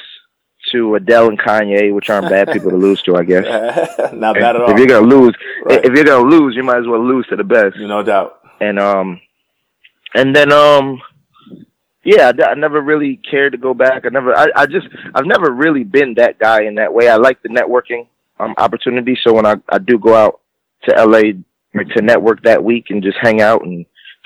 to 0.71 0.95
Adele 0.95 1.29
and 1.29 1.39
Kanye, 1.39 1.93
which 1.93 2.09
aren't 2.09 2.27
bad 2.29 2.51
people 2.51 2.71
to 2.71 2.77
lose 2.77 3.01
to, 3.03 3.15
I 3.15 3.23
guess. 3.23 3.45
Not 4.13 4.35
bad 4.35 4.55
at 4.55 4.61
all. 4.61 4.71
If 4.71 4.77
you're 4.77 4.87
gonna 4.87 5.07
lose 5.07 5.35
Right. 5.63 5.85
if 5.85 5.93
you're 5.93 6.03
gonna 6.03 6.27
lose, 6.27 6.55
you 6.55 6.63
might 6.63 6.79
as 6.79 6.87
well 6.87 7.03
lose 7.05 7.25
to 7.27 7.35
the 7.35 7.43
best. 7.43 7.77
No 7.77 8.03
doubt. 8.03 8.39
And 8.59 8.77
um 8.79 9.21
and 10.13 10.35
then 10.35 10.51
um 10.51 11.01
yeah, 12.05 12.31
I, 12.39 12.51
I 12.51 12.53
never 12.53 12.81
really 12.81 13.17
cared 13.29 13.51
to 13.51 13.57
go 13.57 13.73
back. 13.73 14.05
I 14.05 14.09
never 14.09 14.33
I, 14.37 14.47
I 14.55 14.65
just 14.67 14.87
I've 15.13 15.25
never 15.25 15.51
really 15.51 15.83
been 15.83 16.13
that 16.15 16.39
guy 16.39 16.63
in 16.63 16.75
that 16.75 16.93
way. 16.93 17.09
I 17.09 17.17
like 17.17 17.41
the 17.41 17.49
networking 17.49 18.07
um 18.39 18.53
opportunity. 18.57 19.17
So 19.23 19.33
when 19.33 19.45
I, 19.45 19.55
I 19.69 19.79
do 19.79 19.97
go 19.99 20.13
out 20.15 20.39
to 20.87 20.95
LA 21.05 21.21
to 21.93 22.01
network 22.01 22.41
that 22.43 22.63
week 22.63 22.85
and 22.89 23.03
just 23.03 23.17
hang 23.21 23.41
out 23.41 23.65
and 23.65 23.85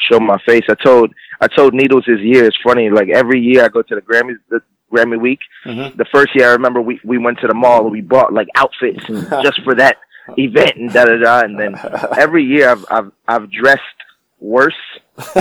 show 0.10 0.20
my 0.20 0.38
face. 0.46 0.63
I 0.70 0.76
told 0.76 1.12
I 1.42 1.48
told 1.48 1.74
Needlz 1.74 2.06
this 2.06 2.20
year. 2.20 2.46
It's 2.46 2.58
funny. 2.63 2.89
Like 2.89 3.10
every 3.10 3.39
year 3.39 3.63
I 3.65 3.70
go 3.70 3.82
to 3.82 3.96
the 3.96 4.02
Grammys, 4.02 4.38
the 4.50 4.62
Grammy 4.94 5.20
week. 5.20 5.39
Mhm. 5.65 5.96
The 5.98 6.06
first 6.13 6.36
year 6.36 6.50
I 6.50 6.52
remember 6.54 6.82
we 6.82 7.00
we 7.04 7.18
went 7.18 7.39
to 7.39 7.48
the 7.48 7.54
mall 7.54 7.84
and 7.84 7.92
we 7.92 8.02
bought 8.02 8.34
like 8.34 8.48
outfits 8.56 9.04
and 9.08 9.28
just 9.44 9.62
for 9.63 9.76
that 9.76 9.98
event 10.38 10.76
and 10.76 10.92
da 10.92 11.06
da 11.06 11.18
da. 11.18 11.39
And 11.42 11.60
then 11.60 11.76
every 12.18 12.44
year 12.44 12.70
I've 12.70 12.86
I've 12.92 13.12
I've 13.28 13.52
dressed 13.52 13.82
worse. 14.39 14.75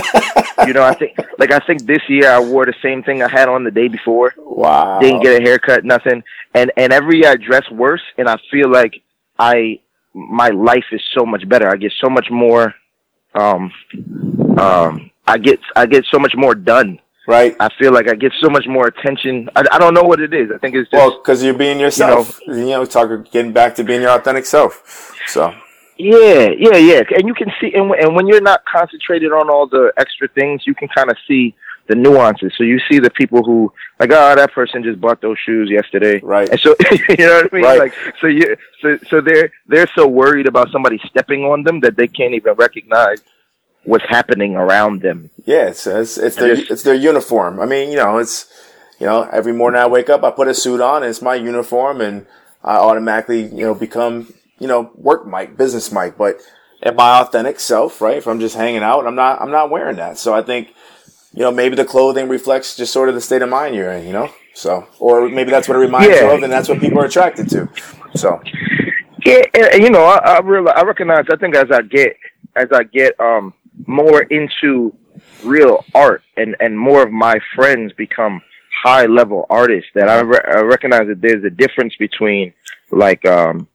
you 0.67 0.73
know, 0.73 0.83
I 0.83 0.95
think 0.95 1.17
like 1.39 1.53
I 1.53 1.59
think 1.61 1.87
this 1.87 2.03
year 2.09 2.31
I 2.31 2.41
wore 2.41 2.67
the 2.67 2.75
same 2.83 3.03
thing 3.03 3.23
I 3.23 3.29
had 3.29 3.49
on 3.49 3.63
the 3.65 3.71
day 3.71 3.89
before 3.89 4.35
Wow. 4.39 4.99
didn't 5.01 5.23
get 5.23 5.41
a 5.41 5.43
haircut, 5.43 5.85
nothing. 5.85 6.23
And 6.55 6.73
and 6.77 6.93
every 6.93 7.19
year 7.21 7.31
I 7.31 7.37
dress 7.37 7.69
worse, 7.71 8.03
and 8.17 8.29
I 8.29 8.37
feel 8.51 8.71
like 8.71 9.03
I 9.39 9.81
my 10.15 10.49
life 10.49 10.85
is 10.93 11.03
so 11.17 11.25
much 11.25 11.49
better. 11.49 11.69
I 11.71 11.77
get 11.77 11.93
so 12.03 12.09
much 12.11 12.29
more. 12.31 12.75
Um, 13.35 13.73
um, 14.59 15.11
I 15.27 15.39
get 15.39 15.61
I 15.77 15.87
get 15.87 16.05
so 16.11 16.19
much 16.19 16.35
more 16.37 16.55
done. 16.55 16.99
right. 17.29 17.55
I 17.61 17.69
feel 17.79 17.93
like 17.93 18.09
I 18.09 18.15
get 18.15 18.33
so 18.41 18.49
much 18.49 18.67
more 18.67 18.87
attention. 18.89 19.49
I, 19.55 19.63
I 19.71 19.79
don't 19.79 19.95
know 19.95 20.03
what 20.03 20.19
it 20.21 20.33
is. 20.35 20.51
I 20.53 20.59
think 20.59 20.75
it's 20.75 20.91
just 20.91 20.99
Well, 21.01 21.19
because 21.19 21.43
you're 21.45 21.55
being 21.55 21.79
yourself. 21.79 22.41
You 22.47 22.67
know, 22.67 22.85
talk 22.85 23.31
getting 23.31 23.53
back 23.53 23.75
to 23.77 23.85
being 23.85 24.01
your 24.01 24.11
authentic 24.11 24.47
self. 24.47 25.15
So 25.27 25.55
yeah, 25.99 26.51
yeah, 26.57 26.77
yeah. 26.77 27.03
And 27.17 27.27
you 27.27 27.35
can 27.35 27.51
see, 27.61 27.73
and 27.75 27.91
when, 27.91 28.01
and 28.01 28.15
when 28.15 28.27
you're 28.29 28.41
not 28.41 28.65
concentrated 28.65 29.33
on 29.33 29.51
all 29.51 29.67
the 29.67 29.93
extra 29.97 30.29
things, 30.29 30.63
you 30.67 30.75
can 30.75 30.89
kind 30.89 31.11
of 31.11 31.17
see 31.27 31.55
the 31.89 31.95
nuances. 31.95 32.53
So 32.57 32.63
you 32.63 32.79
see 32.89 32.99
the 32.99 33.11
people 33.11 33.43
who 33.43 33.73
like, 33.99 34.11
oh, 34.13 34.35
that 34.37 34.53
person 34.53 34.85
just 34.85 35.01
bought 35.01 35.21
those 35.21 35.39
shoes 35.45 35.69
yesterday. 35.71 36.21
Right. 36.23 36.49
And 36.49 36.61
so 36.61 36.77
you 36.91 37.17
know 37.19 37.43
what 37.43 37.53
I 37.53 37.57
mean? 37.57 37.65
Right. 37.65 37.79
Like 37.79 37.95
so 38.21 38.27
you 38.27 38.57
so 38.81 38.99
so 39.09 39.21
they're 39.21 39.51
they're 39.67 39.89
so 39.95 40.07
worried 40.07 40.47
about 40.47 40.71
somebody 40.71 41.01
stepping 41.09 41.45
on 41.45 41.65
them 41.65 41.81
that 41.81 41.97
they 41.97 42.07
can't 42.07 42.35
even 42.35 42.55
recognize 42.55 43.23
what's 43.85 44.05
happening 44.07 44.55
around 44.55 45.01
them. 45.01 45.31
yeah, 45.47 45.69
it's 45.69 45.87
it's, 45.87 46.19
it's 46.19 46.37
their 46.37 46.53
it's 46.53 46.83
their 46.83 46.95
uniform. 46.95 47.59
I 47.59 47.67
mean, 47.67 47.91
you 47.91 47.97
know, 47.97 48.19
it's 48.19 48.47
you 49.01 49.07
know, 49.07 49.29
every 49.33 49.53
morning 49.53 49.81
I 49.81 49.87
wake 49.87 50.11
up, 50.11 50.25
I 50.25 50.31
put 50.31 50.49
a 50.49 50.55
suit 50.55 50.81
on, 50.81 51.03
and 51.03 51.11
it's 51.11 51.23
my 51.23 51.37
uniform, 51.37 52.01
and 52.01 52.27
I 52.63 52.77
automatically 52.77 53.43
you 53.43 53.65
know 53.65 53.75
become 53.75 54.35
you 54.59 54.67
know 54.67 54.91
work 54.95 55.27
mic, 55.27 55.57
business 55.57 55.93
mic, 55.93 56.17
but 56.17 56.41
at 56.83 56.95
my 56.95 57.21
authentic 57.21 57.59
self, 57.61 58.01
right? 58.01 58.17
If 58.19 58.27
I'm 58.27 58.41
just 58.41 58.55
hanging 58.57 58.83
out, 58.83 59.07
I'm 59.07 59.15
not 59.15 59.41
I'm 59.41 59.51
not 59.51 59.71
wearing 59.71 59.97
that. 59.97 60.19
So 60.19 60.35
I 60.35 60.43
think 60.43 60.69
you 61.35 61.43
know 61.43 61.51
maybe 61.51 61.77
the 61.77 61.85
clothing 61.85 62.29
reflects 62.29 62.77
just 62.77 62.93
sort 62.93 63.09
of 63.09 63.15
the 63.15 63.21
state 63.21 63.43
of 63.43 63.49
mind 63.49 63.75
you're 63.75 63.91
in, 63.93 64.07
you 64.07 64.13
know. 64.13 64.31
So 64.55 64.87
or 64.99 65.29
maybe 65.29 65.51
that's 65.51 65.69
what 65.69 65.77
it 65.77 65.81
reminds 65.81 66.09
Yeah. 66.17 66.25
you 66.31 66.37
of, 66.37 66.43
and 66.43 66.53
that's 66.53 66.69
what 66.69 66.81
people 66.81 67.01
are 67.01 67.07
attracted 67.07 67.49
to. 67.51 67.69
So 68.15 68.41
Yeah, 69.25 69.43
and, 69.55 69.83
you 69.83 69.91
know, 69.91 70.05
I, 70.05 70.37
I 70.37 70.41
realize, 70.41 70.75
I 70.77 70.83
recognize. 70.85 71.25
I 71.31 71.37
think 71.37 71.55
as 71.57 71.71
I 71.71 71.83
get, 71.83 72.17
as 72.57 72.69
I 72.73 72.85
get 72.85 73.19
um 73.21 73.55
more 73.87 74.23
into 74.23 74.95
real 75.45 75.85
art, 75.95 76.23
and 76.37 76.57
and 76.61 76.79
more 76.79 77.03
of 77.03 77.13
my 77.13 77.39
friends 77.55 77.93
become 77.93 78.41
high 78.83 79.07
level 79.07 79.45
artists, 79.51 79.91
that 79.95 80.09
I, 80.09 80.21
re- 80.21 80.41
I 80.47 80.61
recognize 80.61 81.09
that 81.09 81.21
there's 81.21 81.45
a 81.45 81.51
difference 81.51 81.95
between 81.97 82.53
like 82.91 83.25
um 83.27 83.69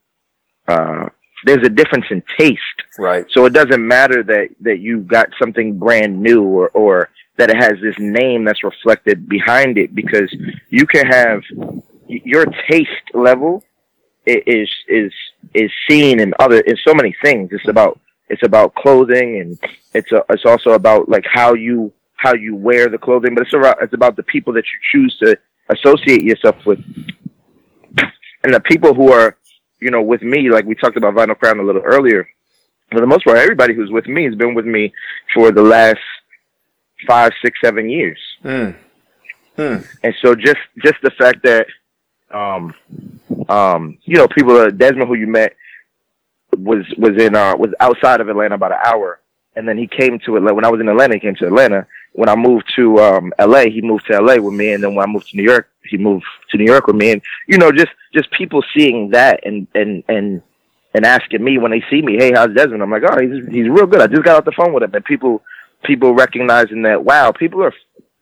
uh 0.67 1.09
there's 1.45 1.65
a 1.65 1.69
difference 1.69 2.05
in 2.09 2.23
taste. 2.37 2.79
right, 2.97 3.25
So 3.33 3.45
it 3.45 3.53
doesn't 3.53 3.85
matter 3.85 4.23
that 4.23 4.49
that 4.61 4.79
you 4.79 4.99
got 5.01 5.29
something 5.41 5.77
brand 5.77 6.21
new 6.21 6.43
or 6.43 6.69
or 6.69 7.09
that 7.37 7.49
it 7.49 7.57
has 7.57 7.73
this 7.81 7.97
name 7.99 8.45
that's 8.45 8.63
reflected 8.63 9.27
behind 9.27 9.77
it 9.77 9.93
because 9.95 10.33
you 10.69 10.85
can 10.85 11.05
have 11.07 11.41
your 12.07 12.45
taste 12.69 13.07
level 13.13 13.63
is 14.25 14.69
is 14.87 15.11
is 15.53 15.71
seen 15.89 16.19
in 16.19 16.33
other 16.39 16.59
in 16.61 16.77
so 16.87 16.93
many 16.93 17.15
things. 17.23 17.49
It's 17.51 17.67
about 17.67 17.99
it's 18.29 18.43
about 18.43 18.73
clothing 18.75 19.39
and 19.41 19.59
it's 19.93 20.11
a, 20.11 20.23
it's 20.29 20.45
also 20.45 20.71
about 20.71 21.09
like 21.09 21.25
how 21.27 21.53
you 21.53 21.91
how 22.15 22.33
you 22.33 22.55
wear 22.55 22.87
the 22.87 22.97
clothing, 22.97 23.35
but 23.35 23.43
it's 23.43 23.53
about 23.53 23.81
it's 23.81 23.93
about 23.93 24.15
the 24.15 24.23
people 24.23 24.53
that 24.53 24.63
you 24.65 24.79
choose 24.91 25.17
to 25.19 25.37
associate 25.69 26.23
yourself 26.23 26.55
with, 26.65 26.79
and 28.43 28.53
the 28.53 28.59
people 28.61 28.93
who 28.93 29.11
are 29.11 29.37
you 29.83 29.91
know 29.91 30.01
with 30.01 30.21
me, 30.21 30.49
like 30.49 30.65
we 30.65 30.75
talked 30.75 30.97
about 30.97 31.13
Vinyl 31.13 31.37
Crown 31.37 31.59
a 31.59 31.63
little 31.63 31.81
earlier. 31.83 32.27
For 32.91 32.99
the 32.99 33.07
most 33.07 33.25
part, 33.25 33.37
everybody 33.37 33.73
who's 33.73 33.91
with 33.91 34.07
me 34.07 34.25
has 34.25 34.35
been 34.35 34.53
with 34.53 34.65
me 34.65 34.93
for 35.33 35.51
the 35.51 35.63
last 35.63 35.99
five, 37.07 37.31
six, 37.43 37.57
seven 37.63 37.89
years. 37.89 38.19
Hmm. 38.41 38.71
Hmm. 39.55 39.77
And 40.03 40.15
so 40.21 40.35
just 40.35 40.59
just 40.83 40.95
the 41.03 41.11
fact 41.11 41.43
that 41.43 41.67
um 42.31 42.73
um 43.49 43.97
you 44.03 44.17
know 44.17 44.27
people 44.27 44.57
uh, 44.57 44.69
Desmond 44.69 45.07
who 45.07 45.15
you 45.15 45.27
met 45.27 45.55
was 46.57 46.85
was 46.97 47.21
in 47.21 47.35
uh 47.35 47.55
was 47.55 47.71
outside 47.79 48.21
of 48.21 48.29
Atlanta 48.29 48.55
about 48.55 48.71
an 48.71 48.79
hour 48.85 49.19
and 49.55 49.67
then 49.67 49.77
he 49.77 49.87
came 49.87 50.19
to 50.25 50.37
Atlanta 50.37 50.55
when 50.55 50.65
I 50.65 50.71
was 50.71 50.81
in 50.81 50.89
Atlanta 50.89 51.13
he 51.15 51.19
came 51.19 51.35
to 51.35 51.45
Atlanta 51.45 51.85
when 52.13 52.29
I 52.29 52.35
moved 52.35 52.71
to 52.75 52.99
um 52.99 53.33
LA 53.39 53.65
he 53.65 53.81
moved 53.81 54.07
to 54.07 54.19
LA 54.19 54.37
with 54.37 54.53
me. 54.53 54.73
And 54.73 54.83
then 54.83 54.95
when 54.95 55.07
I 55.07 55.11
moved 55.11 55.29
to 55.29 55.37
New 55.37 55.43
York 55.43 55.69
he 55.83 55.97
moved 55.97 56.25
to 56.51 56.57
New 56.57 56.65
York 56.65 56.87
with 56.87 56.95
me. 56.95 57.11
And 57.11 57.21
you 57.47 57.57
know 57.57 57.71
just 57.71 57.91
just 58.13 58.31
people 58.31 58.63
seeing 58.75 59.09
that 59.11 59.41
and 59.45 59.67
and 59.75 60.03
and 60.07 60.41
and 60.93 61.05
asking 61.05 61.43
me 61.43 61.57
when 61.57 61.71
they 61.71 61.83
see 61.89 62.01
me 62.01 62.17
hey 62.17 62.31
how's 62.33 62.53
Desmond? 62.53 62.83
I'm 62.83 62.91
like 62.91 63.03
oh 63.09 63.19
he's 63.19 63.45
he's 63.47 63.69
real 63.69 63.87
good. 63.87 64.01
I 64.01 64.07
just 64.07 64.23
got 64.23 64.37
off 64.37 64.45
the 64.45 64.51
phone 64.51 64.73
with 64.73 64.83
him. 64.83 64.93
And 64.93 65.05
people 65.05 65.43
people 65.83 66.13
recognizing 66.13 66.83
that 66.83 67.03
wow 67.03 67.31
people 67.31 67.63
are 67.63 67.73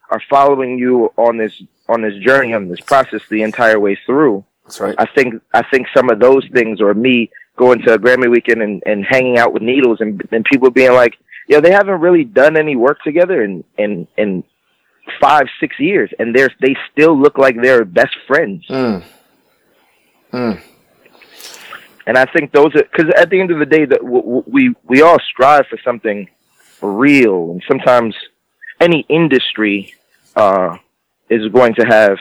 are 0.10 0.22
following 0.30 0.78
you 0.78 1.12
on 1.18 1.38
this 1.38 1.62
on 1.88 2.02
this 2.02 2.16
journey 2.24 2.54
on 2.54 2.70
this 2.70 2.80
process 2.80 3.22
the 3.30 3.44
entire 3.44 3.80
way 3.80 3.98
through. 4.06 4.44
That's 4.66 4.80
right. 4.80 4.96
I 4.98 5.06
think 5.06 5.42
I 5.54 5.64
think 5.64 5.88
some 5.96 6.10
of 6.10 6.20
those 6.20 6.48
things, 6.54 6.82
or 6.82 6.94
me 6.94 7.30
going 7.58 7.82
to 7.82 7.94
a 7.94 8.00
Grammy 8.00 8.30
weekend 8.30 8.62
and, 8.62 8.82
and 8.86 9.06
hanging 9.06 9.38
out 9.38 9.54
with 9.54 9.64
Needlz, 9.64 10.00
and 10.00 10.22
and 10.32 10.46
people 10.46 10.70
being 10.70 10.94
like, 10.94 11.18
yeah, 11.48 11.60
they 11.60 11.72
haven't 11.72 12.00
really 12.00 12.24
done 12.24 12.58
any 12.58 12.76
work 12.76 13.02
together 13.04 13.44
in 13.44 13.64
in 13.78 14.08
in 14.18 14.44
five 15.20 15.46
six 15.60 15.80
years, 15.80 16.12
and 16.20 16.36
they're 16.36 16.50
they 16.62 16.76
still 16.92 17.20
look 17.20 17.38
like 17.38 17.56
they're 17.62 17.86
best 17.86 18.16
friends. 18.28 18.66
Mm. 18.68 19.04
Mm. 20.32 20.62
And 22.08 22.18
I 22.18 22.26
think 22.26 22.52
those 22.52 22.74
are 22.76 22.84
because 22.84 23.14
at 23.16 23.30
the 23.30 23.40
end 23.40 23.52
of 23.52 23.60
the 23.60 23.66
day, 23.66 23.86
that 23.86 24.02
w- 24.02 24.22
w- 24.22 24.44
we 24.48 24.76
we 24.86 25.02
all 25.02 25.18
strive 25.20 25.68
for 25.68 25.78
something 25.84 26.28
real, 26.82 27.52
and 27.52 27.64
sometimes 27.68 28.16
any 28.80 29.06
industry 29.10 29.94
uh, 30.36 30.78
is 31.30 31.48
going 31.52 31.76
to 31.76 31.86
have 31.86 32.18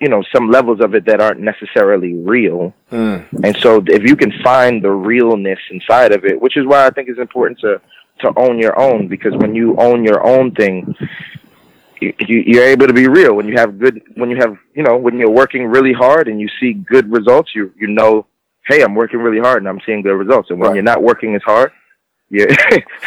you 0.00 0.08
know 0.08 0.22
some 0.34 0.50
levels 0.50 0.80
of 0.80 0.94
it 0.94 1.06
that 1.06 1.20
aren't 1.20 1.40
necessarily 1.40 2.14
real. 2.14 2.74
Mm. 2.90 3.44
And 3.44 3.56
so 3.58 3.82
if 3.86 4.02
you 4.02 4.16
can 4.16 4.32
find 4.42 4.82
the 4.82 4.90
realness 4.90 5.60
inside 5.70 6.12
of 6.12 6.24
it, 6.24 6.40
which 6.40 6.56
is 6.56 6.66
why 6.66 6.86
I 6.86 6.90
think 6.90 7.08
it's 7.08 7.18
important 7.18 7.60
to 7.60 7.80
to 8.20 8.32
own 8.36 8.58
your 8.58 8.78
own 8.78 9.08
because 9.08 9.34
when 9.36 9.54
you 9.54 9.76
own 9.76 10.04
your 10.04 10.24
own 10.26 10.52
thing, 10.52 10.94
you, 12.00 12.12
you- 12.20 12.44
you're 12.46 12.64
able 12.64 12.86
to 12.86 12.92
be 12.92 13.08
real. 13.08 13.34
When 13.34 13.48
you 13.48 13.54
have 13.56 13.78
good, 13.78 14.02
when 14.16 14.30
you 14.30 14.36
have, 14.36 14.56
you 14.74 14.82
know, 14.82 14.96
when 14.96 15.18
you're 15.18 15.30
working 15.30 15.66
really 15.66 15.92
hard 15.92 16.28
and 16.28 16.40
you 16.40 16.48
see 16.60 16.72
good 16.74 17.10
results, 17.10 17.54
you 17.54 17.72
you 17.78 17.88
know, 17.88 18.26
hey, 18.66 18.82
I'm 18.82 18.94
working 18.94 19.20
really 19.20 19.40
hard 19.40 19.58
and 19.58 19.68
I'm 19.68 19.80
seeing 19.86 20.02
good 20.02 20.14
results. 20.16 20.50
And 20.50 20.58
when 20.58 20.68
Right. 20.70 20.74
you're 20.76 20.84
not 20.84 21.02
working 21.02 21.34
as 21.34 21.42
hard, 21.42 21.72
yeah, 22.30 22.46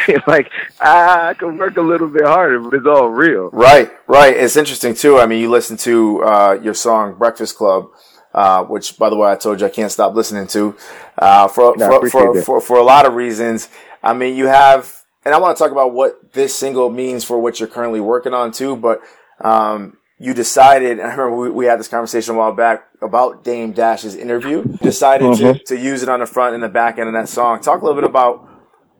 it's 0.08 0.26
like 0.26 0.50
I 0.80 1.34
can 1.34 1.56
work 1.58 1.76
a 1.76 1.82
little 1.82 2.08
bit 2.08 2.24
harder, 2.24 2.60
but 2.60 2.74
it's 2.74 2.86
all 2.86 3.08
real. 3.08 3.50
Right, 3.50 3.90
right. 4.06 4.34
It's 4.36 4.56
interesting 4.56 4.94
too. 4.94 5.18
I 5.18 5.26
mean, 5.26 5.40
you 5.40 5.50
listen 5.50 5.76
to 5.78 6.22
uh, 6.24 6.58
your 6.62 6.74
song 6.74 7.14
"Breakfast 7.18 7.56
Club," 7.56 7.88
uh, 8.32 8.64
which, 8.64 8.96
by 8.98 9.10
the 9.10 9.16
way, 9.16 9.30
I 9.30 9.36
told 9.36 9.60
you 9.60 9.66
I 9.66 9.70
can't 9.70 9.90
stop 9.92 10.14
listening 10.14 10.46
to 10.48 10.76
uh, 11.18 11.48
for, 11.48 11.74
no, 11.76 11.88
for, 12.00 12.08
for, 12.10 12.42
for, 12.42 12.60
for 12.60 12.76
a 12.78 12.82
lot 12.84 13.06
of 13.06 13.14
reasons. 13.14 13.68
I 14.02 14.14
mean, 14.14 14.36
you 14.36 14.46
have, 14.46 15.04
and 15.24 15.34
I 15.34 15.38
want 15.38 15.56
to 15.56 15.62
talk 15.62 15.72
about 15.72 15.92
what 15.92 16.32
this 16.32 16.54
single 16.54 16.90
means 16.90 17.24
for 17.24 17.38
what 17.38 17.60
you're 17.60 17.68
currently 17.68 18.00
working 18.00 18.34
on 18.34 18.52
too. 18.52 18.76
But 18.76 19.00
um, 19.40 19.96
you 20.18 20.34
decided, 20.34 21.00
I 21.00 21.10
remember 21.10 21.36
we, 21.36 21.50
we, 21.50 21.66
had 21.66 21.78
this 21.78 21.88
conversation 21.88 22.34
a 22.34 22.38
while 22.38 22.52
back 22.52 22.88
about 23.00 23.44
Dame 23.44 23.72
Dash's 23.72 24.14
interview. 24.14 24.64
Decided 24.78 25.26
mm-hmm. 25.26 25.58
to, 25.58 25.64
to 25.64 25.78
use 25.78 26.02
it 26.02 26.08
on 26.08 26.20
the 26.20 26.26
front 26.26 26.54
and 26.54 26.62
the 26.62 26.68
back 26.68 26.98
end 26.98 27.08
of 27.08 27.14
that 27.14 27.28
song. 27.28 27.60
Talk 27.60 27.82
a 27.82 27.84
little 27.84 28.00
bit 28.00 28.08
about 28.08 28.48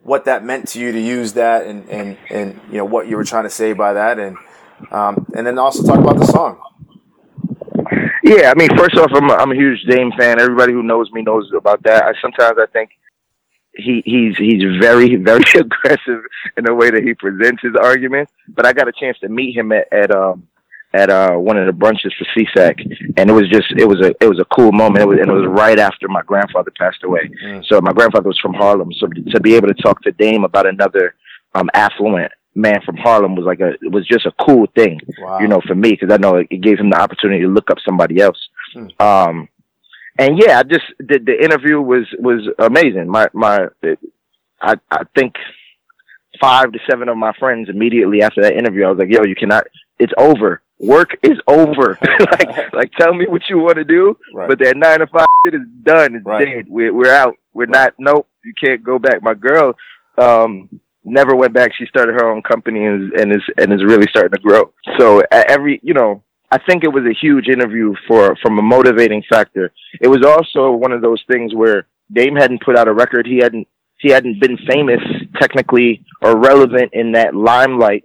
what 0.02 0.24
that 0.24 0.44
meant 0.44 0.68
to 0.68 0.80
you 0.80 0.92
to 0.92 1.00
use 1.00 1.34
that 1.34 1.66
and, 1.66 1.88
and, 1.90 2.16
and 2.30 2.60
you 2.70 2.78
know, 2.78 2.84
what 2.84 3.08
you 3.08 3.16
were 3.16 3.24
trying 3.24 3.44
to 3.44 3.50
say 3.50 3.72
by 3.72 3.92
that. 3.92 4.18
And, 4.18 4.36
um, 4.90 5.26
and 5.36 5.46
then 5.46 5.58
also 5.58 5.82
talk 5.82 5.98
about 5.98 6.18
the 6.18 6.26
song. 6.26 6.60
Yeah, 8.22 8.50
I 8.50 8.54
mean, 8.54 8.68
first 8.76 8.96
off, 8.96 9.10
I'm 9.14 9.30
a, 9.30 9.34
I'm 9.34 9.52
a 9.52 9.54
huge 9.54 9.82
Dame 9.88 10.12
fan. 10.18 10.40
Everybody 10.40 10.72
who 10.72 10.82
knows 10.82 11.10
me 11.12 11.22
knows 11.22 11.50
about 11.56 11.82
that. 11.84 12.04
I, 12.04 12.12
sometimes 12.20 12.58
I 12.60 12.66
think 12.66 12.90
he 13.78 14.02
he's 14.04 14.36
he's 14.36 14.62
very 14.80 15.16
very 15.16 15.44
aggressive 15.54 16.22
in 16.56 16.64
the 16.64 16.74
way 16.74 16.90
that 16.90 17.02
he 17.02 17.14
presents 17.14 17.62
his 17.62 17.74
arguments. 17.80 18.32
But 18.48 18.66
I 18.66 18.72
got 18.72 18.88
a 18.88 18.92
chance 18.92 19.18
to 19.20 19.28
meet 19.28 19.56
him 19.56 19.72
at, 19.72 19.90
at 19.92 20.14
um 20.14 20.46
at 20.92 21.10
uh 21.10 21.34
one 21.34 21.56
of 21.56 21.66
the 21.66 21.72
brunches 21.72 22.12
for 22.18 22.26
SESAC, 22.36 23.14
and 23.16 23.30
it 23.30 23.32
was 23.32 23.48
just 23.48 23.70
it 23.76 23.86
was 23.86 24.00
a 24.00 24.14
it 24.20 24.28
was 24.28 24.40
a 24.40 24.44
cool 24.46 24.72
moment. 24.72 25.02
It 25.02 25.08
was, 25.08 25.18
and 25.20 25.30
it 25.30 25.34
was 25.34 25.46
right 25.46 25.78
after 25.78 26.08
my 26.08 26.22
grandfather 26.22 26.72
passed 26.76 27.04
away. 27.04 27.30
Mm. 27.44 27.64
So 27.66 27.80
my 27.80 27.92
grandfather 27.92 28.28
was 28.28 28.38
from 28.40 28.54
Harlem, 28.54 28.92
so 28.92 29.06
to 29.06 29.40
be 29.40 29.54
able 29.54 29.68
to 29.68 29.74
talk 29.74 30.02
to 30.02 30.12
Dame 30.12 30.44
about 30.44 30.66
another 30.66 31.14
um 31.54 31.70
affluent 31.74 32.32
man 32.54 32.80
from 32.84 32.96
Harlem 32.96 33.36
was 33.36 33.46
like 33.46 33.60
a 33.60 33.70
it 33.80 33.92
was 33.92 34.06
just 34.06 34.26
a 34.26 34.32
cool 34.44 34.66
thing, 34.74 35.00
wow. 35.20 35.38
you 35.38 35.46
know, 35.46 35.60
for 35.66 35.74
me 35.74 35.90
because 35.90 36.10
I 36.12 36.16
know 36.16 36.36
it, 36.36 36.48
it, 36.50 36.60
gave 36.60 36.78
him 36.78 36.90
the 36.90 37.00
opportunity 37.00 37.42
to 37.42 37.48
look 37.48 37.70
up 37.70 37.78
somebody 37.84 38.20
else. 38.20 38.48
Mm. 38.74 39.00
Um, 39.00 39.48
and 40.18 40.38
yeah, 40.38 40.58
I 40.58 40.62
just 40.64 40.84
the, 40.98 41.18
the 41.24 41.42
interview 41.42 41.80
was 41.80 42.06
was 42.18 42.48
amazing. 42.58 43.08
My 43.08 43.28
my, 43.32 43.68
it, 43.82 43.98
I 44.60 44.74
I 44.90 45.04
think 45.16 45.34
five 46.40 46.72
to 46.72 46.78
seven 46.88 47.08
of 47.08 47.16
my 47.16 47.32
friends 47.38 47.68
immediately 47.68 48.22
after 48.22 48.42
that 48.42 48.54
interview, 48.54 48.84
I 48.84 48.90
was 48.90 48.98
like, 48.98 49.10
"Yo, 49.10 49.24
you 49.24 49.36
cannot. 49.36 49.64
It's 49.98 50.12
over. 50.18 50.62
Work 50.80 51.18
is 51.22 51.38
over. 51.46 51.98
like, 52.20 52.72
like, 52.72 52.92
tell 52.92 53.14
me 53.14 53.26
what 53.26 53.42
you 53.48 53.58
want 53.58 53.76
to 53.76 53.84
do, 53.84 54.16
right. 54.34 54.48
but 54.48 54.58
that 54.60 54.76
nine 54.76 55.00
to 55.00 55.06
five 55.06 55.26
shit 55.46 55.54
is 55.54 55.66
done. 55.82 56.16
It's 56.16 56.26
right. 56.26 56.44
dead. 56.44 56.64
We're 56.68 56.92
we're 56.92 57.12
out. 57.12 57.34
We're 57.54 57.66
right. 57.66 57.70
not. 57.70 57.94
Nope. 57.98 58.28
You 58.44 58.52
can't 58.60 58.82
go 58.82 58.98
back. 58.98 59.22
My 59.22 59.34
girl, 59.34 59.74
um, 60.16 60.80
never 61.04 61.34
went 61.34 61.52
back. 61.52 61.72
She 61.76 61.86
started 61.86 62.12
her 62.14 62.30
own 62.30 62.42
company 62.42 62.84
and, 62.84 63.12
and 63.12 63.32
is 63.32 63.42
and 63.56 63.72
is 63.72 63.84
really 63.84 64.06
starting 64.08 64.32
to 64.32 64.40
grow. 64.40 64.72
So 64.98 65.22
every, 65.30 65.80
you 65.82 65.94
know, 65.94 66.22
I 66.50 66.58
think 66.58 66.82
it 66.82 66.92
was 66.92 67.04
a 67.04 67.14
huge 67.14 67.48
interview 67.48 67.94
for 68.06 68.36
from 68.36 68.58
a 68.58 68.62
motivating 68.62 69.22
factor. 69.28 69.72
It 70.00 70.08
was 70.08 70.24
also 70.24 70.72
one 70.72 70.92
of 70.92 71.02
those 71.02 71.22
things 71.30 71.54
where 71.54 71.86
Dame 72.12 72.36
hadn't 72.36 72.62
put 72.62 72.76
out 72.76 72.88
a 72.88 72.92
record. 72.92 73.26
He 73.26 73.38
hadn't 73.38 73.68
he 73.98 74.10
hadn't 74.10 74.40
been 74.40 74.56
famous 74.68 75.00
technically 75.40 76.04
or 76.22 76.38
relevant 76.38 76.90
in 76.92 77.12
that 77.12 77.34
limelight 77.34 78.04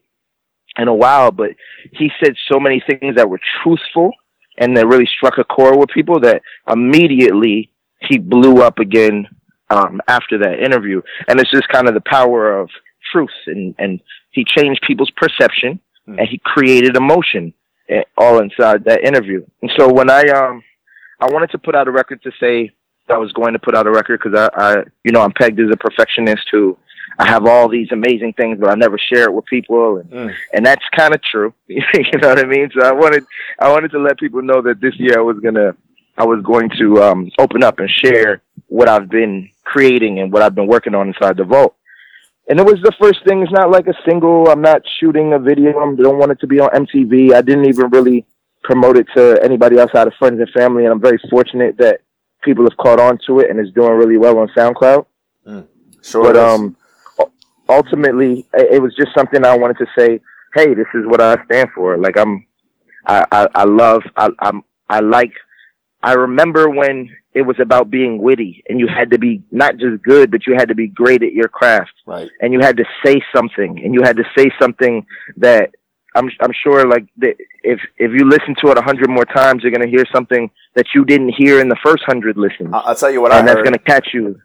in 0.77 0.87
a 0.87 0.93
while, 0.93 1.31
but 1.31 1.51
he 1.91 2.11
said 2.21 2.33
so 2.51 2.59
many 2.59 2.83
things 2.87 3.15
that 3.15 3.29
were 3.29 3.39
truthful 3.61 4.11
and 4.57 4.75
that 4.75 4.87
really 4.87 5.07
struck 5.17 5.37
a 5.37 5.43
chord 5.43 5.77
with 5.77 5.89
people 5.89 6.19
that 6.19 6.41
immediately 6.67 7.71
he 8.01 8.17
blew 8.17 8.61
up 8.61 8.79
again 8.79 9.27
um, 9.69 10.01
after 10.07 10.37
that 10.39 10.59
interview. 10.59 11.01
And 11.27 11.39
it's 11.39 11.51
just 11.51 11.69
kind 11.69 11.87
of 11.87 11.93
the 11.93 12.01
power 12.01 12.59
of 12.59 12.69
truth 13.11 13.29
and, 13.45 13.75
and 13.77 13.99
he 14.31 14.43
changed 14.43 14.81
people's 14.85 15.11
perception 15.11 15.79
mm. 16.07 16.17
and 16.17 16.27
he 16.27 16.41
created 16.43 16.97
emotion 16.97 17.53
all 18.17 18.39
inside 18.39 18.84
that 18.86 19.03
interview. 19.03 19.45
And 19.61 19.71
so 19.77 19.91
when 19.91 20.09
I, 20.09 20.21
um, 20.23 20.63
I 21.19 21.31
wanted 21.31 21.51
to 21.51 21.57
put 21.57 21.75
out 21.75 21.88
a 21.88 21.91
record 21.91 22.21
to 22.23 22.31
say 22.39 22.71
I 23.09 23.17
was 23.17 23.31
going 23.34 23.53
to 23.53 23.59
put 23.59 23.75
out 23.75 23.88
a 23.88 23.91
record 23.91 24.21
because 24.23 24.38
I, 24.38 24.49
I, 24.55 24.84
you 25.03 25.11
know, 25.11 25.21
I'm 25.21 25.34
pegged 25.34 25.59
as 25.59 25.69
a 25.71 25.77
perfectionist 25.77 26.47
who 26.51 26.77
I 27.19 27.27
have 27.27 27.45
all 27.45 27.69
these 27.69 27.91
amazing 27.91 28.34
things, 28.34 28.59
but 28.59 28.69
I 28.69 28.75
never 28.75 28.97
share 28.97 29.25
it 29.25 29.34
with 29.34 29.45
people, 29.45 29.97
and 29.97 30.09
mm. 30.09 30.36
and 30.53 30.65
that's 30.65 30.84
kind 30.95 31.13
of 31.13 31.21
true. 31.21 31.53
you 31.67 31.81
know 32.19 32.29
what 32.29 32.39
I 32.39 32.45
mean? 32.45 32.71
So 32.73 32.86
I 32.86 32.91
wanted 32.91 33.23
I 33.59 33.71
wanted 33.71 33.91
to 33.91 33.99
let 33.99 34.17
people 34.17 34.41
know 34.41 34.61
that 34.61 34.81
this 34.81 34.95
year 34.97 35.19
I 35.19 35.21
was 35.21 35.38
gonna 35.39 35.75
I 36.17 36.25
was 36.25 36.43
going 36.43 36.69
to 36.79 37.03
um, 37.03 37.31
open 37.38 37.63
up 37.63 37.79
and 37.79 37.89
share 37.89 38.41
what 38.67 38.89
I've 38.89 39.09
been 39.09 39.49
creating 39.63 40.19
and 40.19 40.31
what 40.31 40.41
I've 40.41 40.55
been 40.55 40.67
working 40.67 40.95
on 40.95 41.07
inside 41.07 41.38
the 41.38 41.43
vault. 41.43 41.75
And 42.47 42.59
it 42.59 42.65
was 42.65 42.81
the 42.83 42.91
first 42.99 43.23
thing. 43.25 43.41
It's 43.41 43.51
not 43.51 43.71
like 43.71 43.87
a 43.87 43.93
single. 44.05 44.49
I'm 44.49 44.61
not 44.61 44.81
shooting 44.99 45.33
a 45.33 45.39
video. 45.39 45.69
I 45.79 45.95
don't 45.95 46.17
want 46.17 46.31
it 46.31 46.39
to 46.41 46.47
be 46.47 46.59
on 46.59 46.69
MTV. 46.69 47.33
I 47.33 47.41
didn't 47.41 47.65
even 47.65 47.89
really 47.89 48.25
promote 48.63 48.97
it 48.97 49.07
to 49.15 49.39
anybody 49.43 49.79
outside 49.79 50.07
of 50.07 50.13
friends 50.19 50.39
and 50.39 50.49
family. 50.49 50.83
And 50.83 50.93
I'm 50.93 51.01
very 51.01 51.19
fortunate 51.29 51.77
that 51.77 52.01
people 52.43 52.65
have 52.65 52.77
caught 52.77 52.99
on 52.99 53.17
to 53.27 53.39
it 53.39 53.49
and 53.49 53.59
it's 53.59 53.71
doing 53.71 53.93
really 53.93 54.17
well 54.17 54.37
on 54.39 54.49
SoundCloud. 54.49 55.05
Mm, 55.47 55.67
sure. 56.01 56.23
But 56.23 56.37
um, 56.37 56.75
ultimately, 57.69 58.45
it 58.53 58.81
was 58.81 58.93
just 58.95 59.13
something 59.15 59.45
I 59.45 59.57
wanted 59.57 59.77
to 59.77 59.87
say. 59.97 60.19
Hey, 60.53 60.73
this 60.73 60.87
is 60.93 61.05
what 61.07 61.21
I 61.21 61.43
stand 61.45 61.69
for. 61.73 61.97
Like 61.97 62.17
I'm, 62.17 62.45
I, 63.05 63.25
I, 63.31 63.47
I 63.55 63.63
love, 63.63 64.03
I, 64.17 64.29
I'm, 64.39 64.63
I 64.89 64.99
like 64.99 65.31
I 66.03 66.13
remember 66.13 66.69
when 66.69 67.09
it 67.34 67.41
was 67.41 67.55
about 67.59 67.89
being 67.89 68.21
witty 68.21 68.63
and 68.69 68.79
you 68.79 68.88
had 68.88 69.11
to 69.11 69.17
be 69.17 69.43
not 69.51 69.77
just 69.77 70.03
good, 70.03 70.31
but 70.31 70.45
you 70.45 70.53
had 70.53 70.67
to 70.67 70.75
be 70.75 70.88
great 70.88 71.23
at 71.23 71.34
your 71.34 71.47
craft. 71.47 71.93
Right. 72.05 72.29
And 72.41 72.53
you 72.53 72.59
had 72.59 72.77
to 72.77 72.86
say 73.05 73.21
something 73.36 73.81
and 73.84 73.93
you 73.93 74.01
had 74.03 74.17
to 74.17 74.23
say 74.38 74.51
something 74.59 75.05
that 75.38 75.71
I'm, 76.15 76.29
I'm 76.41 76.51
sure 76.63 76.88
like 76.88 77.07
the, 77.17 77.36
if, 77.63 77.79
if 77.97 78.11
you 78.11 78.29
listen 78.29 78.55
to 78.63 78.71
it 78.71 78.77
a 78.77 78.81
hundred 78.81 79.09
more 79.09 79.25
times, 79.25 79.63
you're 79.63 79.71
going 79.71 79.81
to 79.81 79.89
hear 79.89 80.05
something 80.13 80.51
that 80.75 80.86
you 80.93 81.05
didn't 81.05 81.34
hear 81.36 81.59
in 81.59 81.69
the 81.69 81.77
first 81.84 82.03
hundred 82.05 82.38
listens. 82.38 82.69
I'll 82.71 82.95
tell 82.95 83.09
you 83.09 83.21
what 83.21 83.31
and 83.31 83.49
I 83.49 83.53
that's 83.53 83.63
going 83.63 83.73
to 83.73 83.79
catch 83.79 84.09
you. 84.13 84.39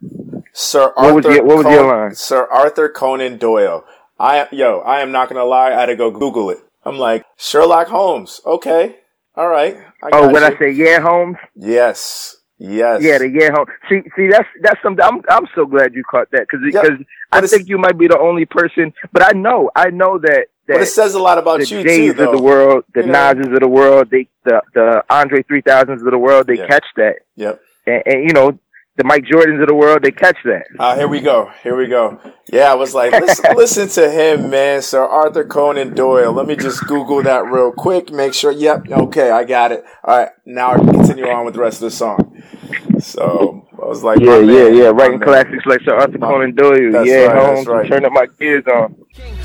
Sir 0.51 0.91
Arthur, 0.97 1.13
what 1.13 1.15
was, 1.15 1.25
your, 1.25 1.43
what 1.43 1.57
was 1.57 1.65
Con- 1.65 1.73
your 1.73 1.87
line? 1.87 2.15
Sir 2.15 2.47
Arthur 2.51 2.89
Conan 2.89 3.37
Doyle. 3.37 3.85
I, 4.19 4.47
yo, 4.51 4.79
I 4.79 5.01
am 5.01 5.11
not 5.11 5.29
going 5.29 5.39
to 5.39 5.45
lie. 5.45 5.71
I 5.71 5.79
had 5.79 5.85
to 5.87 5.95
go 5.95 6.11
Google 6.11 6.49
it. 6.49 6.57
I'm 6.83 6.97
like, 6.97 7.23
Sherlock 7.37 7.87
Holmes. 7.87 8.41
Okay. 8.45 8.97
All 9.35 9.47
right. 9.47 9.77
oh, 10.11 10.31
when 10.31 10.41
you. 10.41 10.47
I 10.47 10.59
say 10.59 10.71
yeah, 10.71 10.99
Holmes. 10.99 11.37
Yes. 11.55 12.38
Yes. 12.59 13.01
Yeah, 13.01 13.17
the 13.19 13.29
yeah, 13.29 13.51
Holmes. 13.53 13.69
See, 13.87 14.01
see, 14.17 14.27
that's 14.29 14.47
that's 14.61 14.81
something. 14.83 15.03
I'm 15.03 15.21
I'm 15.29 15.47
so 15.55 15.65
glad 15.65 15.93
you 15.93 16.03
caught 16.03 16.29
that 16.31 16.41
because 16.41 16.59
because 16.63 16.99
yep. 16.99 17.07
I 17.31 17.47
think 17.47 17.69
you 17.69 17.77
might 17.77 17.97
be 17.97 18.07
the 18.07 18.19
only 18.19 18.45
person. 18.45 18.93
But 19.13 19.23
I 19.23 19.31
know, 19.31 19.71
I 19.73 19.91
know 19.91 20.19
that. 20.19 20.47
that 20.67 20.73
but 20.73 20.81
it 20.81 20.87
says 20.87 21.13
a 21.13 21.19
lot 21.19 21.37
about 21.37 21.61
the 21.61 21.65
you 21.67 21.83
Jays 21.83 22.15
too, 22.15 22.23
of 22.23 22.31
the 22.35 22.41
world, 22.41 22.83
the 22.93 23.05
you 23.05 23.11
Nas's 23.11 23.47
of 23.47 23.61
the 23.61 23.67
world, 23.69 24.09
they 24.11 24.27
the 24.43 24.61
the 24.73 25.03
Andre 25.09 25.41
three 25.43 25.61
thousands 25.61 26.01
of 26.01 26.11
the 26.11 26.17
world, 26.17 26.47
they 26.47 26.57
catch 26.57 26.85
that. 26.97 27.19
Yep. 27.37 27.61
And, 27.87 28.03
and 28.05 28.23
you 28.27 28.33
know, 28.33 28.59
the 28.99 29.05
Mike 29.05 29.23
Jordans 29.23 29.61
of 29.61 29.67
the 29.69 29.73
world, 29.73 30.03
they 30.03 30.11
catch 30.11 30.35
that. 30.43 30.65
Uh, 30.77 30.93
here 30.93 31.07
we 31.07 31.21
go. 31.21 31.49
Here 31.63 31.75
we 31.75 31.87
go. 31.87 32.19
Yeah, 32.51 32.69
I 32.69 32.75
was 32.75 32.93
like, 32.93 33.13
listen, 33.13 33.45
listen 33.55 33.87
to 33.87 34.11
him, 34.11 34.49
man. 34.49 34.81
Sir 34.81 35.01
Arthur 35.01 35.45
Conan 35.45 35.95
Doyle. 35.95 36.33
Let 36.33 36.47
me 36.47 36.57
just 36.57 36.85
Google 36.85 37.23
that 37.23 37.45
real 37.45 37.71
quick. 37.71 38.11
Make 38.11 38.33
sure. 38.33 38.51
Yep. 38.51 38.91
Okay, 38.91 39.31
I 39.31 39.45
got 39.45 39.71
it. 39.71 39.85
All 40.03 40.17
right. 40.17 40.29
Now 40.45 40.73
I 40.73 40.75
can 40.79 40.91
continue 40.91 41.29
on 41.29 41.45
with 41.45 41.53
the 41.53 41.61
rest 41.61 41.77
of 41.77 41.89
the 41.89 41.91
song. 41.91 42.43
So 42.99 43.65
I 43.81 43.85
was 43.85 44.03
like, 44.03 44.19
yeah, 44.19 44.39
yeah, 44.39 44.67
yeah. 44.67 44.87
Writing 44.87 45.21
classics 45.21 45.65
like 45.65 45.79
Sir 45.81 45.95
Arthur 45.95 46.17
Conan 46.17 46.53
Doyle. 46.55 46.91
That's 46.91 47.07
yeah, 47.07 47.27
right, 47.27 47.55
Holmes. 47.55 47.67
Right. 47.67 47.89
Turn 47.89 48.03
up 48.03 48.11
my 48.11 48.27
gears 48.37 48.65
on. 48.67 48.95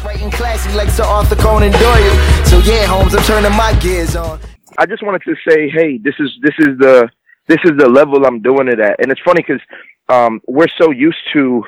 Writing 0.05 0.33
classics 0.33 0.75
like 0.75 0.89
Sir 0.89 1.05
Arthur 1.05 1.37
Conan 1.37 1.71
Doyle. 1.71 2.45
So 2.45 2.59
yeah, 2.59 2.87
Holmes, 2.87 3.15
I'm 3.15 3.23
turning 3.23 3.57
my 3.57 3.73
gears 3.79 4.17
on. 4.17 4.41
I 4.79 4.87
just 4.87 5.05
wanted 5.05 5.23
to 5.23 5.37
say, 5.49 5.71
hey, 5.71 5.99
this 5.99 6.15
is 6.19 6.31
this 6.43 6.55
is 6.59 6.77
the 6.79 7.09
this 7.47 7.59
is 7.65 7.73
the 7.77 7.89
level 7.89 8.25
I'm 8.25 8.41
doing 8.41 8.69
it 8.69 8.81
at. 8.81 9.01
And 9.01 9.11
it's 9.11 9.21
funny 9.21 9.43
because 9.47 9.63
um, 10.09 10.41
we're 10.47 10.69
so 10.79 10.91
used 10.91 11.19
to 11.33 11.65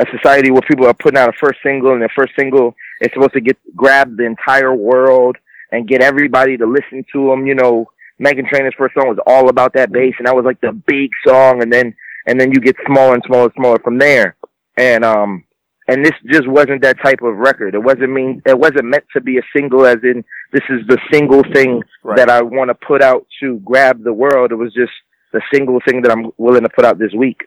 a 0.00 0.06
society 0.16 0.50
where 0.50 0.62
people 0.62 0.86
are 0.86 0.94
putting 0.94 1.18
out 1.18 1.28
a 1.28 1.32
first 1.32 1.60
single 1.62 1.92
and 1.92 2.00
their 2.00 2.12
first 2.14 2.32
single 2.38 2.74
is 3.00 3.10
supposed 3.12 3.34
to 3.34 3.40
get 3.40 3.56
grab 3.76 4.16
the 4.16 4.24
entire 4.24 4.74
world 4.74 5.36
and 5.70 5.88
get 5.88 6.02
everybody 6.02 6.56
to 6.56 6.66
listen 6.66 7.04
to 7.12 7.28
them. 7.28 7.46
You 7.46 7.54
know, 7.54 7.86
Meghan 8.20 8.48
Trainor's 8.48 8.74
first 8.76 8.94
song 8.94 9.08
was 9.08 9.18
all 9.26 9.48
about 9.48 9.74
that 9.74 9.92
bass, 9.92 10.14
and 10.18 10.26
that 10.26 10.36
was 10.36 10.44
like 10.44 10.60
the 10.60 10.72
big 10.72 11.10
song, 11.26 11.62
and 11.62 11.72
then 11.72 11.94
and 12.26 12.40
then 12.40 12.52
you 12.52 12.60
get 12.60 12.76
smaller 12.86 13.14
and 13.14 13.22
smaller 13.26 13.44
and 13.44 13.52
smaller 13.56 13.78
from 13.78 13.98
there. 13.98 14.36
And 14.76 15.04
um, 15.04 15.44
and 15.88 16.04
this 16.04 16.12
just 16.30 16.48
wasn't 16.48 16.82
that 16.82 17.00
type 17.02 17.22
of 17.22 17.36
record. 17.36 17.74
It 17.74 17.82
wasn't 17.82 18.12
mean. 18.12 18.42
It 18.46 18.58
wasn't 18.58 18.84
meant 18.84 19.04
to 19.14 19.20
be 19.20 19.38
a 19.38 19.42
single, 19.54 19.84
as 19.86 19.98
in 20.02 20.24
this 20.52 20.62
is 20.68 20.86
the 20.86 20.98
single 21.10 21.42
thing 21.42 21.82
right. 22.02 22.16
that 22.16 22.28
I 22.28 22.42
want 22.42 22.68
to 22.68 22.74
put 22.74 23.02
out 23.02 23.26
to 23.40 23.58
grab 23.64 24.02
the 24.02 24.12
world. 24.12 24.52
It 24.52 24.56
was 24.56 24.72
just 24.72 24.92
the 25.32 25.40
single 25.52 25.80
thing 25.86 26.02
that 26.02 26.12
I'm 26.12 26.30
willing 26.36 26.62
to 26.62 26.68
put 26.68 26.84
out 26.84 26.98
this 26.98 27.12
week. 27.12 27.44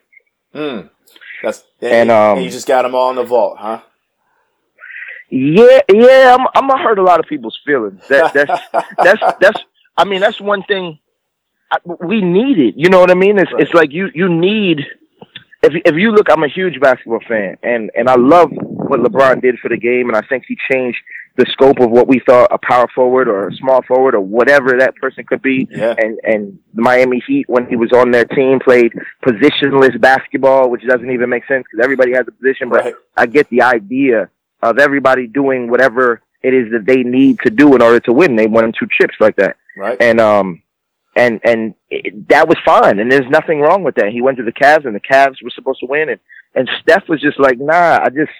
Hmm. 0.53 0.87
That's 1.43 1.63
and, 1.81 1.93
and 2.09 2.11
um, 2.11 2.39
you 2.39 2.49
just 2.49 2.67
got 2.67 2.81
them 2.81 2.95
all 2.95 3.09
in 3.11 3.17
the 3.17 3.23
vault, 3.23 3.57
huh? 3.59 3.81
Yeah, 5.29 5.81
yeah. 5.93 6.35
I'm, 6.37 6.47
I'm 6.55 6.67
gonna 6.67 6.81
hurt 6.81 6.99
a 6.99 7.03
lot 7.03 7.19
of 7.19 7.27
people's 7.27 7.59
feelings. 7.65 8.01
That, 8.07 8.33
that's 8.33 8.61
that's 8.97 9.21
that's. 9.39 9.59
I 9.97 10.03
mean, 10.03 10.21
that's 10.21 10.41
one 10.41 10.63
thing 10.63 10.99
I, 11.71 11.77
we 12.05 12.21
need 12.21 12.59
it. 12.59 12.75
You 12.77 12.89
know 12.89 12.99
what 12.99 13.11
I 13.11 13.15
mean? 13.15 13.37
It's 13.37 13.51
right. 13.51 13.61
it's 13.61 13.73
like 13.73 13.91
you 13.91 14.09
you 14.13 14.29
need 14.29 14.85
if 15.65 15.73
if 15.85 15.95
you 15.95 16.11
look, 16.11 16.29
I'm 16.29 16.43
a 16.43 16.47
huge 16.47 16.79
basketball 16.79 17.21
fan, 17.27 17.57
and 17.63 17.91
and 17.95 18.09
I 18.09 18.15
love 18.15 18.51
what 18.51 18.99
LeBron 18.99 19.41
did 19.41 19.59
for 19.59 19.69
the 19.69 19.77
game, 19.77 20.07
and 20.07 20.15
I 20.15 20.21
think 20.21 20.45
he 20.47 20.57
changed 20.71 20.99
the 21.37 21.45
scope 21.51 21.79
of 21.79 21.89
what 21.91 22.07
we 22.07 22.21
thought 22.25 22.47
a 22.51 22.57
power 22.57 22.87
forward 22.95 23.27
or 23.27 23.49
a 23.49 23.55
small 23.55 23.81
forward 23.87 24.15
or 24.15 24.21
whatever 24.21 24.77
that 24.79 24.95
person 24.95 25.25
could 25.25 25.41
be. 25.41 25.67
Yeah. 25.69 25.93
And 25.97 26.17
and 26.23 26.59
the 26.73 26.81
Miami 26.81 27.21
Heat 27.27 27.49
when 27.49 27.67
he 27.67 27.75
was 27.75 27.91
on 27.91 28.11
their 28.11 28.25
team 28.25 28.59
played 28.59 28.93
positionless 29.25 29.99
basketball, 29.99 30.69
which 30.69 30.83
doesn't 30.87 31.09
even 31.11 31.29
make 31.29 31.45
sense 31.47 31.65
because 31.69 31.83
everybody 31.83 32.13
has 32.13 32.25
a 32.27 32.31
position. 32.31 32.69
But 32.69 32.83
Right. 32.85 32.95
I 33.17 33.25
get 33.25 33.49
the 33.49 33.61
idea 33.63 34.29
of 34.61 34.79
everybody 34.79 35.27
doing 35.27 35.69
whatever 35.69 36.21
it 36.41 36.53
is 36.53 36.71
that 36.71 36.85
they 36.85 37.03
need 37.03 37.39
to 37.43 37.49
do 37.49 37.75
in 37.75 37.81
order 37.81 37.99
to 38.01 38.13
win. 38.13 38.35
They 38.35 38.47
won 38.47 38.71
two 38.77 38.87
chips 38.91 39.15
like 39.19 39.35
that 39.37 39.57
Right. 39.77 39.97
and 39.99 40.21
um 40.21 40.61
and 41.17 41.39
and 41.43 41.75
it, 41.89 42.27
that 42.29 42.47
was 42.47 42.57
fine 42.65 42.99
and 42.99 43.11
there's 43.11 43.29
nothing 43.29 43.59
wrong 43.61 43.83
with 43.83 43.95
that 43.95 44.09
he 44.09 44.21
went 44.21 44.37
to 44.37 44.43
the 44.43 44.51
Cavs 44.53 44.85
and 44.85 44.95
the 44.95 44.99
Cavs 44.99 45.41
were 45.43 45.49
supposed 45.49 45.79
to 45.81 45.85
win 45.85 46.09
and 46.09 46.19
and 46.53 46.69
Steph 46.81 47.07
was 47.09 47.21
just 47.21 47.39
like 47.39 47.57
nah 47.59 47.99
I 48.01 48.09
just 48.09 48.31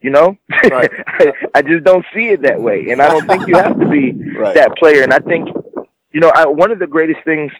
you 0.00 0.10
know 0.10 0.36
Right. 0.70 0.90
I, 1.06 1.32
I 1.56 1.62
just 1.62 1.84
don't 1.84 2.04
see 2.14 2.28
it 2.28 2.42
that 2.42 2.60
way 2.60 2.90
and 2.90 3.00
I 3.02 3.08
don't 3.08 3.26
think 3.26 3.46
you 3.48 3.56
have 3.56 3.78
to 3.78 3.88
be 3.88 4.12
Right. 4.36 4.54
that 4.54 4.76
player 4.76 5.02
and 5.02 5.12
I 5.12 5.18
think 5.20 5.48
you 6.12 6.20
know 6.20 6.30
I, 6.34 6.46
one 6.46 6.70
of 6.70 6.78
the 6.78 6.86
greatest 6.86 7.20
things 7.24 7.50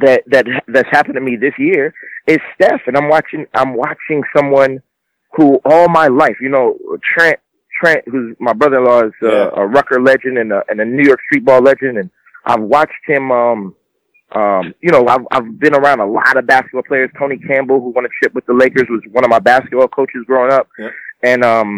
that 0.00 0.22
that 0.26 0.46
that's 0.68 0.88
happened 0.90 1.14
to 1.14 1.20
me 1.20 1.36
this 1.36 1.54
year 1.58 1.94
is 2.26 2.38
Steph 2.54 2.82
and 2.86 2.96
I'm 2.96 3.08
watching 3.08 3.46
I'm 3.54 3.74
watching 3.74 4.22
someone 4.36 4.82
who 5.36 5.60
all 5.64 5.88
my 5.88 6.08
life 6.08 6.36
you 6.40 6.48
know 6.48 6.76
Trent 7.02 7.38
Trent, 7.80 8.04
who's 8.10 8.34
my 8.40 8.54
brother-in-law, 8.54 9.02
is 9.04 9.12
uh, 9.22 9.28
Yeah. 9.30 9.50
a 9.54 9.66
Rucker 9.66 10.00
legend 10.00 10.38
and 10.38 10.50
a, 10.50 10.62
and 10.70 10.80
a 10.80 10.84
New 10.86 11.02
York 11.04 11.20
streetball 11.30 11.62
legend, 11.62 11.98
and 11.98 12.08
I've 12.46 12.62
watched 12.62 13.04
him. 13.06 13.30
Um, 13.30 13.74
um, 14.34 14.72
you 14.80 14.90
know, 14.90 15.06
I've 15.06 15.26
I've 15.30 15.58
been 15.60 15.74
around 15.74 16.00
a 16.00 16.06
lot 16.06 16.38
of 16.38 16.46
basketball 16.46 16.84
players. 16.84 17.10
Tony 17.18 17.36
Campbell, 17.36 17.78
who 17.82 17.90
won 17.90 18.06
a 18.06 18.08
chip 18.22 18.32
with 18.34 18.46
the 18.46 18.54
Lakers, 18.54 18.86
was 18.88 19.02
one 19.12 19.24
of 19.24 19.30
my 19.30 19.40
basketball 19.40 19.88
coaches 19.88 20.24
growing 20.26 20.52
up, 20.54 20.68
Yeah. 20.78 20.88
And 21.26 21.44
um, 21.44 21.72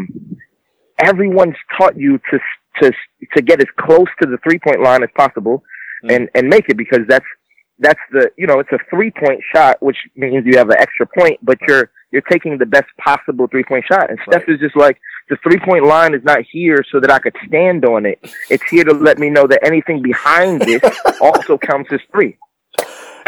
everyone's 1.02 1.56
taught 1.76 1.96
you 1.96 2.18
to 2.30 2.38
to 2.82 2.92
to 3.34 3.42
get 3.42 3.60
as 3.60 3.66
close 3.78 4.06
to 4.22 4.28
the 4.28 4.38
three 4.44 4.58
point 4.58 4.80
line 4.82 5.02
as 5.02 5.10
possible, 5.16 5.62
Mm. 6.04 6.14
and 6.14 6.28
and 6.36 6.48
make 6.48 6.66
it 6.68 6.76
because 6.76 7.04
that's 7.08 7.26
that's 7.80 7.98
the 8.12 8.30
you 8.36 8.46
know 8.46 8.60
it's 8.60 8.70
a 8.72 8.78
three 8.88 9.10
point 9.10 9.40
shot, 9.52 9.82
which 9.82 9.96
means 10.14 10.46
you 10.46 10.56
have 10.56 10.68
an 10.70 10.76
extra 10.78 11.06
point, 11.18 11.38
but 11.42 11.58
you're 11.66 11.90
you're 12.12 12.22
taking 12.30 12.56
the 12.56 12.66
best 12.66 12.86
possible 12.98 13.48
three 13.48 13.64
point 13.64 13.84
shot. 13.90 14.08
And 14.08 14.18
Steph 14.22 14.42
Right. 14.46 14.54
is 14.54 14.60
just 14.60 14.76
like 14.76 14.96
the 15.28 15.36
three 15.42 15.58
point 15.68 15.84
line 15.84 16.14
is 16.14 16.22
not 16.22 16.38
here 16.52 16.84
so 16.92 17.00
that 17.00 17.10
I 17.10 17.18
could 17.18 17.34
stand 17.48 17.84
on 17.84 18.06
it. 18.06 18.18
It's 18.48 18.62
here 18.70 18.84
to 18.84 18.94
let 18.94 19.18
me 19.18 19.28
know 19.28 19.46
that 19.48 19.60
anything 19.66 20.00
behind 20.00 20.62
it 20.68 20.82
also 21.20 21.58
counts 21.58 21.90
as 21.92 22.00
three. 22.12 22.36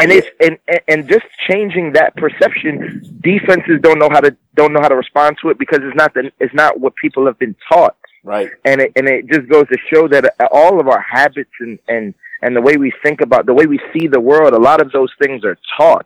And 0.01 0.11
it's 0.11 0.27
and, 0.39 0.81
and 0.87 1.07
just 1.07 1.25
changing 1.49 1.93
that 1.93 2.15
perception, 2.15 3.19
defenses 3.21 3.79
don't 3.81 3.99
know 3.99 4.09
how 4.11 4.19
to 4.21 4.35
don't 4.55 4.73
know 4.73 4.81
how 4.81 4.87
to 4.89 4.95
respond 4.95 5.37
to 5.41 5.49
it 5.49 5.57
because 5.57 5.79
it's 5.83 5.95
not 5.95 6.13
the 6.13 6.31
it's 6.39 6.53
not 6.53 6.79
what 6.79 6.95
people 6.95 7.25
have 7.25 7.37
been 7.39 7.55
taught 7.71 7.95
Right. 8.23 8.49
and 8.65 8.81
it 8.81 8.91
and 8.95 9.07
it 9.07 9.27
just 9.27 9.47
goes 9.49 9.67
to 9.69 9.77
show 9.91 10.07
that 10.07 10.25
uh, 10.39 10.47
all 10.51 10.79
of 10.79 10.87
our 10.87 11.01
habits 11.01 11.51
and 11.59 11.79
and 11.87 12.13
and 12.41 12.55
the 12.55 12.61
way 12.61 12.77
we 12.77 12.91
think 13.03 13.21
about 13.21 13.45
the 13.45 13.53
way 13.53 13.65
we 13.65 13.79
see 13.93 14.07
the 14.07 14.19
world, 14.19 14.53
a 14.53 14.59
lot 14.59 14.81
of 14.81 14.91
those 14.91 15.11
things 15.21 15.43
are 15.43 15.57
taught. 15.77 16.05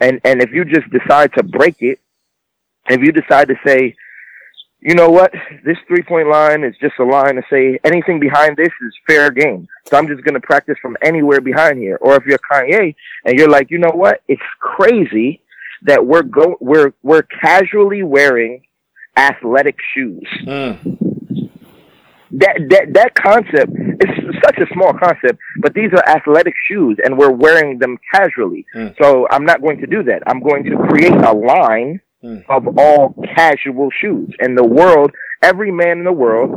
And 0.00 0.20
and 0.24 0.42
if 0.42 0.50
you 0.52 0.64
just 0.64 0.88
decide 0.90 1.32
to 1.34 1.42
break 1.42 1.76
it, 1.80 2.00
if 2.88 3.00
you 3.00 3.12
decide 3.12 3.48
to 3.48 3.54
say, 3.64 3.94
you 4.84 4.94
know 4.96 5.08
what, 5.08 5.32
this 5.64 5.76
three 5.86 6.02
point 6.02 6.28
line 6.28 6.64
is 6.64 6.74
just 6.80 6.94
a 6.98 7.04
line 7.04 7.36
to 7.36 7.42
say 7.48 7.78
anything 7.84 8.18
behind 8.18 8.56
this 8.56 8.72
is 8.84 8.92
fair 9.06 9.30
game. 9.30 9.68
So 9.86 9.96
I'm 9.96 10.08
just 10.08 10.24
gonna 10.24 10.40
practice 10.40 10.76
from 10.82 10.96
anywhere 11.02 11.40
behind 11.40 11.78
here. 11.78 11.98
Or 12.00 12.16
if 12.16 12.24
you're 12.26 12.38
Kanye 12.50 12.94
and 13.24 13.38
you're 13.38 13.48
like, 13.48 13.70
you 13.70 13.78
know 13.78 13.92
what, 13.94 14.22
it's 14.26 14.42
crazy 14.58 15.40
that 15.82 16.04
we're 16.04 16.22
go 16.22 16.56
we're 16.60 16.92
we're 17.02 17.22
casually 17.22 18.02
wearing 18.02 18.62
athletic 19.16 19.76
shoes 19.94 20.26
Mm. 20.46 20.98
that 22.32 22.56
that 22.70 22.92
that 22.94 23.14
concept 23.14 23.72
is 24.00 24.34
such 24.44 24.58
a 24.58 24.66
small 24.72 24.92
concept, 24.94 25.38
but 25.60 25.74
these 25.74 25.90
are 25.92 26.08
athletic 26.08 26.54
shoes, 26.68 26.98
and 27.04 27.16
we're 27.16 27.30
wearing 27.30 27.78
them 27.78 27.98
casually. 28.12 28.66
Mm. 28.74 28.96
So 29.00 29.28
I'm 29.30 29.44
not 29.44 29.60
going 29.60 29.78
to 29.78 29.86
do 29.86 30.02
that. 30.04 30.22
I'm 30.26 30.40
going 30.40 30.64
to 30.64 30.76
create 30.88 31.12
a 31.12 31.32
line 31.32 32.00
Mm. 32.22 32.44
of 32.48 32.78
all 32.78 33.14
casual 33.34 33.90
shoes, 33.90 34.32
In 34.38 34.54
the 34.54 34.64
world, 34.64 35.10
every 35.42 35.72
man 35.72 35.98
in 35.98 36.04
the 36.04 36.12
world, 36.12 36.50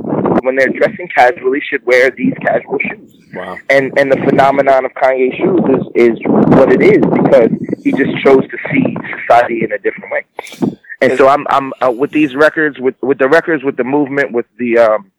when 0.43 0.55
they're 0.55 0.69
dressing 0.69 1.07
casually, 1.07 1.59
should 1.59 1.83
wear 1.87 2.11
these 2.11 2.35
casual 2.39 2.77
shoes. 2.87 3.17
Wow. 3.33 3.57
And 3.71 3.91
and 3.97 4.11
the 4.11 4.17
phenomenon 4.17 4.85
of 4.85 4.91
Kanye 4.93 5.35
shoes 5.35 5.59
is 5.75 6.13
is 6.13 6.19
what 6.25 6.71
it 6.71 6.83
is 6.83 7.03
because 7.03 7.49
he 7.83 7.91
just 7.91 8.15
chose 8.23 8.43
to 8.47 8.57
see 8.71 8.95
society 9.19 9.63
in 9.63 9.71
a 9.71 9.79
different 9.79 10.11
way. 10.11 10.77
And 11.01 11.17
so 11.17 11.27
I'm 11.27 11.47
I'm 11.49 11.73
uh, 11.81 11.91
with 11.91 12.11
these 12.11 12.35
records, 12.35 12.79
with 12.79 12.95
with 13.01 13.17
the 13.17 13.27
records, 13.27 13.63
with 13.63 13.75
the 13.75 13.83
movement, 13.83 14.33
with 14.33 14.45
the 14.59 14.77
um, 14.77 15.11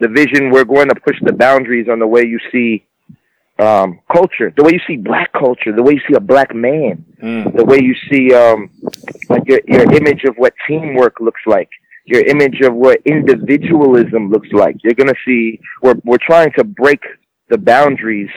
the 0.00 0.08
vision. 0.08 0.50
We're 0.50 0.64
going 0.64 0.88
to 0.88 0.96
push 0.96 1.16
the 1.22 1.32
boundaries 1.32 1.88
on 1.88 2.00
the 2.00 2.08
way 2.08 2.24
you 2.24 2.40
see 2.50 2.84
um, 3.62 4.00
culture, 4.12 4.48
the 4.56 4.62
way 4.64 4.72
you 4.76 4.80
see 4.86 4.96
black 4.96 5.30
culture, 5.32 5.72
the 5.74 5.82
way 5.82 5.92
you 5.94 6.00
see 6.08 6.14
a 6.16 6.20
black 6.32 6.50
man, 6.54 6.94
Mm. 7.22 7.56
the 7.56 7.64
way 7.64 7.78
you 7.88 7.94
see 8.10 8.24
um, 8.34 8.68
like 9.32 9.44
your 9.46 9.60
your 9.74 9.84
image 10.00 10.22
of 10.30 10.34
what 10.42 10.52
teamwork 10.66 11.14
looks 11.26 11.42
like, 11.46 11.68
your 12.12 12.22
image 12.34 12.58
of 12.68 12.74
what 12.74 12.98
individualism 13.04 14.22
looks 14.34 14.48
like. 14.62 14.74
You're 14.82 14.94
gonna 15.02 15.20
see 15.24 15.60
we're 15.82 15.94
we're 16.04 16.24
trying 16.30 16.50
to 16.58 16.64
break 16.64 17.00
the 17.48 17.58
boundaries 17.58 18.30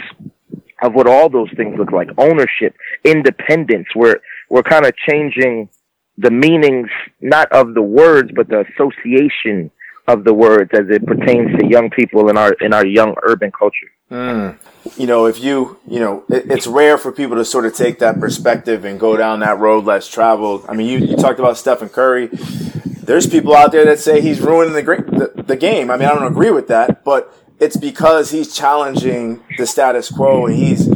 of 0.84 0.94
what 0.94 1.08
all 1.08 1.30
those 1.30 1.50
things 1.58 1.74
look 1.80 1.92
like. 2.00 2.10
Ownership, 2.18 2.76
independence. 3.04 3.88
We're 3.96 4.20
we're 4.52 4.62
kind 4.74 4.86
of 4.86 4.94
changing 5.10 5.70
the 6.18 6.32
meanings 6.32 6.90
not 7.22 7.52
of 7.52 7.74
the 7.74 7.82
words 7.82 8.30
but 8.38 8.48
the 8.48 8.64
association 8.74 9.70
of 10.08 10.24
the 10.24 10.34
words 10.34 10.72
as 10.74 10.90
it 10.90 11.06
pertains 11.06 11.60
to 11.60 11.66
young 11.66 11.90
people 11.90 12.30
in 12.30 12.38
our 12.38 12.54
in 12.54 12.74
our 12.74 12.86
young 12.86 13.16
urban 13.24 13.52
culture. 13.52 13.92
Mm. 14.12 14.58
You 14.98 15.08
know, 15.08 15.26
if 15.26 15.40
you, 15.40 15.80
you 15.88 16.00
know, 16.00 16.24
it, 16.30 16.52
it's 16.52 16.68
rare 16.68 16.98
for 16.98 17.12
people 17.12 17.38
to 17.38 17.46
sort 17.46 17.66
of 17.66 17.74
take 17.74 17.98
that 18.00 18.20
perspective 18.20 18.86
and 18.86 19.00
go 19.00 19.18
down 19.18 19.40
that 19.40 19.58
road 19.58 19.84
less 19.84 20.08
traveled. 20.08 20.64
I 20.70 20.76
mean, 20.76 20.88
you, 20.88 21.08
you 21.08 21.16
talked 21.16 21.40
about 21.40 21.58
Stephen 21.58 21.90
Curry. 21.90 22.28
There's 22.28 23.26
people 23.26 23.56
out 23.56 23.72
there 23.72 23.86
that 23.86 24.00
say 24.00 24.22
he's 24.22 24.42
ruining 24.42 24.74
the, 24.74 24.84
great, 24.84 25.08
the 25.08 25.32
the 25.36 25.56
game. 25.56 25.90
I 25.90 25.98
mean, 25.98 26.08
I 26.08 26.14
don't 26.14 26.32
agree 26.32 26.52
with 26.52 26.68
that, 26.68 27.04
but 27.04 27.34
it's 27.60 27.78
because 27.78 28.32
he's 28.32 28.56
challenging 28.56 29.44
the 29.58 29.66
status 29.66 30.10
quo 30.12 30.46
and 30.46 30.56
he's, 30.56 30.88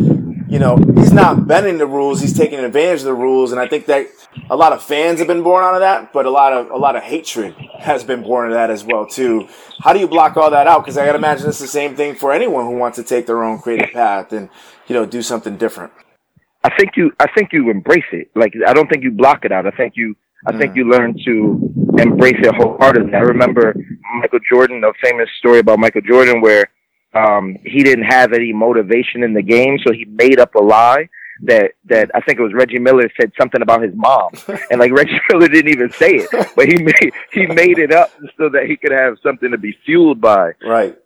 you 0.50 0.58
know, 0.58 0.78
he's 0.96 1.14
not 1.14 1.48
bending 1.48 1.78
the 1.78 1.86
rules. 1.86 2.22
He's 2.22 2.36
taking 2.36 2.60
advantage 2.60 3.02
of 3.02 3.06
the 3.06 3.14
rules, 3.14 3.52
and 3.52 3.62
I 3.62 3.68
think 3.68 3.86
that 3.86 4.08
a 4.50 4.56
lot 4.56 4.74
of 4.74 4.82
fans 4.82 5.20
have 5.20 5.28
been 5.28 5.44
born 5.44 5.64
out 5.64 5.76
of 5.76 5.82
that, 5.82 6.12
but 6.12 6.26
a 6.26 6.32
lot 6.32 6.54
of 6.54 6.72
a 6.72 6.76
lot 6.76 6.96
of 6.96 7.04
hatred 7.04 7.54
has 7.78 8.04
been 8.04 8.24
born 8.24 8.48
of 8.48 8.54
that 8.54 8.72
as 8.72 8.84
well 8.84 9.06
too. 9.06 9.48
How 9.80 9.94
do 9.94 10.00
you 10.00 10.08
block 10.08 10.38
all 10.38 10.50
that 10.50 10.66
out? 10.66 10.80
Because 10.84 10.98
I 10.98 11.06
got 11.06 11.14
to 11.14 11.20
imagine 11.20 11.48
it's 11.48 11.60
the 11.60 11.68
same 11.68 11.96
thing 11.96 12.16
for 12.16 12.34
anyone 12.34 12.66
who 12.66 12.78
wants 12.78 12.98
to 12.98 13.04
take 13.04 13.28
their 13.28 13.44
own 13.44 13.60
creative 13.60 13.92
path 13.92 14.34
and 14.34 14.50
you 14.88 14.96
know 14.96 15.06
do 15.06 15.22
something 15.22 15.56
different. 15.56 15.94
I 16.64 16.76
think 16.76 16.98
you 16.98 17.12
I 17.20 17.28
think 17.32 17.54
you 17.54 17.70
embrace 17.70 18.10
it. 18.12 18.32
Like 18.36 18.54
I 18.68 18.74
don't 18.74 18.90
think 18.90 19.04
you 19.04 19.12
block 19.12 19.46
it 19.46 19.52
out. 19.52 19.68
I 19.68 19.72
think 19.72 19.94
you 19.96 20.16
I 20.48 20.58
think 20.58 20.76
you 20.76 20.90
learn 20.90 21.16
to 21.26 21.92
embrace 22.00 22.38
it 22.40 22.56
wholeheartedly. 22.56 23.14
I 23.14 23.20
remember 23.20 23.76
Michael 24.20 24.40
Jordan, 24.50 24.84
a 24.84 24.92
famous 25.04 25.30
story 25.38 25.60
about 25.60 25.80
Michael 25.80 26.02
Jordan 26.02 26.42
where 26.42 26.72
um 27.14 27.58
he 27.66 27.84
didn't 27.84 28.06
have 28.06 28.34
any 28.34 28.54
motivation 28.54 29.24
in 29.24 29.34
the 29.34 29.42
game, 29.42 29.78
so 29.86 29.92
he 29.94 30.06
made 30.06 30.40
up 30.40 30.56
a 30.56 30.60
lie 30.60 31.10
that 31.44 31.72
that 31.86 32.12
I 32.14 32.20
think 32.22 32.38
it 32.40 32.44
was 32.44 32.54
Reggie 32.54 32.80
Miller 32.80 33.10
said 33.20 33.32
something 33.40 33.62
about 33.62 33.82
his 33.82 33.94
mom. 33.96 34.32
And 34.70 34.80
like 34.80 34.92
Reggie 35.02 35.20
Miller 35.32 35.48
didn't 35.48 35.72
even 35.74 35.90
say 35.92 36.12
it, 36.16 36.30
but 36.56 36.68
he 36.68 36.78
made 36.84 37.14
he 37.32 37.46
made 37.48 37.80
it 37.80 37.92
up 37.94 38.12
so 38.38 38.50
that 38.50 38.66
he 38.68 38.76
could 38.78 38.92
have 38.92 39.16
something 39.24 39.50
to 39.52 39.58
be 39.58 39.78
fueled 39.86 40.20
by 40.22 40.52
Right. 40.64 40.98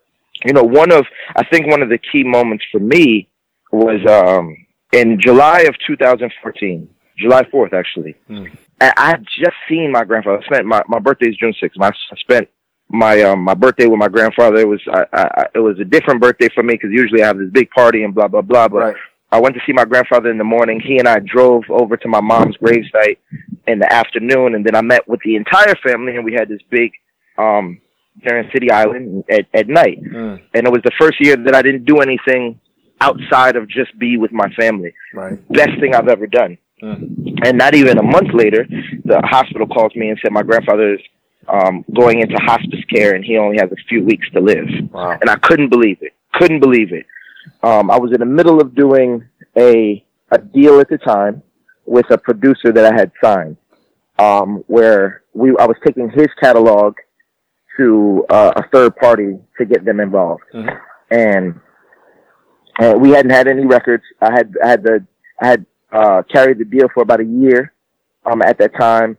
you 0.44 0.54
know, 0.54 0.64
one 0.64 0.92
of 0.92 1.06
I 1.36 1.44
think 1.46 1.68
one 1.68 1.82
of 1.82 1.90
the 1.90 2.00
key 2.00 2.24
moments 2.24 2.66
for 2.72 2.80
me 2.80 3.30
was 3.72 4.00
um 4.10 4.56
in 4.92 5.20
July 5.20 5.62
of 5.62 5.76
2014, 5.88 6.90
July 7.18 7.44
4th 7.44 7.74
actually. 7.74 8.16
Hmm. 8.28 8.46
I 8.82 9.12
had 9.12 9.26
just 9.40 9.56
seen 9.70 9.92
my 9.92 10.04
grandfather. 10.04 10.42
I 10.42 10.46
spent 10.46 10.66
my 10.66 10.82
my 10.88 11.00
birthday 11.00 11.30
is 11.30 11.38
June 11.38 11.54
6th. 11.62 11.78
My, 11.78 11.88
I 11.90 12.16
spent 12.18 12.50
my 12.94 13.22
um 13.24 13.40
my 13.42 13.54
birthday 13.56 13.88
with 13.88 14.00
my 14.00 14.08
grandfather. 14.08 14.58
It 14.58 14.68
was 14.68 14.80
I, 14.92 15.06
I, 15.14 15.46
it 15.56 15.60
was 15.60 15.80
a 15.80 15.86
different 15.86 16.22
birthday 16.22 16.48
for 16.54 16.64
me 16.64 16.76
because 16.76 16.92
usually 16.92 17.24
I 17.24 17.28
have 17.28 17.38
this 17.40 17.50
big 17.52 17.70
party 17.72 18.04
and 18.04 18.14
blah 18.14 18.28
blah 18.28 18.42
blah. 18.42 18.68
But 18.70 18.78
Right. 18.78 18.96
I 19.32 19.40
went 19.42 19.56
to 19.56 19.62
see 19.66 19.74
my 19.74 19.84
grandfather 19.86 20.30
in 20.30 20.38
the 20.38 20.44
morning. 20.44 20.80
He 20.80 21.00
and 21.00 21.08
I 21.08 21.18
drove 21.20 21.64
over 21.70 21.98
to 21.98 22.08
my 22.08 22.22
mom's 22.22 22.56
gravesite 22.58 23.18
in 23.66 23.80
the 23.80 23.92
afternoon, 23.92 24.54
and 24.54 24.64
then 24.64 24.76
I 24.76 24.82
met 24.82 25.08
with 25.08 25.22
the 25.26 25.36
entire 25.36 25.74
family, 25.84 26.16
and 26.16 26.24
we 26.24 26.34
had 26.34 26.48
this 26.50 26.62
big 26.70 26.92
um 27.40 27.82
in 28.22 28.50
City 28.54 28.70
Island 28.70 29.24
at 29.30 29.46
at 29.56 29.68
night 29.68 30.00
Mm. 30.04 30.40
and 30.54 30.68
it 30.68 30.72
was 30.72 30.84
the 30.84 30.92
first 31.00 31.18
year 31.20 31.36
that 31.36 31.56
I 31.56 31.64
didn't 31.64 31.86
do 31.86 31.98
anything 31.98 32.60
outside 33.02 33.56
of 33.56 33.68
just 33.68 33.98
be 33.98 34.18
with 34.18 34.32
my 34.32 34.50
family. 34.52 34.94
Right. 35.16 35.40
Best 35.50 35.80
thing 35.80 35.96
I've 35.96 36.08
ever 36.08 36.28
done. 36.28 36.60
Mm. 36.84 37.40
And 37.44 37.58
not 37.58 37.74
even 37.74 37.98
a 37.98 38.04
month 38.04 38.30
later, 38.34 38.68
the 39.04 39.20
hospital 39.24 39.66
calls 39.66 39.96
me 39.96 40.10
and 40.10 40.20
said 40.22 40.32
my 40.32 40.44
grandfather 40.44 40.94
is 40.94 41.00
um, 41.48 41.84
going 41.96 42.20
into 42.22 42.36
hospice 42.38 42.84
care 42.94 43.16
and 43.16 43.24
he 43.24 43.38
only 43.38 43.58
has 43.60 43.72
a 43.72 43.76
few 43.90 44.04
weeks 44.04 44.30
to 44.32 44.40
live. 44.40 44.66
Wow. 44.92 45.18
And 45.20 45.30
I 45.30 45.36
couldn't 45.36 45.70
believe 45.70 45.98
it. 46.02 46.14
Couldn't 46.34 46.60
believe 46.60 46.92
it. 46.94 47.06
Um, 47.62 47.92
I 47.92 47.98
was 47.98 48.12
in 48.14 48.20
the 48.20 48.26
middle 48.26 48.62
of 48.62 48.76
doing 48.76 49.24
a 49.58 50.04
a 50.32 50.38
deal 50.40 50.80
at 50.80 50.90
the 50.90 50.98
time 50.98 51.44
with 51.86 52.10
a 52.10 52.18
producer 52.18 52.72
that 52.72 52.86
I 52.92 52.96
had 52.96 53.12
signed, 53.24 53.58
um, 54.18 54.64
where 54.68 55.24
we 55.34 55.50
I 55.60 55.66
was 55.66 55.76
taking 55.86 56.10
his 56.10 56.28
catalog 56.42 56.96
to 57.78 58.26
uh, 58.30 58.54
a 58.56 58.64
third 58.70 58.96
party 58.96 59.38
to 59.58 59.66
get 59.66 59.84
them 59.86 60.00
involved, 60.00 60.44
Mhm. 60.54 60.80
and 61.12 61.60
uh, 62.80 62.96
we 62.98 63.10
hadn't 63.12 63.32
had 63.32 63.48
any 63.48 63.66
records. 63.66 64.04
I 64.22 64.32
had 64.32 64.54
I 64.64 64.68
had 64.70 64.84
the 64.84 65.06
I 65.42 65.48
had 65.48 65.66
uh, 65.92 66.22
carried 66.32 66.58
the 66.60 66.66
deal 66.66 66.88
for 66.94 67.04
about 67.04 67.20
a 67.20 67.26
year 67.26 67.74
um, 68.26 68.42
at 68.42 68.58
that 68.60 68.74
time, 68.80 69.18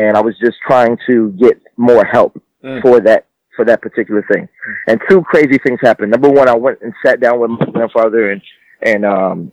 and 0.00 0.16
I 0.16 0.20
was 0.22 0.34
just 0.38 0.56
trying 0.66 0.96
to 1.06 1.30
get 1.32 1.60
more 1.76 2.04
help 2.04 2.40
Mm. 2.64 2.80
for 2.80 2.98
that 3.00 3.26
for 3.54 3.64
that 3.66 3.82
particular 3.82 4.24
thing. 4.32 4.48
And 4.88 4.98
two 5.08 5.22
crazy 5.22 5.58
things 5.64 5.78
happened. 5.82 6.10
Number 6.10 6.30
one, 6.30 6.48
I 6.48 6.54
went 6.56 6.78
and 6.80 6.94
sat 7.04 7.20
down 7.20 7.38
with 7.40 7.50
my 7.50 7.66
grandfather, 7.66 8.30
and 8.30 8.40
and 8.82 9.04
um, 9.04 9.52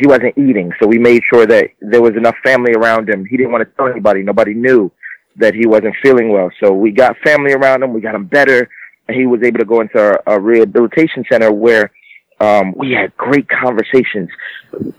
he 0.00 0.06
wasn't 0.06 0.36
eating, 0.38 0.72
so 0.80 0.86
we 0.86 0.98
made 0.98 1.22
sure 1.32 1.46
that 1.46 1.68
there 1.80 2.02
was 2.02 2.16
enough 2.16 2.34
family 2.42 2.72
around 2.72 3.08
him. 3.08 3.24
He 3.24 3.36
didn't 3.36 3.52
want 3.52 3.68
to 3.68 3.76
tell 3.76 3.88
anybody. 3.88 4.22
Nobody 4.22 4.54
knew 4.54 4.90
that 5.36 5.54
he 5.54 5.66
wasn't 5.66 5.94
feeling 6.02 6.30
well. 6.30 6.50
So 6.60 6.72
we 6.72 6.90
got 6.92 7.16
family 7.22 7.52
around 7.52 7.82
him. 7.82 7.92
We 7.92 8.00
got 8.00 8.14
him 8.14 8.24
better, 8.24 8.68
and 9.06 9.16
he 9.16 9.26
was 9.26 9.42
able 9.44 9.58
to 9.58 9.64
go 9.66 9.82
into 9.82 9.98
a, 10.26 10.34
a 10.34 10.40
rehabilitation 10.40 11.24
center 11.30 11.52
where 11.52 11.92
um, 12.40 12.72
we 12.76 12.92
had 12.92 13.14
great 13.16 13.46
conversations, 13.48 14.30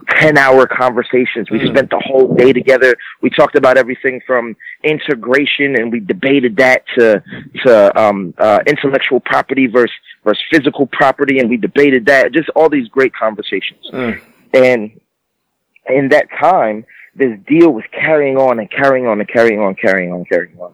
ten 0.09 0.37
hour 0.37 0.65
conversations. 0.65 1.49
We 1.51 1.59
Mm. 1.59 1.69
spent 1.69 1.89
the 1.89 1.99
whole 1.99 2.33
day 2.35 2.53
together. 2.53 2.95
We 3.21 3.29
talked 3.29 3.55
about 3.55 3.77
everything 3.77 4.21
from 4.25 4.55
integration, 4.83 5.75
and 5.79 5.91
we 5.91 5.99
debated 5.99 6.55
that 6.57 6.83
to 6.97 7.21
to 7.65 7.99
um, 8.01 8.33
uh, 8.37 8.59
intellectual 8.67 9.19
property 9.19 9.67
versus 9.67 9.95
versus 10.23 10.43
physical 10.51 10.87
property, 10.87 11.39
and 11.39 11.49
we 11.49 11.57
debated 11.57 12.05
that. 12.07 12.31
Just 12.31 12.49
all 12.55 12.69
these 12.69 12.87
great 12.87 13.13
conversations. 13.13 13.79
Mm. 13.93 14.19
And 14.53 14.91
in 15.89 16.09
that 16.09 16.27
time, 16.39 16.85
this 17.15 17.37
deal 17.47 17.71
was 17.71 17.83
carrying 17.91 18.37
on 18.37 18.59
and 18.59 18.69
carrying 18.69 19.07
on 19.07 19.19
and 19.19 19.29
carrying 19.29 19.59
on, 19.59 19.75
carrying 19.75 20.11
on, 20.11 20.25
carrying 20.25 20.57
on. 20.59 20.73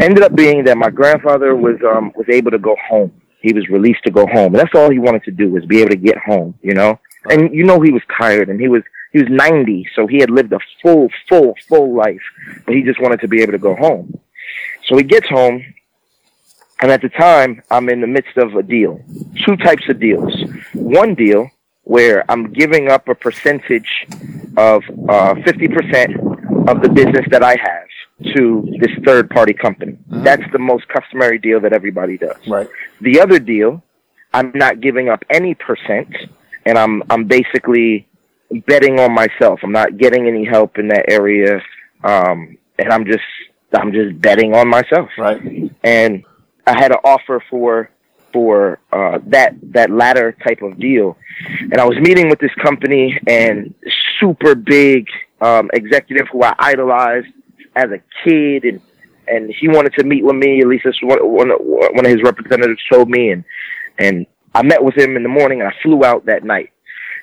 Ended 0.00 0.22
up 0.22 0.34
being 0.34 0.64
that 0.64 0.76
my 0.76 0.90
grandfather 0.90 1.54
was 1.56 1.76
um 1.82 2.12
was 2.16 2.26
able 2.28 2.50
to 2.50 2.58
go 2.58 2.76
home. 2.88 3.12
He 3.40 3.52
was 3.52 3.68
released 3.68 4.02
to 4.04 4.10
go 4.10 4.26
home, 4.26 4.54
and 4.54 4.56
that's 4.56 4.74
all 4.74 4.90
he 4.90 4.98
wanted 4.98 5.24
to 5.24 5.30
do 5.30 5.50
was 5.50 5.64
be 5.66 5.80
able 5.80 5.90
to 5.90 5.96
get 5.96 6.16
home. 6.18 6.54
You 6.62 6.74
know, 6.74 6.98
and 7.30 7.54
you 7.54 7.64
know 7.64 7.80
he 7.80 7.92
was 7.92 8.02
tired, 8.16 8.48
and 8.48 8.60
he 8.60 8.68
was 8.68 8.82
he 9.12 9.20
was 9.20 9.28
ninety, 9.30 9.86
so 9.94 10.06
he 10.06 10.18
had 10.18 10.30
lived 10.30 10.52
a 10.52 10.60
full, 10.82 11.08
full, 11.28 11.54
full 11.68 11.94
life, 11.94 12.22
but 12.66 12.74
he 12.74 12.82
just 12.82 13.00
wanted 13.00 13.20
to 13.20 13.28
be 13.28 13.42
able 13.42 13.52
to 13.52 13.58
go 13.58 13.74
home. 13.74 14.18
So 14.86 14.96
he 14.96 15.02
gets 15.02 15.28
home, 15.28 15.64
and 16.80 16.90
at 16.90 17.00
the 17.00 17.08
time, 17.08 17.62
I'm 17.70 17.88
in 17.88 18.00
the 18.00 18.06
midst 18.06 18.36
of 18.36 18.54
a 18.56 18.62
deal. 18.62 19.00
Two 19.44 19.56
types 19.56 19.88
of 19.88 20.00
deals. 20.00 20.34
One 20.72 21.14
deal 21.14 21.50
where 21.84 22.24
I'm 22.30 22.52
giving 22.52 22.90
up 22.90 23.08
a 23.08 23.14
percentage 23.14 24.06
of 24.56 24.82
uh, 25.08 25.34
50% 25.34 26.68
of 26.68 26.80
the 26.80 26.88
business 26.88 27.26
that 27.30 27.42
I 27.42 27.56
have 27.56 28.34
to 28.34 28.76
this 28.80 28.90
third 29.04 29.28
party 29.30 29.52
company. 29.52 29.98
That's 30.08 30.44
the 30.52 30.58
most 30.58 30.88
customary 30.88 31.38
deal 31.38 31.60
that 31.60 31.72
everybody 31.72 32.16
does. 32.16 32.36
Right. 32.46 32.68
The 33.00 33.20
other 33.20 33.38
deal, 33.38 33.82
I'm 34.32 34.52
not 34.54 34.80
giving 34.80 35.08
up 35.08 35.24
any 35.30 35.54
percent, 35.54 36.14
and 36.66 36.78
I'm 36.78 37.02
I'm 37.10 37.24
basically 37.24 38.06
betting 38.66 39.00
on 39.00 39.12
myself. 39.12 39.60
I'm 39.62 39.72
not 39.72 39.96
getting 39.98 40.26
any 40.26 40.44
help 40.44 40.78
in 40.78 40.88
that 40.88 41.06
area, 41.10 41.60
um, 42.02 42.56
and 42.78 42.92
I'm 42.92 43.04
just 43.06 43.24
I'm 43.72 43.92
just 43.92 44.20
betting 44.20 44.54
on 44.54 44.68
myself 44.68 45.08
Right. 45.18 45.72
and 45.82 46.24
I 46.66 46.78
had 46.78 46.92
an 46.92 46.98
offer 47.04 47.42
for 47.50 47.90
for 48.32 48.80
uh, 48.92 49.18
that 49.26 49.54
that 49.72 49.90
latter 49.90 50.32
type 50.46 50.62
of 50.62 50.78
deal, 50.78 51.16
and 51.60 51.78
I 51.78 51.84
was 51.84 51.96
meeting 51.98 52.28
with 52.28 52.38
this 52.40 52.54
company 52.62 53.18
and 53.26 53.74
super 54.20 54.54
big 54.54 55.06
um, 55.40 55.70
executive 55.72 56.26
who 56.32 56.42
I 56.42 56.54
idolized 56.58 57.28
as 57.76 57.90
a 57.90 58.00
kid, 58.24 58.64
and 58.64 58.80
and 59.28 59.50
he 59.58 59.68
wanted 59.68 59.94
to 59.94 60.04
meet 60.04 60.24
with 60.24 60.36
me. 60.36 60.60
At 60.60 60.66
least 60.66 60.84
that's 60.84 61.02
what 61.02 61.26
one 61.28 61.50
one 61.50 62.04
of 62.04 62.10
his 62.10 62.22
representatives 62.22 62.80
told 62.90 63.08
me, 63.08 63.30
and 63.30 63.44
and 63.98 64.26
I 64.54 64.62
met 64.62 64.82
with 64.82 64.96
him 64.96 65.16
in 65.16 65.22
the 65.22 65.28
morning, 65.28 65.60
and 65.60 65.68
I 65.68 65.74
flew 65.82 66.04
out 66.04 66.26
that 66.26 66.44
night. 66.44 66.70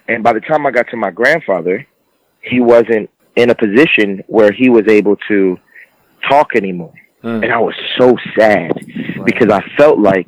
And 0.07 0.23
by 0.23 0.33
the 0.33 0.41
time 0.41 0.65
I 0.65 0.71
got 0.71 0.89
to 0.89 0.97
my 0.97 1.11
grandfather, 1.11 1.85
he 2.41 2.59
wasn't 2.59 3.09
in 3.35 3.49
a 3.49 3.55
position 3.55 4.23
where 4.27 4.51
he 4.51 4.69
was 4.69 4.87
able 4.87 5.15
to 5.29 5.57
talk 6.27 6.55
anymore 6.55 6.93
Mm. 7.23 7.43
and 7.43 7.53
I 7.53 7.59
was 7.59 7.75
so 7.99 8.17
sad 8.37 8.73
because 9.25 9.51
I 9.51 9.61
felt 9.77 9.99
like, 9.99 10.27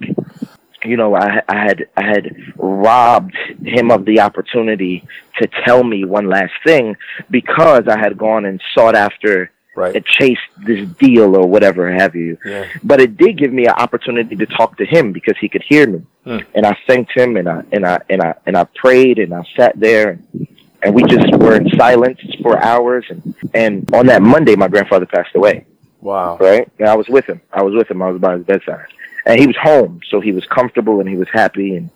you 0.83 0.95
know, 0.95 1.15
I, 1.15 1.41
I 1.47 1.55
had 1.55 1.87
I 1.97 2.03
had 2.03 2.35
robbed 2.55 3.35
him 3.63 3.89
of 3.89 4.05
the 4.05 4.19
opportunity 4.19 5.03
to 5.41 5.47
tell 5.65 5.83
me 5.83 6.05
one 6.05 6.29
last 6.29 6.53
thing 6.63 6.95
because 7.31 7.87
I 7.87 7.97
had 7.97 8.15
gone 8.17 8.45
and 8.45 8.61
sought 8.75 8.95
after 8.95 9.49
Right. 9.75 9.95
and 9.95 10.05
chased 10.05 10.41
this 10.59 10.87
deal 10.99 11.35
or 11.35 11.47
whatever 11.47 11.91
have 11.91 12.15
you. 12.15 12.37
Yeah. 12.45 12.67
But 12.83 13.01
it 13.01 13.17
did 13.17 13.37
give 13.39 13.51
me 13.51 13.65
an 13.65 13.73
opportunity 13.73 14.35
to 14.35 14.45
talk 14.45 14.77
to 14.77 14.85
him 14.85 15.11
because 15.11 15.35
he 15.39 15.49
could 15.49 15.63
hear 15.63 15.87
me, 15.87 16.01
Hmm. 16.25 16.37
and 16.53 16.65
I 16.65 16.77
thanked 16.87 17.11
him 17.17 17.37
and 17.37 17.49
I 17.49 17.63
and 17.71 17.83
I 17.85 17.99
and 18.09 18.21
I 18.21 18.35
and 18.45 18.55
I 18.55 18.65
prayed 18.75 19.17
and 19.19 19.33
I 19.33 19.43
sat 19.57 19.79
there. 19.79 20.09
And, 20.11 20.47
and 20.83 20.93
we 20.93 21.01
just 21.05 21.33
were 21.37 21.55
in 21.55 21.69
silence 21.77 22.19
for 22.41 22.61
hours, 22.61 23.05
and, 23.09 23.33
and 23.53 23.91
on 23.95 24.05
that 24.07 24.21
Monday, 24.21 24.55
my 24.55 24.67
grandfather 24.67 25.05
passed 25.05 25.33
away 25.33 25.65
Wow. 26.01 26.37
right? 26.41 26.69
And 26.77 26.89
I 26.89 26.95
was 26.95 27.07
with 27.07 27.25
him. 27.25 27.39
I 27.53 27.61
was 27.63 27.73
with 27.73 27.89
him. 27.89 28.01
I 28.01 28.09
was 28.11 28.19
by 28.21 28.35
his 28.37 28.45
bedside, 28.45 28.87
and 29.25 29.39
he 29.39 29.47
was 29.47 29.55
home, 29.55 30.01
so 30.09 30.19
he 30.19 30.33
was 30.33 30.45
comfortable 30.45 30.99
and 30.99 31.07
he 31.09 31.15
was 31.17 31.29
happy. 31.31 31.77
And 31.77 31.89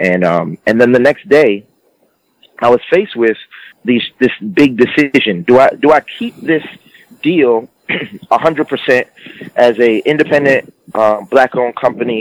and 0.00 0.24
um 0.24 0.58
and 0.66 0.80
then 0.80 0.90
the 0.92 0.98
next 0.98 1.28
day, 1.28 1.66
I 2.58 2.68
was 2.70 2.80
faced 2.90 3.14
with 3.14 3.36
these 3.84 4.02
this 4.18 4.32
big 4.60 4.76
decision: 4.76 5.42
do 5.42 5.58
I 5.58 5.68
do 5.70 5.92
I 5.92 6.00
keep 6.00 6.34
this 6.40 6.64
deal 7.30 7.68
a 8.36 8.38
hundred 8.46 8.66
percent 8.72 9.06
as 9.56 9.74
a 9.88 9.98
independent 10.12 10.72
uh, 10.94 11.18
black-owned 11.32 11.76
company 11.76 12.20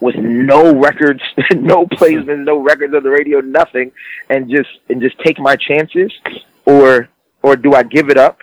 with 0.00 0.16
no 0.16 0.74
records, 0.88 1.22
no 1.72 1.86
placements, 1.86 2.44
no 2.44 2.56
records 2.70 2.92
on 2.94 3.02
the 3.02 3.10
radio, 3.18 3.40
nothing, 3.40 3.88
and 4.32 4.40
just 4.54 4.70
and 4.88 5.00
just 5.06 5.16
take 5.26 5.38
my 5.48 5.56
chances, 5.68 6.10
or 6.66 7.08
or 7.42 7.56
do 7.56 7.74
I 7.74 7.82
give 7.96 8.06
it 8.14 8.18
up? 8.28 8.36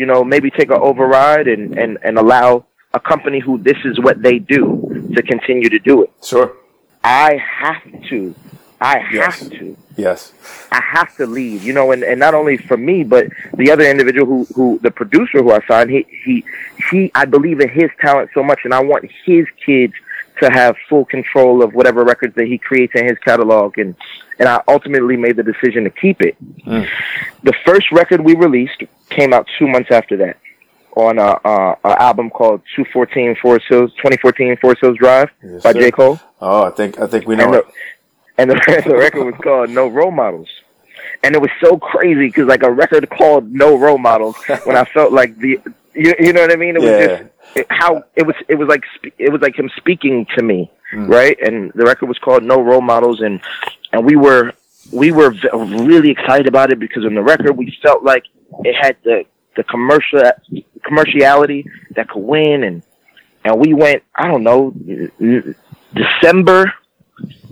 You 0.00 0.06
know, 0.06 0.24
maybe 0.34 0.48
take 0.50 0.70
an 0.70 0.80
override 0.90 1.46
and 1.54 1.64
and 1.82 1.98
and 2.06 2.14
allow 2.18 2.48
a 2.94 3.00
company 3.00 3.40
who 3.46 3.54
this 3.58 3.78
is 3.90 3.96
what 4.06 4.16
they 4.26 4.38
do 4.38 4.62
to 5.16 5.20
continue 5.22 5.68
to 5.76 5.78
do 5.90 6.02
it. 6.04 6.10
Sure. 6.32 6.48
I 7.04 7.30
have 7.62 7.82
to. 8.10 8.34
I 8.80 8.98
have 8.98 9.12
Yes. 9.12 9.48
to. 9.58 9.76
Yes. 9.96 10.32
I 10.70 10.80
have 10.82 11.14
to 11.16 11.26
leave, 11.26 11.62
you 11.64 11.72
know, 11.72 11.92
and, 11.92 12.02
and 12.02 12.18
not 12.18 12.34
only 12.34 12.56
for 12.56 12.76
me, 12.76 13.04
but 13.04 13.26
the 13.56 13.70
other 13.70 13.84
individual 13.84 14.26
who, 14.26 14.44
who 14.54 14.78
the 14.82 14.90
producer 14.90 15.42
who 15.42 15.52
I 15.52 15.60
signed, 15.66 15.90
he, 15.90 16.06
he, 16.24 16.44
he, 16.90 17.10
I 17.14 17.24
believe 17.24 17.60
in 17.60 17.68
his 17.68 17.90
talent 18.00 18.30
so 18.34 18.42
much 18.42 18.60
and 18.64 18.72
I 18.72 18.80
want 18.82 19.10
his 19.24 19.46
kids 19.64 19.92
to 20.40 20.50
have 20.50 20.76
full 20.88 21.04
control 21.04 21.62
of 21.62 21.74
whatever 21.74 22.04
records 22.04 22.34
that 22.36 22.46
he 22.46 22.58
creates 22.58 22.94
in 22.94 23.06
his 23.06 23.18
catalog. 23.18 23.78
And, 23.78 23.94
and 24.38 24.48
I 24.48 24.62
ultimately 24.66 25.16
made 25.16 25.36
the 25.36 25.42
decision 25.42 25.84
to 25.84 25.90
keep 25.90 26.22
it. 26.22 26.36
Mm. 26.64 26.88
The 27.42 27.52
first 27.64 27.92
record 27.92 28.20
we 28.22 28.34
released 28.34 28.82
came 29.10 29.32
out 29.32 29.46
two 29.58 29.68
months 29.68 29.90
after 29.90 30.16
that 30.18 30.38
on 30.96 31.18
a, 31.18 31.38
a, 31.44 31.76
a 31.84 32.02
album 32.02 32.28
called 32.30 32.60
214 32.76 33.36
Forest 33.40 33.66
Hills, 33.68 33.90
2014 33.94 34.56
Forest 34.58 34.80
Hills 34.82 34.96
Drive 34.98 35.30
Yes, 35.42 35.62
by 35.62 35.72
sir. 35.72 35.80
J. 35.80 35.90
Cole 35.90 36.20
Oh, 36.40 36.64
I 36.64 36.70
think 36.70 36.98
I 36.98 37.06
think 37.06 37.26
we 37.26 37.36
know 37.36 37.44
and 37.46 37.54
it. 37.54 37.66
the, 37.66 37.72
and 38.38 38.50
the, 38.50 38.54
the 38.86 38.96
record 38.96 39.24
was 39.24 39.34
called 39.42 39.70
No 39.70 39.88
Role 39.88 40.10
Models. 40.10 40.48
And 41.24 41.34
it 41.34 41.40
was 41.40 41.50
so 41.60 41.78
crazy 41.78 42.26
because 42.28 42.46
like 42.46 42.62
a 42.62 42.70
record 42.70 43.08
called 43.10 43.50
No 43.52 43.76
Role 43.78 43.98
Models 43.98 44.36
when 44.64 44.76
I 44.76 44.84
felt 44.84 45.12
like 45.12 45.36
the 45.38 45.60
you, 45.94 46.14
you 46.18 46.32
know 46.32 46.40
what 46.40 46.52
I 46.52 46.56
mean? 46.56 46.76
It 46.76 46.80
was 46.82 46.90
just 47.06 47.24
it, 47.56 47.66
how 47.70 48.02
it 48.16 48.26
was 48.26 48.36
it 48.48 48.54
was 48.56 48.68
like 48.68 48.82
it 49.18 49.30
was 49.30 49.40
like 49.42 49.56
him 49.58 49.70
speaking 49.76 50.26
to 50.36 50.42
me, 50.42 50.70
Mm. 50.92 51.08
right? 51.08 51.38
And 51.40 51.72
the 51.74 51.84
record 51.84 52.06
was 52.06 52.18
called 52.18 52.42
No 52.42 52.60
Role 52.60 52.82
Models 52.82 53.20
and 53.22 53.40
and 53.92 54.04
we 54.04 54.14
were 54.16 54.52
we 54.92 55.10
were 55.12 55.30
v- 55.30 55.48
really 55.86 56.10
excited 56.10 56.46
about 56.46 56.70
it 56.72 56.78
because 56.78 57.04
on 57.04 57.14
the 57.14 57.22
record 57.22 57.56
we 57.56 57.74
felt 57.82 58.02
like 58.04 58.24
it 58.64 58.74
had 58.74 58.96
the 59.04 59.24
the 59.56 59.64
commercial 59.64 60.22
commerciality 60.80 61.64
that 61.96 62.08
could 62.08 62.20
win 62.22 62.62
and 62.64 62.82
and 63.44 63.58
we 63.58 63.72
went 63.74 64.02
I 64.14 64.28
don't 64.28 64.42
know 64.44 64.74
December 65.94 66.72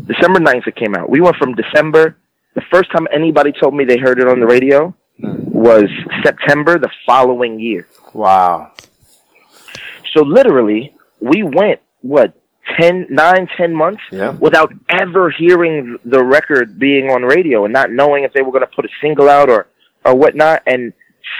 December 0.07 0.41
9th 0.41 0.67
it 0.67 0.77
came 0.77 0.95
out. 0.95 1.09
We 1.11 1.21
went 1.21 1.37
from 1.37 1.55
December. 1.55 2.17
The 2.55 2.63
first 2.73 2.91
time 2.93 3.07
anybody 3.13 3.53
told 3.53 3.75
me 3.75 3.85
they 3.85 3.99
heard 3.99 4.19
it 4.21 4.29
on 4.29 4.41
the 4.41 4.47
radio 4.47 4.95
was 5.19 5.85
September 6.25 6.79
the 6.79 6.91
following 7.07 7.61
year. 7.61 7.87
Wow. 8.15 8.73
So 10.15 10.23
literally, 10.23 10.95
we 11.21 11.43
went, 11.43 11.81
what, 12.01 12.35
10, 12.81 13.07
9, 13.11 13.49
10 13.57 13.75
months 13.75 14.03
Yeah. 14.11 14.33
without 14.41 14.73
ever 14.89 15.31
hearing 15.31 15.99
the 16.05 16.23
record 16.25 16.79
being 16.79 17.11
on 17.11 17.23
radio 17.23 17.65
and 17.65 17.73
not 17.73 17.91
knowing 17.91 18.25
if 18.25 18.33
they 18.33 18.43
were 18.43 18.53
going 18.53 18.63
to 18.67 18.75
put 18.75 18.85
a 18.85 18.89
single 19.01 19.29
out 19.29 19.49
or, 19.51 19.67
or 20.05 20.15
whatnot. 20.15 20.63
And 20.67 20.93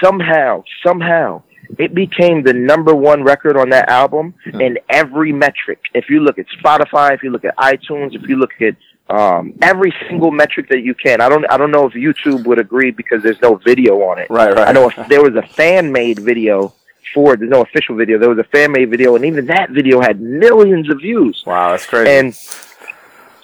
somehow, 0.03 0.63
somehow, 0.85 1.43
it 1.77 1.93
became 1.93 2.43
the 2.43 2.53
number 2.53 2.93
one 2.95 3.23
record 3.23 3.57
on 3.57 3.69
that 3.69 3.89
album 3.89 4.33
in 4.45 4.77
every 4.89 5.31
metric. 5.31 5.79
If 5.93 6.09
you 6.09 6.21
look 6.21 6.39
at 6.39 6.45
Spotify, 6.59 7.13
if 7.13 7.23
you 7.23 7.31
look 7.31 7.45
at 7.45 7.55
iTunes, 7.57 8.15
if 8.15 8.27
you 8.27 8.37
look 8.37 8.61
at 8.61 8.75
um, 9.09 9.53
every 9.61 9.93
single 10.07 10.31
metric 10.31 10.69
that 10.69 10.81
you 10.81 10.93
can. 10.93 11.21
I 11.21 11.27
don't 11.27 11.45
I 11.51 11.57
don't 11.57 11.71
know 11.71 11.85
if 11.85 11.93
YouTube 11.93 12.45
would 12.45 12.59
agree 12.59 12.91
because 12.91 13.21
there's 13.21 13.41
no 13.41 13.55
video 13.55 14.01
on 14.03 14.19
it. 14.19 14.29
Right, 14.29 14.53
right. 14.53 14.67
I 14.67 14.71
know 14.71 14.89
if 14.89 15.07
there 15.09 15.21
was 15.21 15.35
a 15.35 15.45
fan 15.45 15.91
made 15.91 16.19
video 16.19 16.73
for 17.13 17.33
it. 17.33 17.39
There's 17.39 17.51
no 17.51 17.61
official 17.61 17.95
video. 17.95 18.17
There 18.17 18.29
was 18.29 18.39
a 18.39 18.45
fan 18.45 18.71
made 18.71 18.89
video, 18.89 19.15
and 19.15 19.25
even 19.25 19.47
that 19.47 19.71
video 19.71 19.99
had 19.99 20.21
millions 20.21 20.89
of 20.89 20.99
views. 20.99 21.43
Wow, 21.45 21.71
that's 21.71 21.85
crazy. 21.85 22.09
And 22.09 22.27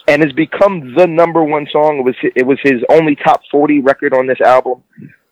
and 0.07 0.23
it's 0.23 0.33
become 0.33 0.93
the 0.95 1.05
number 1.05 1.43
one 1.43 1.67
song. 1.69 1.99
It 1.99 2.05
was 2.05 2.15
it 2.35 2.45
was 2.45 2.59
his 2.63 2.81
only 2.89 3.15
top 3.15 3.41
forty 3.51 3.81
record 3.81 4.13
on 4.13 4.25
this 4.25 4.39
album, 4.39 4.83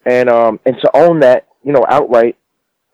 and 0.05 0.29
um 0.29 0.59
and 0.65 0.75
to 0.81 0.91
own 0.93 1.21
that, 1.21 1.47
you 1.63 1.71
know, 1.71 1.85
outright 1.87 2.35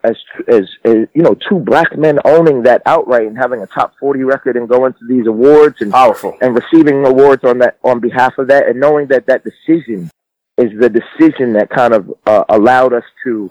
as 0.04 0.18
as, 0.48 0.68
as 0.84 1.08
you 1.14 1.22
know, 1.22 1.36
two 1.48 1.60
black 1.60 1.98
men 1.98 2.20
owning 2.26 2.64
that 2.64 2.82
outright 2.86 3.28
and 3.28 3.38
having 3.38 3.62
a 3.62 3.68
top 3.68 3.94
forty 4.00 4.24
record 4.24 4.56
and 4.56 4.68
going 4.68 4.94
to 4.94 5.08
these 5.08 5.28
awards 5.28 5.82
and 5.82 5.92
powerful 5.92 6.38
and 6.42 6.56
receiving 6.56 7.06
awards 7.06 7.44
on 7.44 7.60
that 7.60 7.78
on 7.84 8.00
behalf 8.00 8.38
of 8.38 8.48
that, 8.48 8.68
and 8.68 8.80
knowing 8.80 9.08
that 9.08 9.26
that 9.28 9.44
decision 9.44 10.10
is 10.58 10.78
the 10.80 10.90
decision 10.90 11.54
that 11.54 11.70
kind 11.70 11.94
of 11.94 12.14
uh, 12.26 12.44
allowed 12.50 12.94
us 12.94 13.04
to 13.24 13.50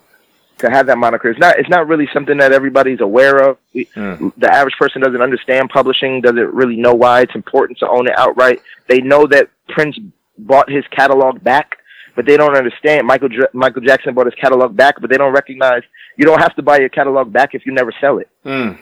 to 0.58 0.70
have 0.70 0.86
that 0.86 0.98
moniker. 0.98 1.30
It's 1.30 1.40
not 1.40 1.58
it's 1.58 1.68
not 1.68 1.88
really 1.88 2.08
something 2.12 2.38
that 2.38 2.52
everybody's 2.52 3.00
aware 3.00 3.38
of. 3.38 3.58
Mm. 3.74 4.32
The 4.36 4.52
average 4.52 4.74
person 4.78 5.02
doesn't 5.02 5.22
understand 5.22 5.70
publishing, 5.70 6.20
doesn't 6.20 6.54
really 6.54 6.76
know 6.76 6.94
why 6.94 7.22
it's 7.22 7.34
important 7.34 7.78
to 7.78 7.88
own 7.88 8.06
it 8.06 8.14
outright. 8.16 8.60
They 8.86 9.00
know 9.00 9.26
that 9.28 9.48
Prince 9.68 9.98
bought 10.38 10.70
his 10.70 10.84
catalog 10.90 11.42
back, 11.42 11.78
but 12.20 12.26
they 12.26 12.36
don't 12.36 12.54
understand. 12.54 13.06
Michael 13.06 13.30
Michael 13.54 13.80
Jackson 13.80 14.12
bought 14.12 14.26
his 14.26 14.34
catalog 14.34 14.76
back, 14.76 15.00
but 15.00 15.08
they 15.08 15.16
don't 15.16 15.32
recognize 15.32 15.80
you 16.18 16.26
don't 16.26 16.38
have 16.38 16.54
to 16.56 16.62
buy 16.62 16.78
your 16.78 16.90
catalog 16.90 17.32
back 17.32 17.54
if 17.54 17.64
you 17.64 17.72
never 17.72 17.90
sell 17.98 18.18
it. 18.18 18.28
Mm. 18.44 18.78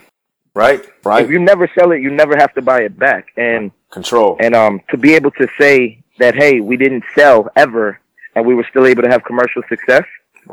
Right, 0.54 0.84
right. 1.04 1.24
If 1.24 1.30
you 1.30 1.38
never 1.38 1.70
sell 1.78 1.92
it, 1.92 2.00
you 2.02 2.10
never 2.10 2.34
have 2.36 2.52
to 2.54 2.62
buy 2.62 2.80
it 2.80 2.98
back. 2.98 3.28
And 3.36 3.70
Control. 3.90 4.36
and 4.40 4.56
um 4.56 4.80
to 4.90 4.96
be 4.96 5.14
able 5.14 5.30
to 5.42 5.46
say 5.56 6.02
that 6.18 6.34
hey, 6.34 6.58
we 6.58 6.76
didn't 6.76 7.04
sell 7.14 7.48
ever 7.54 8.00
and 8.34 8.44
we 8.44 8.56
were 8.56 8.66
still 8.68 8.86
able 8.86 9.04
to 9.04 9.08
have 9.08 9.22
commercial 9.22 9.62
success. 9.68 10.02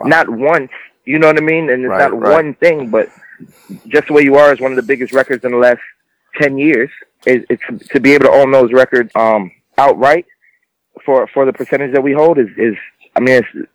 Not 0.03 0.29
once, 0.29 0.69
you 1.05 1.17
know 1.17 1.25
what 1.25 1.37
I 1.37 1.41
mean? 1.41 1.71
And 1.71 1.85
it's 1.85 1.89
Right, 1.89 2.11
not 2.11 2.19
right. 2.19 2.33
one 2.33 2.53
thing, 2.53 2.89
but 2.91 3.09
just 3.87 4.05
the 4.07 4.13
way 4.13 4.21
you 4.21 4.35
are 4.35 4.53
is 4.53 4.59
one 4.61 4.71
of 4.71 4.75
the 4.75 4.83
biggest 4.83 5.11
records 5.11 5.43
in 5.43 5.49
the 5.53 5.57
last 5.57 5.81
ten 6.39 6.59
years. 6.59 6.91
Is 7.25 7.43
it's 7.49 7.63
to 7.93 7.99
be 7.99 8.13
able 8.13 8.25
to 8.25 8.31
own 8.31 8.51
those 8.51 8.71
records 8.71 9.09
um 9.15 9.49
outright 9.79 10.27
for 11.03 11.27
for 11.27 11.45
the 11.45 11.53
percentage 11.53 11.93
that 11.93 12.01
we 12.03 12.13
hold 12.13 12.37
is 12.37 12.49
is 12.57 12.75
I 13.15 13.19
mean 13.19 13.43
it's 13.43 13.69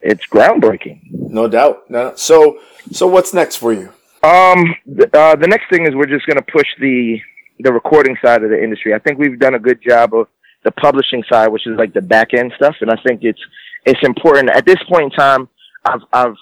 it's 0.00 0.26
groundbreaking. 0.26 1.00
no 1.10 1.48
doubt. 1.48 1.90
No. 1.90 2.14
So, 2.16 2.58
so 2.92 3.06
what's 3.06 3.34
next 3.34 3.56
for 3.56 3.72
you? 3.72 3.92
Um, 4.22 4.74
th- 4.86 5.10
uh, 5.12 5.36
the 5.36 5.48
next 5.48 5.68
thing 5.68 5.86
is 5.86 5.94
we're 5.94 6.06
just 6.06 6.26
going 6.26 6.36
to 6.36 6.42
push 6.52 6.68
the 6.80 7.20
the 7.60 7.72
recording 7.72 8.16
side 8.22 8.42
of 8.44 8.50
the 8.50 8.62
industry. 8.62 8.94
I 8.94 8.98
think 8.98 9.18
we've 9.18 9.38
done 9.38 9.54
a 9.54 9.58
good 9.58 9.80
job 9.82 10.14
of 10.14 10.28
the 10.64 10.70
publishing 10.70 11.24
side, 11.30 11.48
which 11.48 11.66
is 11.66 11.76
like 11.76 11.92
the 11.92 12.02
back 12.02 12.34
end 12.34 12.52
stuff, 12.56 12.76
and 12.80 12.90
I 12.90 12.96
think 13.06 13.24
it's 13.24 13.40
it's 13.84 14.02
important 14.02 14.50
at 14.50 14.64
this 14.66 14.82
point 14.88 15.04
in 15.04 15.10
time. 15.10 15.48
I've 15.84 16.02
I've 16.12 16.36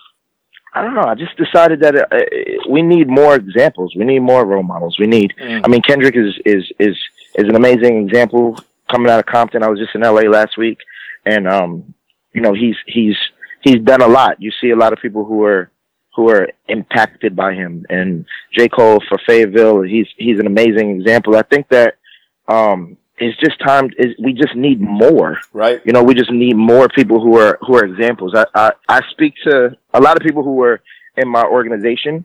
I 0.74 0.82
don't 0.82 0.94
know. 0.94 1.02
I 1.04 1.14
just 1.14 1.36
decided 1.36 1.80
that 1.80 1.94
uh, 1.94 2.68
we 2.68 2.82
need 2.82 3.08
more 3.08 3.36
examples. 3.36 3.94
We 3.94 4.04
need 4.04 4.20
more 4.20 4.44
role 4.44 4.64
models. 4.64 4.98
We 4.98 5.06
need. 5.06 5.32
I 5.40 5.68
mean, 5.68 5.82
Kendrick 5.82 6.16
is 6.16 6.34
is 6.44 6.64
is 6.80 6.96
is 7.36 7.48
an 7.48 7.54
amazing 7.54 8.08
example 8.08 8.58
coming 8.94 9.10
out 9.10 9.18
of 9.18 9.26
Compton. 9.26 9.62
I 9.62 9.68
was 9.68 9.78
just 9.78 9.94
in 9.94 10.02
LA 10.02 10.22
last 10.22 10.56
week, 10.56 10.78
and 11.26 11.48
um, 11.48 11.94
you 12.32 12.40
know, 12.40 12.54
he's 12.54 12.76
he's 12.86 13.16
he's 13.62 13.80
done 13.82 14.02
a 14.02 14.06
lot. 14.06 14.40
You 14.40 14.52
see 14.60 14.70
a 14.70 14.76
lot 14.76 14.92
of 14.92 15.00
people 15.00 15.24
who 15.24 15.42
are 15.44 15.70
who 16.14 16.30
are 16.30 16.48
impacted 16.68 17.34
by 17.34 17.54
him. 17.54 17.84
And 17.88 18.24
J. 18.52 18.68
Cole 18.68 19.02
for 19.08 19.18
Fayetteville, 19.26 19.82
he's 19.82 20.06
he's 20.16 20.38
an 20.38 20.46
amazing 20.46 21.00
example. 21.00 21.36
I 21.36 21.42
think 21.42 21.68
that 21.70 21.96
um 22.48 22.96
it's 23.18 23.38
just 23.38 23.58
time 23.60 23.90
is 23.98 24.14
we 24.22 24.32
just 24.32 24.54
need 24.54 24.80
more. 24.80 25.38
Right. 25.52 25.80
You 25.84 25.92
know, 25.92 26.02
we 26.02 26.14
just 26.14 26.30
need 26.30 26.56
more 26.56 26.88
people 26.88 27.20
who 27.20 27.38
are 27.38 27.58
who 27.62 27.76
are 27.76 27.84
examples. 27.84 28.34
I, 28.34 28.46
I, 28.54 28.72
I 28.88 29.00
speak 29.10 29.34
to 29.44 29.76
a 29.92 30.00
lot 30.00 30.16
of 30.16 30.22
people 30.22 30.42
who 30.42 30.62
are 30.62 30.80
in 31.16 31.28
my 31.28 31.44
organization 31.44 32.24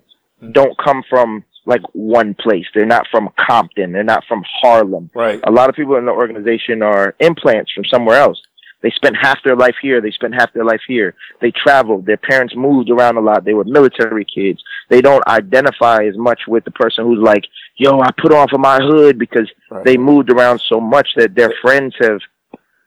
don't 0.52 0.76
come 0.84 1.04
from 1.10 1.44
like 1.70 1.82
one 1.94 2.34
place. 2.34 2.66
They're 2.74 2.86
not 2.98 3.06
from 3.12 3.30
Compton. 3.48 3.92
They're 3.94 4.04
not 4.04 4.24
from 4.28 4.44
Harlem. 4.62 5.10
Right. 5.16 5.40
A 5.44 5.52
lot 5.52 5.70
of 5.70 5.76
people 5.76 5.96
in 5.96 6.06
the 6.06 6.12
organization 6.12 6.82
are 6.82 7.16
implants 7.20 7.72
from 7.74 7.86
somewhere 7.86 8.18
else. 8.20 8.42
They 8.82 8.92
spent 8.92 9.16
half 9.22 9.40
their 9.44 9.58
life 9.58 9.76
here. 9.82 10.00
They 10.02 10.12
spent 10.12 10.34
half 10.34 10.54
their 10.54 10.64
life 10.64 10.82
here. 10.88 11.14
They 11.42 11.52
traveled. 11.52 12.06
Their 12.06 12.18
parents 12.18 12.56
moved 12.56 12.90
around 12.90 13.18
a 13.18 13.22
lot. 13.22 13.44
They 13.44 13.54
were 13.54 13.66
military 13.66 14.26
kids. 14.26 14.62
They 14.90 15.02
don't 15.02 15.26
identify 15.28 16.06
as 16.06 16.18
much 16.18 16.40
with 16.48 16.64
the 16.64 16.72
person 16.72 17.04
who's 17.06 17.20
like, 17.22 17.44
yo, 17.76 18.00
I 18.00 18.10
put 18.18 18.34
on 18.34 18.48
for 18.48 18.58
my 18.58 18.78
hood 18.82 19.20
because 19.20 19.50
Right. 19.70 19.84
they 19.86 19.98
moved 19.98 20.30
around 20.32 20.62
so 20.62 20.80
much 20.80 21.10
that 21.18 21.36
their 21.36 21.54
friends 21.62 21.94
have, 22.00 22.20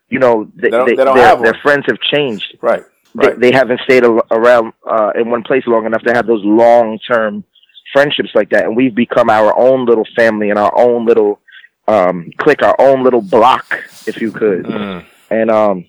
you 0.09 0.19
know, 0.19 0.51
they, 0.57 0.63
They 0.63 0.71
don't- 0.71 0.87
they, 0.87 0.97
they 0.97 1.05
their, 1.05 1.17
have 1.31 1.43
their 1.43 1.59
friends 1.63 1.85
have 1.89 2.01
changed. 2.01 2.57
Right. 2.61 2.83
They, 3.15 3.27
Right. 3.29 3.39
they 3.39 3.53
haven't 3.53 3.81
stayed 3.85 4.05
a, 4.05 4.13
around 4.31 4.73
uh, 4.91 5.13
in 5.15 5.31
one 5.31 5.43
place 5.43 5.65
long 5.67 5.85
enough 5.85 6.03
to 6.05 6.15
have 6.15 6.27
those 6.27 6.43
long 6.43 6.99
term 7.07 7.45
friendships 7.93 8.31
like 8.35 8.51
that. 8.51 8.65
And 8.65 8.77
we've 8.77 8.95
become 8.95 9.31
our 9.31 9.57
own 9.59 9.87
little 9.87 10.07
family 10.17 10.51
and 10.51 10.59
our 10.59 10.77
own 10.79 11.07
little 11.07 11.41
um, 11.89 12.31
clique, 12.39 12.63
our 12.63 12.77
own 12.79 13.03
little 13.03 13.21
block, 13.21 13.85
if 14.07 14.21
you 14.21 14.33
could. 14.33 14.65
Mm. 14.65 15.05
And 15.31 15.51
um, 15.51 15.85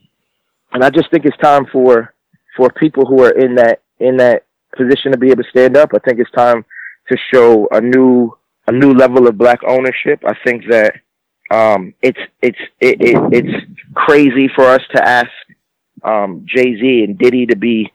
and 0.71 0.83
I 0.83 0.89
just 0.89 1.09
think 1.11 1.25
it's 1.25 1.37
time 1.37 1.65
for 1.71 2.13
for 2.55 2.69
people 2.69 3.05
who 3.05 3.23
are 3.23 3.31
in 3.31 3.55
that 3.55 3.81
in 3.99 4.17
that 4.17 4.45
position 4.75 5.11
to 5.11 5.17
be 5.17 5.29
able 5.29 5.43
to 5.43 5.49
stand 5.49 5.77
up. 5.77 5.91
I 5.95 5.99
think 5.99 6.19
it's 6.19 6.31
time 6.31 6.65
to 7.09 7.17
show 7.33 7.67
a 7.71 7.81
new 7.81 8.35
a 8.67 8.71
new 8.71 8.93
level 8.93 9.27
of 9.27 9.37
black 9.37 9.59
ownership. 9.67 10.23
I 10.25 10.33
think 10.43 10.63
that 10.69 10.95
um, 11.51 11.93
it's 12.01 12.19
it's 12.41 12.59
it, 12.79 13.01
it, 13.01 13.17
it's 13.31 13.65
crazy 13.93 14.49
for 14.55 14.65
us 14.65 14.81
to 14.95 15.07
ask 15.07 15.29
um, 16.03 16.45
Jay 16.45 16.75
Z 16.75 17.03
and 17.03 17.17
Diddy 17.17 17.45
to 17.47 17.55
be 17.55 17.91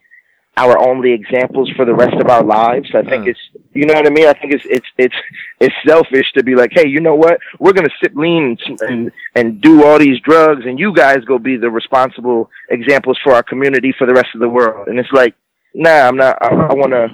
our 0.63 0.77
only 0.89 1.13
examples 1.13 1.71
for 1.77 1.85
the 1.85 1.95
rest 1.95 2.17
of 2.23 2.29
our 2.35 2.43
lives. 2.59 2.89
I 2.95 3.03
think 3.11 3.25
Mm. 3.25 3.29
it's 3.33 3.41
you 3.79 3.85
know 3.87 3.95
what 3.95 4.07
I 4.07 4.11
mean. 4.11 4.27
I 4.27 4.33
think 4.39 4.51
it's 4.57 4.67
it's 4.77 4.91
it's 5.05 5.19
it's 5.61 5.75
selfish 5.87 6.29
to 6.37 6.43
be 6.43 6.55
like, 6.61 6.73
hey, 6.79 6.87
you 6.95 7.01
know 7.01 7.15
what? 7.25 7.37
We're 7.61 7.73
gonna 7.79 7.97
sit 8.03 8.17
lean 8.17 8.57
and 8.67 8.81
and, 8.91 9.13
and 9.39 9.47
do 9.61 9.85
all 9.85 9.99
these 9.99 10.21
drugs, 10.21 10.63
and 10.67 10.79
you 10.79 10.93
guys 10.93 11.21
go 11.25 11.39
be 11.39 11.57
the 11.57 11.71
responsible 11.71 12.51
examples 12.71 13.19
for 13.23 13.33
our 13.35 13.43
community 13.53 13.91
for 13.99 14.07
the 14.07 14.15
rest 14.21 14.31
of 14.35 14.41
the 14.41 14.49
world. 14.49 14.89
And 14.89 14.99
it's 14.99 15.13
like, 15.13 15.35
nah, 15.75 16.01
I'm 16.09 16.17
not. 16.17 16.35
I, 16.43 16.49
I 16.49 16.75
want 16.83 16.93
to. 17.01 17.05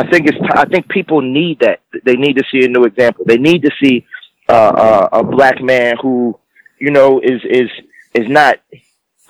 I 0.00 0.02
think 0.10 0.22
it's. 0.30 0.38
I 0.54 0.64
think 0.66 0.88
people 0.88 1.20
need 1.22 1.60
that. 1.60 1.80
They 2.04 2.16
need 2.16 2.36
to 2.36 2.44
see 2.50 2.64
a 2.64 2.68
new 2.68 2.84
example. 2.84 3.24
They 3.26 3.38
need 3.38 3.62
to 3.62 3.70
see 3.82 4.06
uh, 4.48 4.52
uh, 4.86 5.08
a 5.20 5.22
black 5.24 5.60
man 5.62 5.96
who, 6.02 6.38
you 6.78 6.90
know, 6.90 7.20
is 7.20 7.40
is 7.60 7.70
is 8.14 8.28
not 8.28 8.58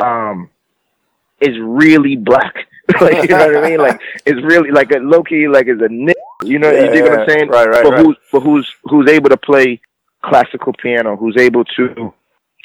um 0.00 0.50
is 1.40 1.56
really 1.60 2.16
black. 2.16 2.54
like 3.00 3.22
you 3.28 3.36
know 3.36 3.46
what 3.52 3.64
I 3.64 3.68
mean? 3.70 3.78
Like 3.78 4.00
is 4.26 4.42
really 4.44 4.70
like 4.70 4.90
a 4.92 4.98
low 4.98 5.22
key 5.22 5.48
like 5.48 5.66
is 5.66 5.80
a 5.80 5.88
nigga. 5.88 6.12
You 6.44 6.58
know, 6.58 6.70
you 6.70 6.90
dig 6.90 7.02
what 7.02 7.20
I'm 7.20 7.28
saying? 7.28 7.48
right, 7.48 7.68
right, 7.68 7.82
But 7.82 7.92
right. 7.94 8.04
who's 8.04 8.16
but 8.32 8.40
who's 8.40 8.72
who's 8.84 9.08
able 9.10 9.30
to 9.30 9.36
play 9.36 9.80
classical 10.24 10.72
piano? 10.72 11.16
Who's 11.16 11.36
able 11.36 11.64
to 11.64 12.12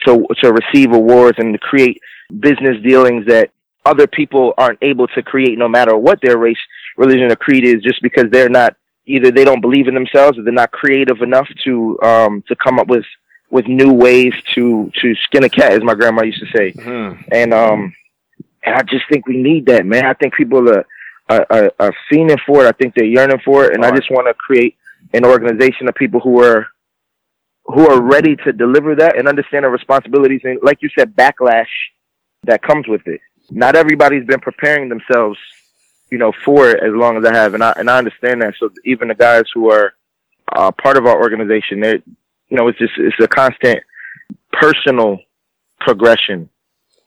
to 0.06 0.26
to 0.42 0.54
receive 0.54 0.92
awards 0.94 1.38
and 1.40 1.54
to 1.54 1.60
create 1.60 2.00
business 2.40 2.82
dealings 2.84 3.26
that 3.28 3.50
other 3.86 4.06
people 4.08 4.54
aren't 4.58 4.78
able 4.84 5.08
to 5.08 5.24
create, 5.24 5.58
no 5.58 5.68
matter 5.68 5.98
what 5.98 6.20
their 6.22 6.38
race, 6.38 6.58
religion, 6.98 7.32
or 7.32 7.36
creed 7.36 7.64
is, 7.64 7.82
just 7.82 8.02
because 8.04 8.26
they're 8.30 8.50
not 8.50 8.76
either 9.08 9.32
they 9.32 9.44
don't 9.44 9.62
believe 9.62 9.88
in 9.88 9.96
themselves 9.96 10.38
or 10.38 10.44
they're 10.44 10.54
not 10.54 10.72
creative 10.72 11.22
enough 11.22 11.48
to 11.64 12.00
um 12.04 12.44
to 12.48 12.56
come 12.58 12.78
up 12.78 12.88
with 12.88 13.06
with 13.50 13.68
new 13.68 13.92
ways 13.92 14.34
to 14.54 14.92
to 15.02 15.16
skin 15.16 15.44
a 15.44 15.50
cat, 15.50 15.72
as 15.72 15.82
my 15.82 15.96
grandma 15.96 16.22
used 16.22 16.40
to 16.40 16.46
say 16.58 16.72
Mm. 16.74 17.24
and 17.32 17.54
um, 17.54 17.94
and 18.64 18.76
I 18.76 18.84
just 18.84 19.06
think 19.10 19.28
we 19.28 19.42
need 19.42 19.66
that, 19.68 19.86
man. 19.86 20.06
I 20.06 20.14
think 20.14 20.34
people 20.34 20.70
are 20.70 20.86
are, 21.30 21.46
are, 21.50 21.72
are 21.80 21.96
fiending 22.12 22.40
for 22.46 22.66
it. 22.66 22.68
I 22.68 22.72
think 22.74 22.94
they're 22.94 23.06
yearning 23.06 23.40
for 23.46 23.66
it, 23.66 23.74
and 23.74 23.86
I 23.86 23.96
just 23.96 24.12
want 24.12 24.28
to 24.28 24.34
create 24.34 24.76
an 25.14 25.26
organization 25.26 25.88
of 25.88 25.96
people 25.96 26.20
who 26.20 26.44
are 26.44 26.68
who 27.66 27.88
are 27.90 28.02
ready 28.02 28.36
to 28.38 28.52
deliver 28.52 28.96
that 28.96 29.18
and 29.18 29.28
understand 29.28 29.64
the 29.64 29.70
responsibilities 29.70 30.42
and, 30.44 30.60
like 30.64 30.80
you 30.82 30.90
said, 30.98 31.16
backlash 31.16 31.68
that 32.44 32.62
comes 32.64 32.88
with 32.88 33.06
it. 33.06 33.22
Not 33.50 33.76
everybody's 33.76 34.26
been 34.26 34.40
preparing 34.40 34.90
themselves, 34.90 35.38
you 36.10 36.18
know, 36.18 36.34
for 36.44 36.70
it 36.70 36.84
as 36.84 36.92
long 36.94 37.18
as 37.18 37.26
I 37.26 37.34
have, 37.34 37.54
and 37.54 37.64
I 37.64 37.74
and 37.78 37.90
I 37.90 37.98
understand 37.98 38.42
that. 38.42 38.56
So 38.60 38.72
even 38.86 39.08
the 39.08 39.16
guys 39.16 39.44
who 39.54 39.72
are 39.72 39.94
uh, 40.52 40.72
part 40.72 40.98
of 40.98 41.06
our 41.06 41.22
organization, 41.22 41.80
they, 41.80 42.02
you 42.50 42.58
know, 42.58 42.68
it's 42.68 42.80
just 42.80 42.94
it's 42.98 43.16
a 43.20 43.28
constant 43.28 43.80
personal 44.52 45.20
progression 45.80 46.50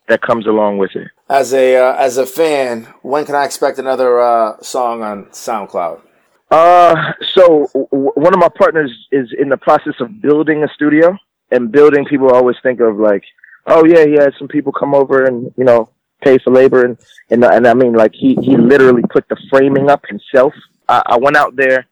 that 0.09 0.21
comes 0.23 0.47
along 0.47 0.79
with 0.79 0.95
it. 0.95 1.09
As 1.29 1.55
a 1.55 1.77
uh, 1.77 1.95
as 1.95 2.19
a 2.19 2.27
fan, 2.27 2.89
when 3.03 3.25
can 3.25 3.35
I 3.35 3.45
expect 3.45 3.79
another 3.79 4.21
uh, 4.21 4.61
song 4.61 5.03
on 5.03 5.27
SoundCloud? 5.27 6.01
Uh, 6.51 7.13
so 7.33 7.69
w- 7.73 8.13
one 8.15 8.35
of 8.35 8.39
my 8.39 8.51
partners 8.57 8.93
is 9.11 9.33
in 9.39 9.49
the 9.49 9.57
process 9.57 9.95
of 10.01 10.21
building 10.21 10.63
a 10.63 10.69
studio, 10.69 11.17
and 11.51 11.73
building 11.73 12.05
people 12.05 12.31
always 12.31 12.57
think 12.63 12.81
of 12.81 12.97
like, 12.99 13.25
oh 13.67 13.85
yeah, 13.85 14.05
he 14.05 14.13
had 14.13 14.35
some 14.39 14.49
people 14.49 14.73
come 14.73 14.95
over 14.95 15.25
and 15.25 15.53
you 15.57 15.65
know 15.65 15.89
pay 16.23 16.39
for 16.39 16.53
labor, 16.53 16.85
and 16.85 16.99
and 17.31 17.45
and 17.45 17.67
I 17.67 17.75
mean 17.75 17.95
like 17.95 18.13
he 18.15 18.35
he 18.43 18.57
literally 18.57 19.03
put 19.11 19.29
the 19.29 19.37
framing 19.51 19.89
up 19.89 20.05
himself. 20.07 20.53
I, 20.89 21.03
I 21.07 21.17
went 21.17 21.37
out 21.37 21.57
there 21.57 21.87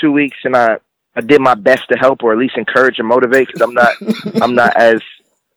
two 0.00 0.12
weeks 0.12 0.36
and 0.44 0.54
I 0.56 0.78
I 1.16 1.20
did 1.20 1.40
my 1.40 1.54
best 1.54 1.88
to 1.88 1.96
help 1.96 2.22
or 2.22 2.32
at 2.32 2.38
least 2.38 2.56
encourage 2.56 2.98
and 2.98 3.08
motivate 3.08 3.46
because 3.46 3.62
I'm 3.62 3.74
not 3.74 3.94
I'm 4.42 4.54
not 4.54 4.76
as 4.76 5.00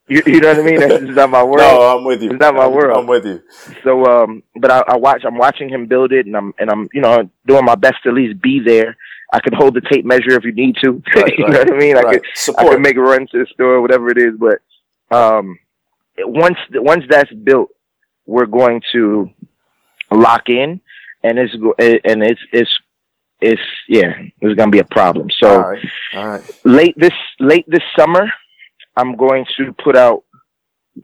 You, 0.10 0.22
you 0.26 0.40
know 0.40 0.50
what 0.50 0.60
I 0.60 0.64
mean? 0.64 0.80
That's 0.80 1.04
just 1.04 1.16
not 1.16 1.30
my 1.30 1.44
world. 1.44 1.58
No, 1.58 1.98
I'm 1.98 2.06
with 2.06 2.22
you. 2.22 2.32
It's 2.32 2.40
not 2.40 2.56
my 2.56 2.66
I'm, 2.66 2.72
world. 2.72 2.98
I'm 2.98 3.08
with 3.08 3.26
you. 3.26 3.42
So, 3.84 4.06
um, 4.06 4.42
but 4.56 4.72
I, 4.72 4.84
I 4.88 4.96
watch. 4.96 5.24
I'm 5.26 5.38
watching 5.38 5.68
him 5.68 5.86
build 5.86 6.14
it, 6.14 6.26
and 6.26 6.36
I'm 6.36 6.54
and 6.60 6.70
I'm 6.70 6.88
you 6.94 7.02
know 7.02 7.30
doing 7.46 7.66
my 7.66 7.76
best 7.76 7.96
to 8.04 8.10
at 8.10 8.16
least 8.16 8.42
be 8.42 8.62
there. 8.62 8.96
I 9.34 9.42
can 9.42 9.54
hold 9.54 9.74
the 9.74 9.82
tape 9.82 10.06
measure 10.06 10.32
if 10.32 10.46
you 10.46 10.54
need 10.54 10.78
to. 10.82 11.04
Right, 11.14 11.34
you 11.38 11.46
right, 11.46 11.54
know 11.54 11.60
what 11.60 11.74
I 11.74 11.78
mean? 11.78 11.98
I 11.98 12.02
right. 12.02 12.14
could 12.22 12.26
I 12.26 12.36
Support. 12.36 12.72
could 12.74 12.82
make 12.82 12.96
a 12.96 13.02
run 13.02 13.28
to 13.32 13.40
the 13.40 13.46
store, 13.54 13.82
whatever 13.82 14.10
it 14.10 14.18
is. 14.18 14.36
But 14.40 15.16
um, 15.16 15.60
once 16.20 16.58
once 16.74 17.04
that's 17.10 17.34
built, 17.34 17.70
we're 18.26 18.46
going 18.46 18.82
to 18.94 19.30
lock 20.10 20.48
in, 20.48 20.80
and 21.24 21.38
it's 21.38 21.54
and 21.54 22.24
it's 22.24 22.42
it's 22.54 22.72
it's 23.42 23.62
yeah, 23.88 24.14
there's 24.42 24.56
gonna 24.56 24.72
be 24.72 24.80
a 24.80 24.86
problem. 24.86 25.30
So 25.40 25.50
all 25.50 25.70
right, 25.70 25.86
all 26.14 26.28
right. 26.28 26.62
late 26.64 26.96
this 26.98 27.14
late 27.40 27.66
this 27.68 27.84
summer, 27.98 28.32
I'm 28.98 29.16
going 29.16 29.46
to 29.58 29.74
put 29.74 29.96
out 29.96 30.24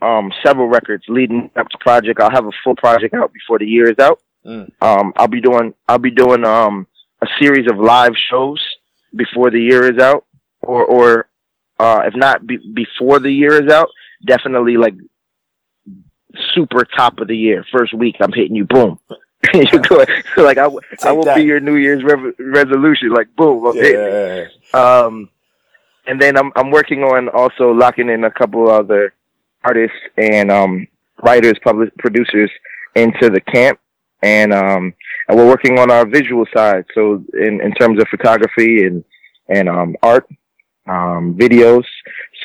um, 0.02 0.32
several 0.44 0.68
records 0.68 1.04
leading 1.08 1.52
up 1.56 1.70
to 1.70 1.78
project. 1.78 2.20
I'll 2.20 2.32
have 2.32 2.48
a 2.48 2.52
full 2.64 2.76
project 2.76 3.14
out 3.14 3.32
before 3.32 3.60
the 3.60 3.66
year 3.68 3.89
is 3.89 4.00
out. 4.00 4.20
Mm. 4.46 4.72
Um, 4.82 5.14
I'll 5.16 5.28
be 5.28 5.39
doing 5.39 5.74
I'll 5.88 6.00
be 6.00 6.12
doing 6.12 6.44
um, 6.44 6.88
a 7.22 7.28
series 7.39 7.70
of 7.72 7.78
live 7.78 8.14
shows 8.30 8.62
before 9.16 9.52
the 9.52 9.60
year 9.60 9.89
is 9.89 10.00
out, 10.02 10.26
or 10.62 10.84
or 10.84 11.30
uh, 11.80 12.02
if 12.06 12.16
not 12.16 12.46
be, 12.46 12.58
before 12.74 13.20
the 13.20 13.32
year 13.32 13.64
is 13.64 13.72
out, 13.72 13.89
definitely 14.26 14.76
like 14.76 14.96
super 16.54 16.84
top 16.84 17.20
of 17.20 17.28
the 17.28 17.38
year, 17.38 17.64
first 17.72 17.94
week. 17.94 18.16
I'm 18.20 18.34
hitting 18.34 18.56
you, 18.56 18.66
boom. 18.66 19.00
you 19.54 19.80
go 19.80 19.98
like 20.38 20.58
I, 20.58 20.64
w- 20.64 20.82
I 21.04 21.12
will 21.12 21.26
that. 21.26 21.36
be 21.36 21.44
your 21.44 21.60
New 21.60 21.76
Year's 21.76 22.04
rev- 22.04 22.34
resolution, 22.39 23.10
like 23.10 23.34
boom, 23.36 23.66
I'm 23.66 23.76
hitting 23.76 24.00
it. 24.00 24.52
Yeah. 24.74 24.80
Um, 25.06 25.30
and 26.08 26.22
then 26.22 26.38
I'm 26.38 26.51
I'm 26.56 26.72
working 26.72 27.04
on 27.04 27.30
also 27.30 27.72
locking 27.72 28.10
in 28.10 28.24
a 28.24 28.32
couple 28.32 28.70
other 28.70 29.14
artists 29.64 29.97
and 30.18 30.51
um, 30.51 30.88
writers, 31.22 31.54
public 31.64 31.95
producers 31.97 32.51
into 32.95 33.30
the 33.30 33.41
camp, 33.41 33.80
and 34.22 34.54
um, 34.54 34.93
and 35.28 35.38
we're 35.38 35.47
working 35.47 35.80
on 35.80 35.91
our 35.91 36.06
visual 36.06 36.45
side. 36.56 36.86
So 36.93 37.24
in 37.34 37.62
in 37.62 37.74
terms 37.74 38.01
of 38.01 38.08
photography 38.10 38.86
and 38.86 39.04
and 39.47 39.70
um, 39.70 39.95
art, 40.04 40.28
um, 40.88 41.36
videos. 41.38 41.86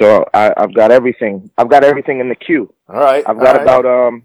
So 0.00 0.24
I, 0.32 0.52
I've 0.56 0.74
got 0.74 0.90
everything. 0.90 1.50
I've 1.58 1.68
got 1.68 1.84
everything 1.84 2.20
in 2.20 2.28
the 2.28 2.34
queue. 2.34 2.72
All 2.88 3.00
right. 3.00 3.24
I've 3.26 3.38
got 3.38 3.56
right. 3.56 3.62
about 3.62 3.86
um, 3.86 4.22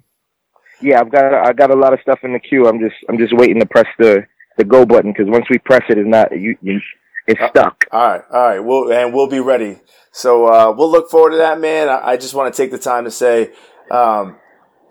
yeah, 0.82 1.00
I've 1.00 1.12
got 1.12 1.34
I 1.34 1.54
got 1.54 1.72
a 1.72 1.76
lot 1.76 1.94
of 1.94 2.00
stuff 2.02 2.20
in 2.24 2.34
the 2.34 2.40
queue. 2.40 2.68
I'm 2.68 2.80
just 2.80 2.96
I'm 3.10 3.18
just 3.18 3.34
waiting 3.34 3.60
to 3.60 3.66
press 3.66 3.88
the 3.98 4.26
the 4.58 4.64
go 4.64 4.86
button 4.86 5.12
because 5.12 5.28
once 5.28 5.46
we 5.50 5.58
press 5.58 5.84
it, 5.90 5.98
it's 5.98 6.08
not 6.08 6.32
you, 6.38 6.56
you 6.62 6.80
it's 7.28 7.40
Uh, 7.42 7.50
stuck. 7.50 7.86
All 7.92 8.08
right, 8.08 8.22
all 8.32 8.42
right. 8.48 8.60
We'll 8.60 8.92
and 8.92 9.14
we'll 9.14 9.28
be 9.28 9.40
ready. 9.40 9.80
So 10.12 10.48
uh, 10.48 10.74
we'll 10.78 10.92
look 10.92 11.10
forward 11.10 11.32
to 11.32 11.38
that, 11.38 11.60
man. 11.60 11.90
I, 11.90 12.10
I 12.12 12.18
just 12.18 12.34
want 12.34 12.54
to 12.54 12.58
take 12.62 12.72
the 12.72 12.78
time 12.78 13.04
to 13.06 13.12
say 13.12 13.52
um, 13.90 14.38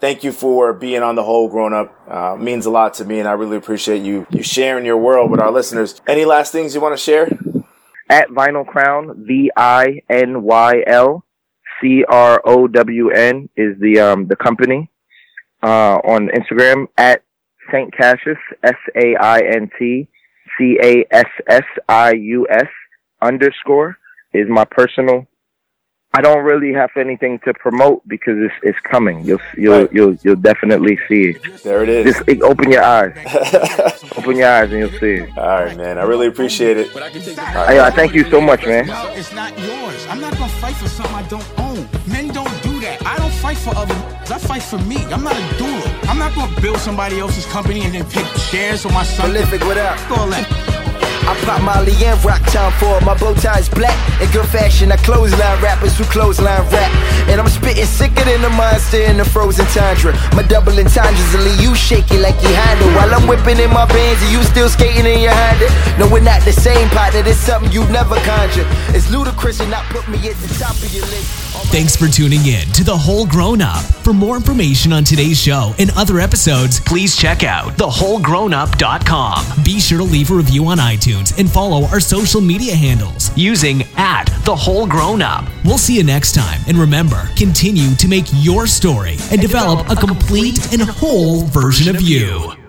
thank 0.00 0.24
you 0.24 0.32
for 0.32 0.72
being 0.72 1.02
on 1.02 1.14
the 1.14 1.22
whole 1.22 1.48
grown 1.48 1.72
up. 1.72 1.94
Uh, 2.08 2.36
means 2.36 2.66
a 2.66 2.70
lot 2.70 2.94
to 2.94 3.04
me, 3.04 3.18
and 3.20 3.28
I 3.28 3.32
really 3.32 3.56
appreciate 3.56 4.02
you 4.02 4.26
you 4.30 4.42
sharing 4.42 4.84
your 4.84 4.96
world 4.98 5.30
with 5.30 5.40
our 5.40 5.50
listeners. 5.52 6.00
Any 6.06 6.24
last 6.24 6.52
things 6.52 6.74
you 6.74 6.80
want 6.80 6.94
to 6.96 7.02
share? 7.02 7.28
at 8.10 8.28
Vinyl 8.28 8.66
Crown, 8.66 9.24
V 9.26 9.50
I 9.56 10.02
N 10.10 10.42
Y 10.42 10.82
L 10.86 11.24
C 11.80 12.04
R 12.06 12.42
O 12.44 12.66
W 12.68 13.10
N 13.10 13.48
is 13.56 13.78
the 13.80 14.00
um 14.00 14.26
the 14.26 14.36
company. 14.36 14.90
Uh 15.62 15.96
on 16.04 16.28
Instagram 16.28 16.86
at 16.98 17.22
Saint 17.70 17.94
Cassius 17.96 18.38
S 18.62 18.74
A 18.96 19.16
I 19.16 19.38
N 19.40 19.70
T 19.78 20.08
C 20.58 20.78
A 20.82 21.04
S 21.10 21.26
S 21.48 21.64
I 21.88 22.12
U 22.12 22.46
S 22.48 22.66
underscore 23.20 23.98
is 24.32 24.48
my 24.48 24.64
personal 24.64 25.26
I 26.14 26.20
don't 26.20 26.44
really 26.44 26.74
have 26.74 26.90
anything 26.96 27.38
to 27.46 27.54
promote 27.54 28.06
because 28.06 28.34
it's 28.36 28.52
it's 28.62 28.78
coming. 28.80 29.24
You'll 29.24 29.40
you'll 29.56 29.80
Right. 29.80 29.92
you'll 29.94 30.14
you'll 30.22 30.36
definitely 30.36 30.98
see 31.08 31.30
it. 31.30 31.62
There 31.64 31.82
it 31.82 31.88
is. 31.88 32.04
Just 32.14 32.42
open 32.42 32.70
your 32.70 32.82
eyes. 32.82 33.16
open 34.18 34.36
your 34.36 34.48
eyes 34.48 34.70
and 34.70 34.80
you'll 34.80 35.00
see 35.00 35.14
it. 35.24 35.38
all 35.38 35.64
right, 35.64 35.74
man. 35.74 35.96
I 35.96 36.02
really 36.02 36.26
appreciate 36.26 36.76
it. 36.76 36.88
Hey, 36.90 37.80
I 37.80 37.90
thank 37.90 38.12
you 38.12 38.24
so 38.30 38.42
much, 38.42 38.66
man. 38.66 38.84
It's 39.16 39.32
not 39.32 39.58
yours. 39.58 40.06
I'm 40.10 40.20
not 40.20 40.34
gonna 40.34 40.52
fight 40.52 40.74
for 40.74 40.88
something 40.88 41.14
I 41.14 41.22
don't 41.28 41.58
own. 41.58 41.88
Men 42.06 42.28
don't 42.28 42.61
fight 43.54 43.74
for 43.74 43.78
other. 43.78 43.94
I 44.34 44.38
fight 44.38 44.62
for 44.62 44.78
me. 44.78 44.96
I'm 45.12 45.22
not 45.22 45.34
a 45.34 45.44
doula. 45.56 46.08
I'm 46.08 46.18
not 46.18 46.34
gonna 46.34 46.60
build 46.60 46.78
somebody 46.78 47.18
else's 47.20 47.46
company 47.46 47.82
and 47.82 47.94
then 47.94 48.04
pick 48.08 48.26
shares 48.50 48.82
for 48.82 48.92
my 48.92 49.04
son. 49.04 49.30
Prolific, 49.30 49.60
what 49.62 49.76
up? 49.76 50.10
All 50.10 50.28
that. 50.28 50.71
I 51.32 51.34
pop 51.46 51.62
Molly 51.62 51.96
and 52.04 52.22
rock 52.22 52.44
time 52.52 52.72
for 52.76 52.98
it. 52.98 53.06
my 53.06 53.16
bow 53.16 53.32
tie 53.32 53.58
is 53.58 53.66
black. 53.66 53.96
In 54.20 54.30
good 54.32 54.44
fashion, 54.48 54.92
I 54.92 54.96
clothesline 54.96 55.62
rappers 55.62 55.96
who 55.96 56.04
clothesline 56.04 56.60
rap. 56.68 56.92
And 57.26 57.40
I'm 57.40 57.48
spitting 57.48 57.86
sicker 57.86 58.24
than 58.24 58.44
a 58.44 58.50
monster 58.50 59.00
in 59.00 59.16
the 59.16 59.24
frozen 59.24 59.64
tundra. 59.72 60.12
My 60.36 60.42
double 60.42 60.76
entendres 60.78 61.32
will 61.32 61.44
leave 61.48 61.60
you 61.60 61.74
shaky 61.74 62.18
like 62.18 62.36
you 62.42 62.52
handle. 62.52 62.88
While 62.92 63.14
I'm 63.14 63.26
whipping 63.26 63.58
in 63.58 63.72
my 63.72 63.86
bands 63.86 64.20
and 64.22 64.30
you 64.30 64.42
still 64.42 64.68
skating 64.68 65.06
in 65.06 65.20
your 65.20 65.32
Honda. 65.32 65.72
No, 65.98 66.04
we're 66.12 66.20
not 66.20 66.42
the 66.42 66.52
same 66.52 66.86
partner. 66.90 67.22
It's 67.24 67.38
something 67.38 67.72
you 67.72 67.88
never 67.88 68.16
conjure. 68.28 68.68
It's 68.92 69.10
ludicrous 69.10 69.60
and 69.60 69.70
not 69.70 69.86
put 69.88 70.06
me 70.08 70.18
at 70.28 70.36
the 70.36 70.52
top 70.60 70.76
of 70.76 70.92
your 70.92 71.06
list. 71.08 71.32
Thanks 71.72 71.96
for 71.96 72.08
tuning 72.08 72.44
in 72.44 72.66
to 72.76 72.84
The 72.84 72.96
Whole 72.96 73.24
Grown 73.24 73.62
Up. 73.62 73.82
For 74.04 74.12
more 74.12 74.36
information 74.36 74.92
on 74.92 75.04
today's 75.04 75.40
show 75.40 75.72
and 75.78 75.90
other 75.96 76.20
episodes, 76.20 76.80
please 76.80 77.16
check 77.16 77.42
out 77.42 77.72
thewholegrownup.com. 77.78 79.64
Be 79.64 79.80
sure 79.80 79.98
to 79.98 80.04
leave 80.04 80.30
a 80.30 80.34
review 80.34 80.66
on 80.66 80.76
iTunes 80.76 81.21
and 81.38 81.50
follow 81.50 81.84
our 81.86 82.00
social 82.00 82.40
media 82.40 82.74
handles 82.74 83.30
using 83.36 83.82
at 83.96 84.24
The 84.44 84.54
Whole 84.54 84.86
Grown 84.86 85.22
Up. 85.22 85.48
We'll 85.64 85.78
see 85.78 85.96
you 85.96 86.04
next 86.04 86.34
time. 86.34 86.60
And 86.66 86.76
remember, 86.76 87.28
continue 87.36 87.94
to 87.94 88.08
make 88.08 88.26
your 88.32 88.66
story 88.66 89.16
and 89.30 89.40
develop 89.40 89.88
a 89.88 89.96
complete 89.96 90.72
and 90.72 90.82
whole 90.82 91.42
version 91.42 91.94
of 91.94 92.02
you. 92.02 92.61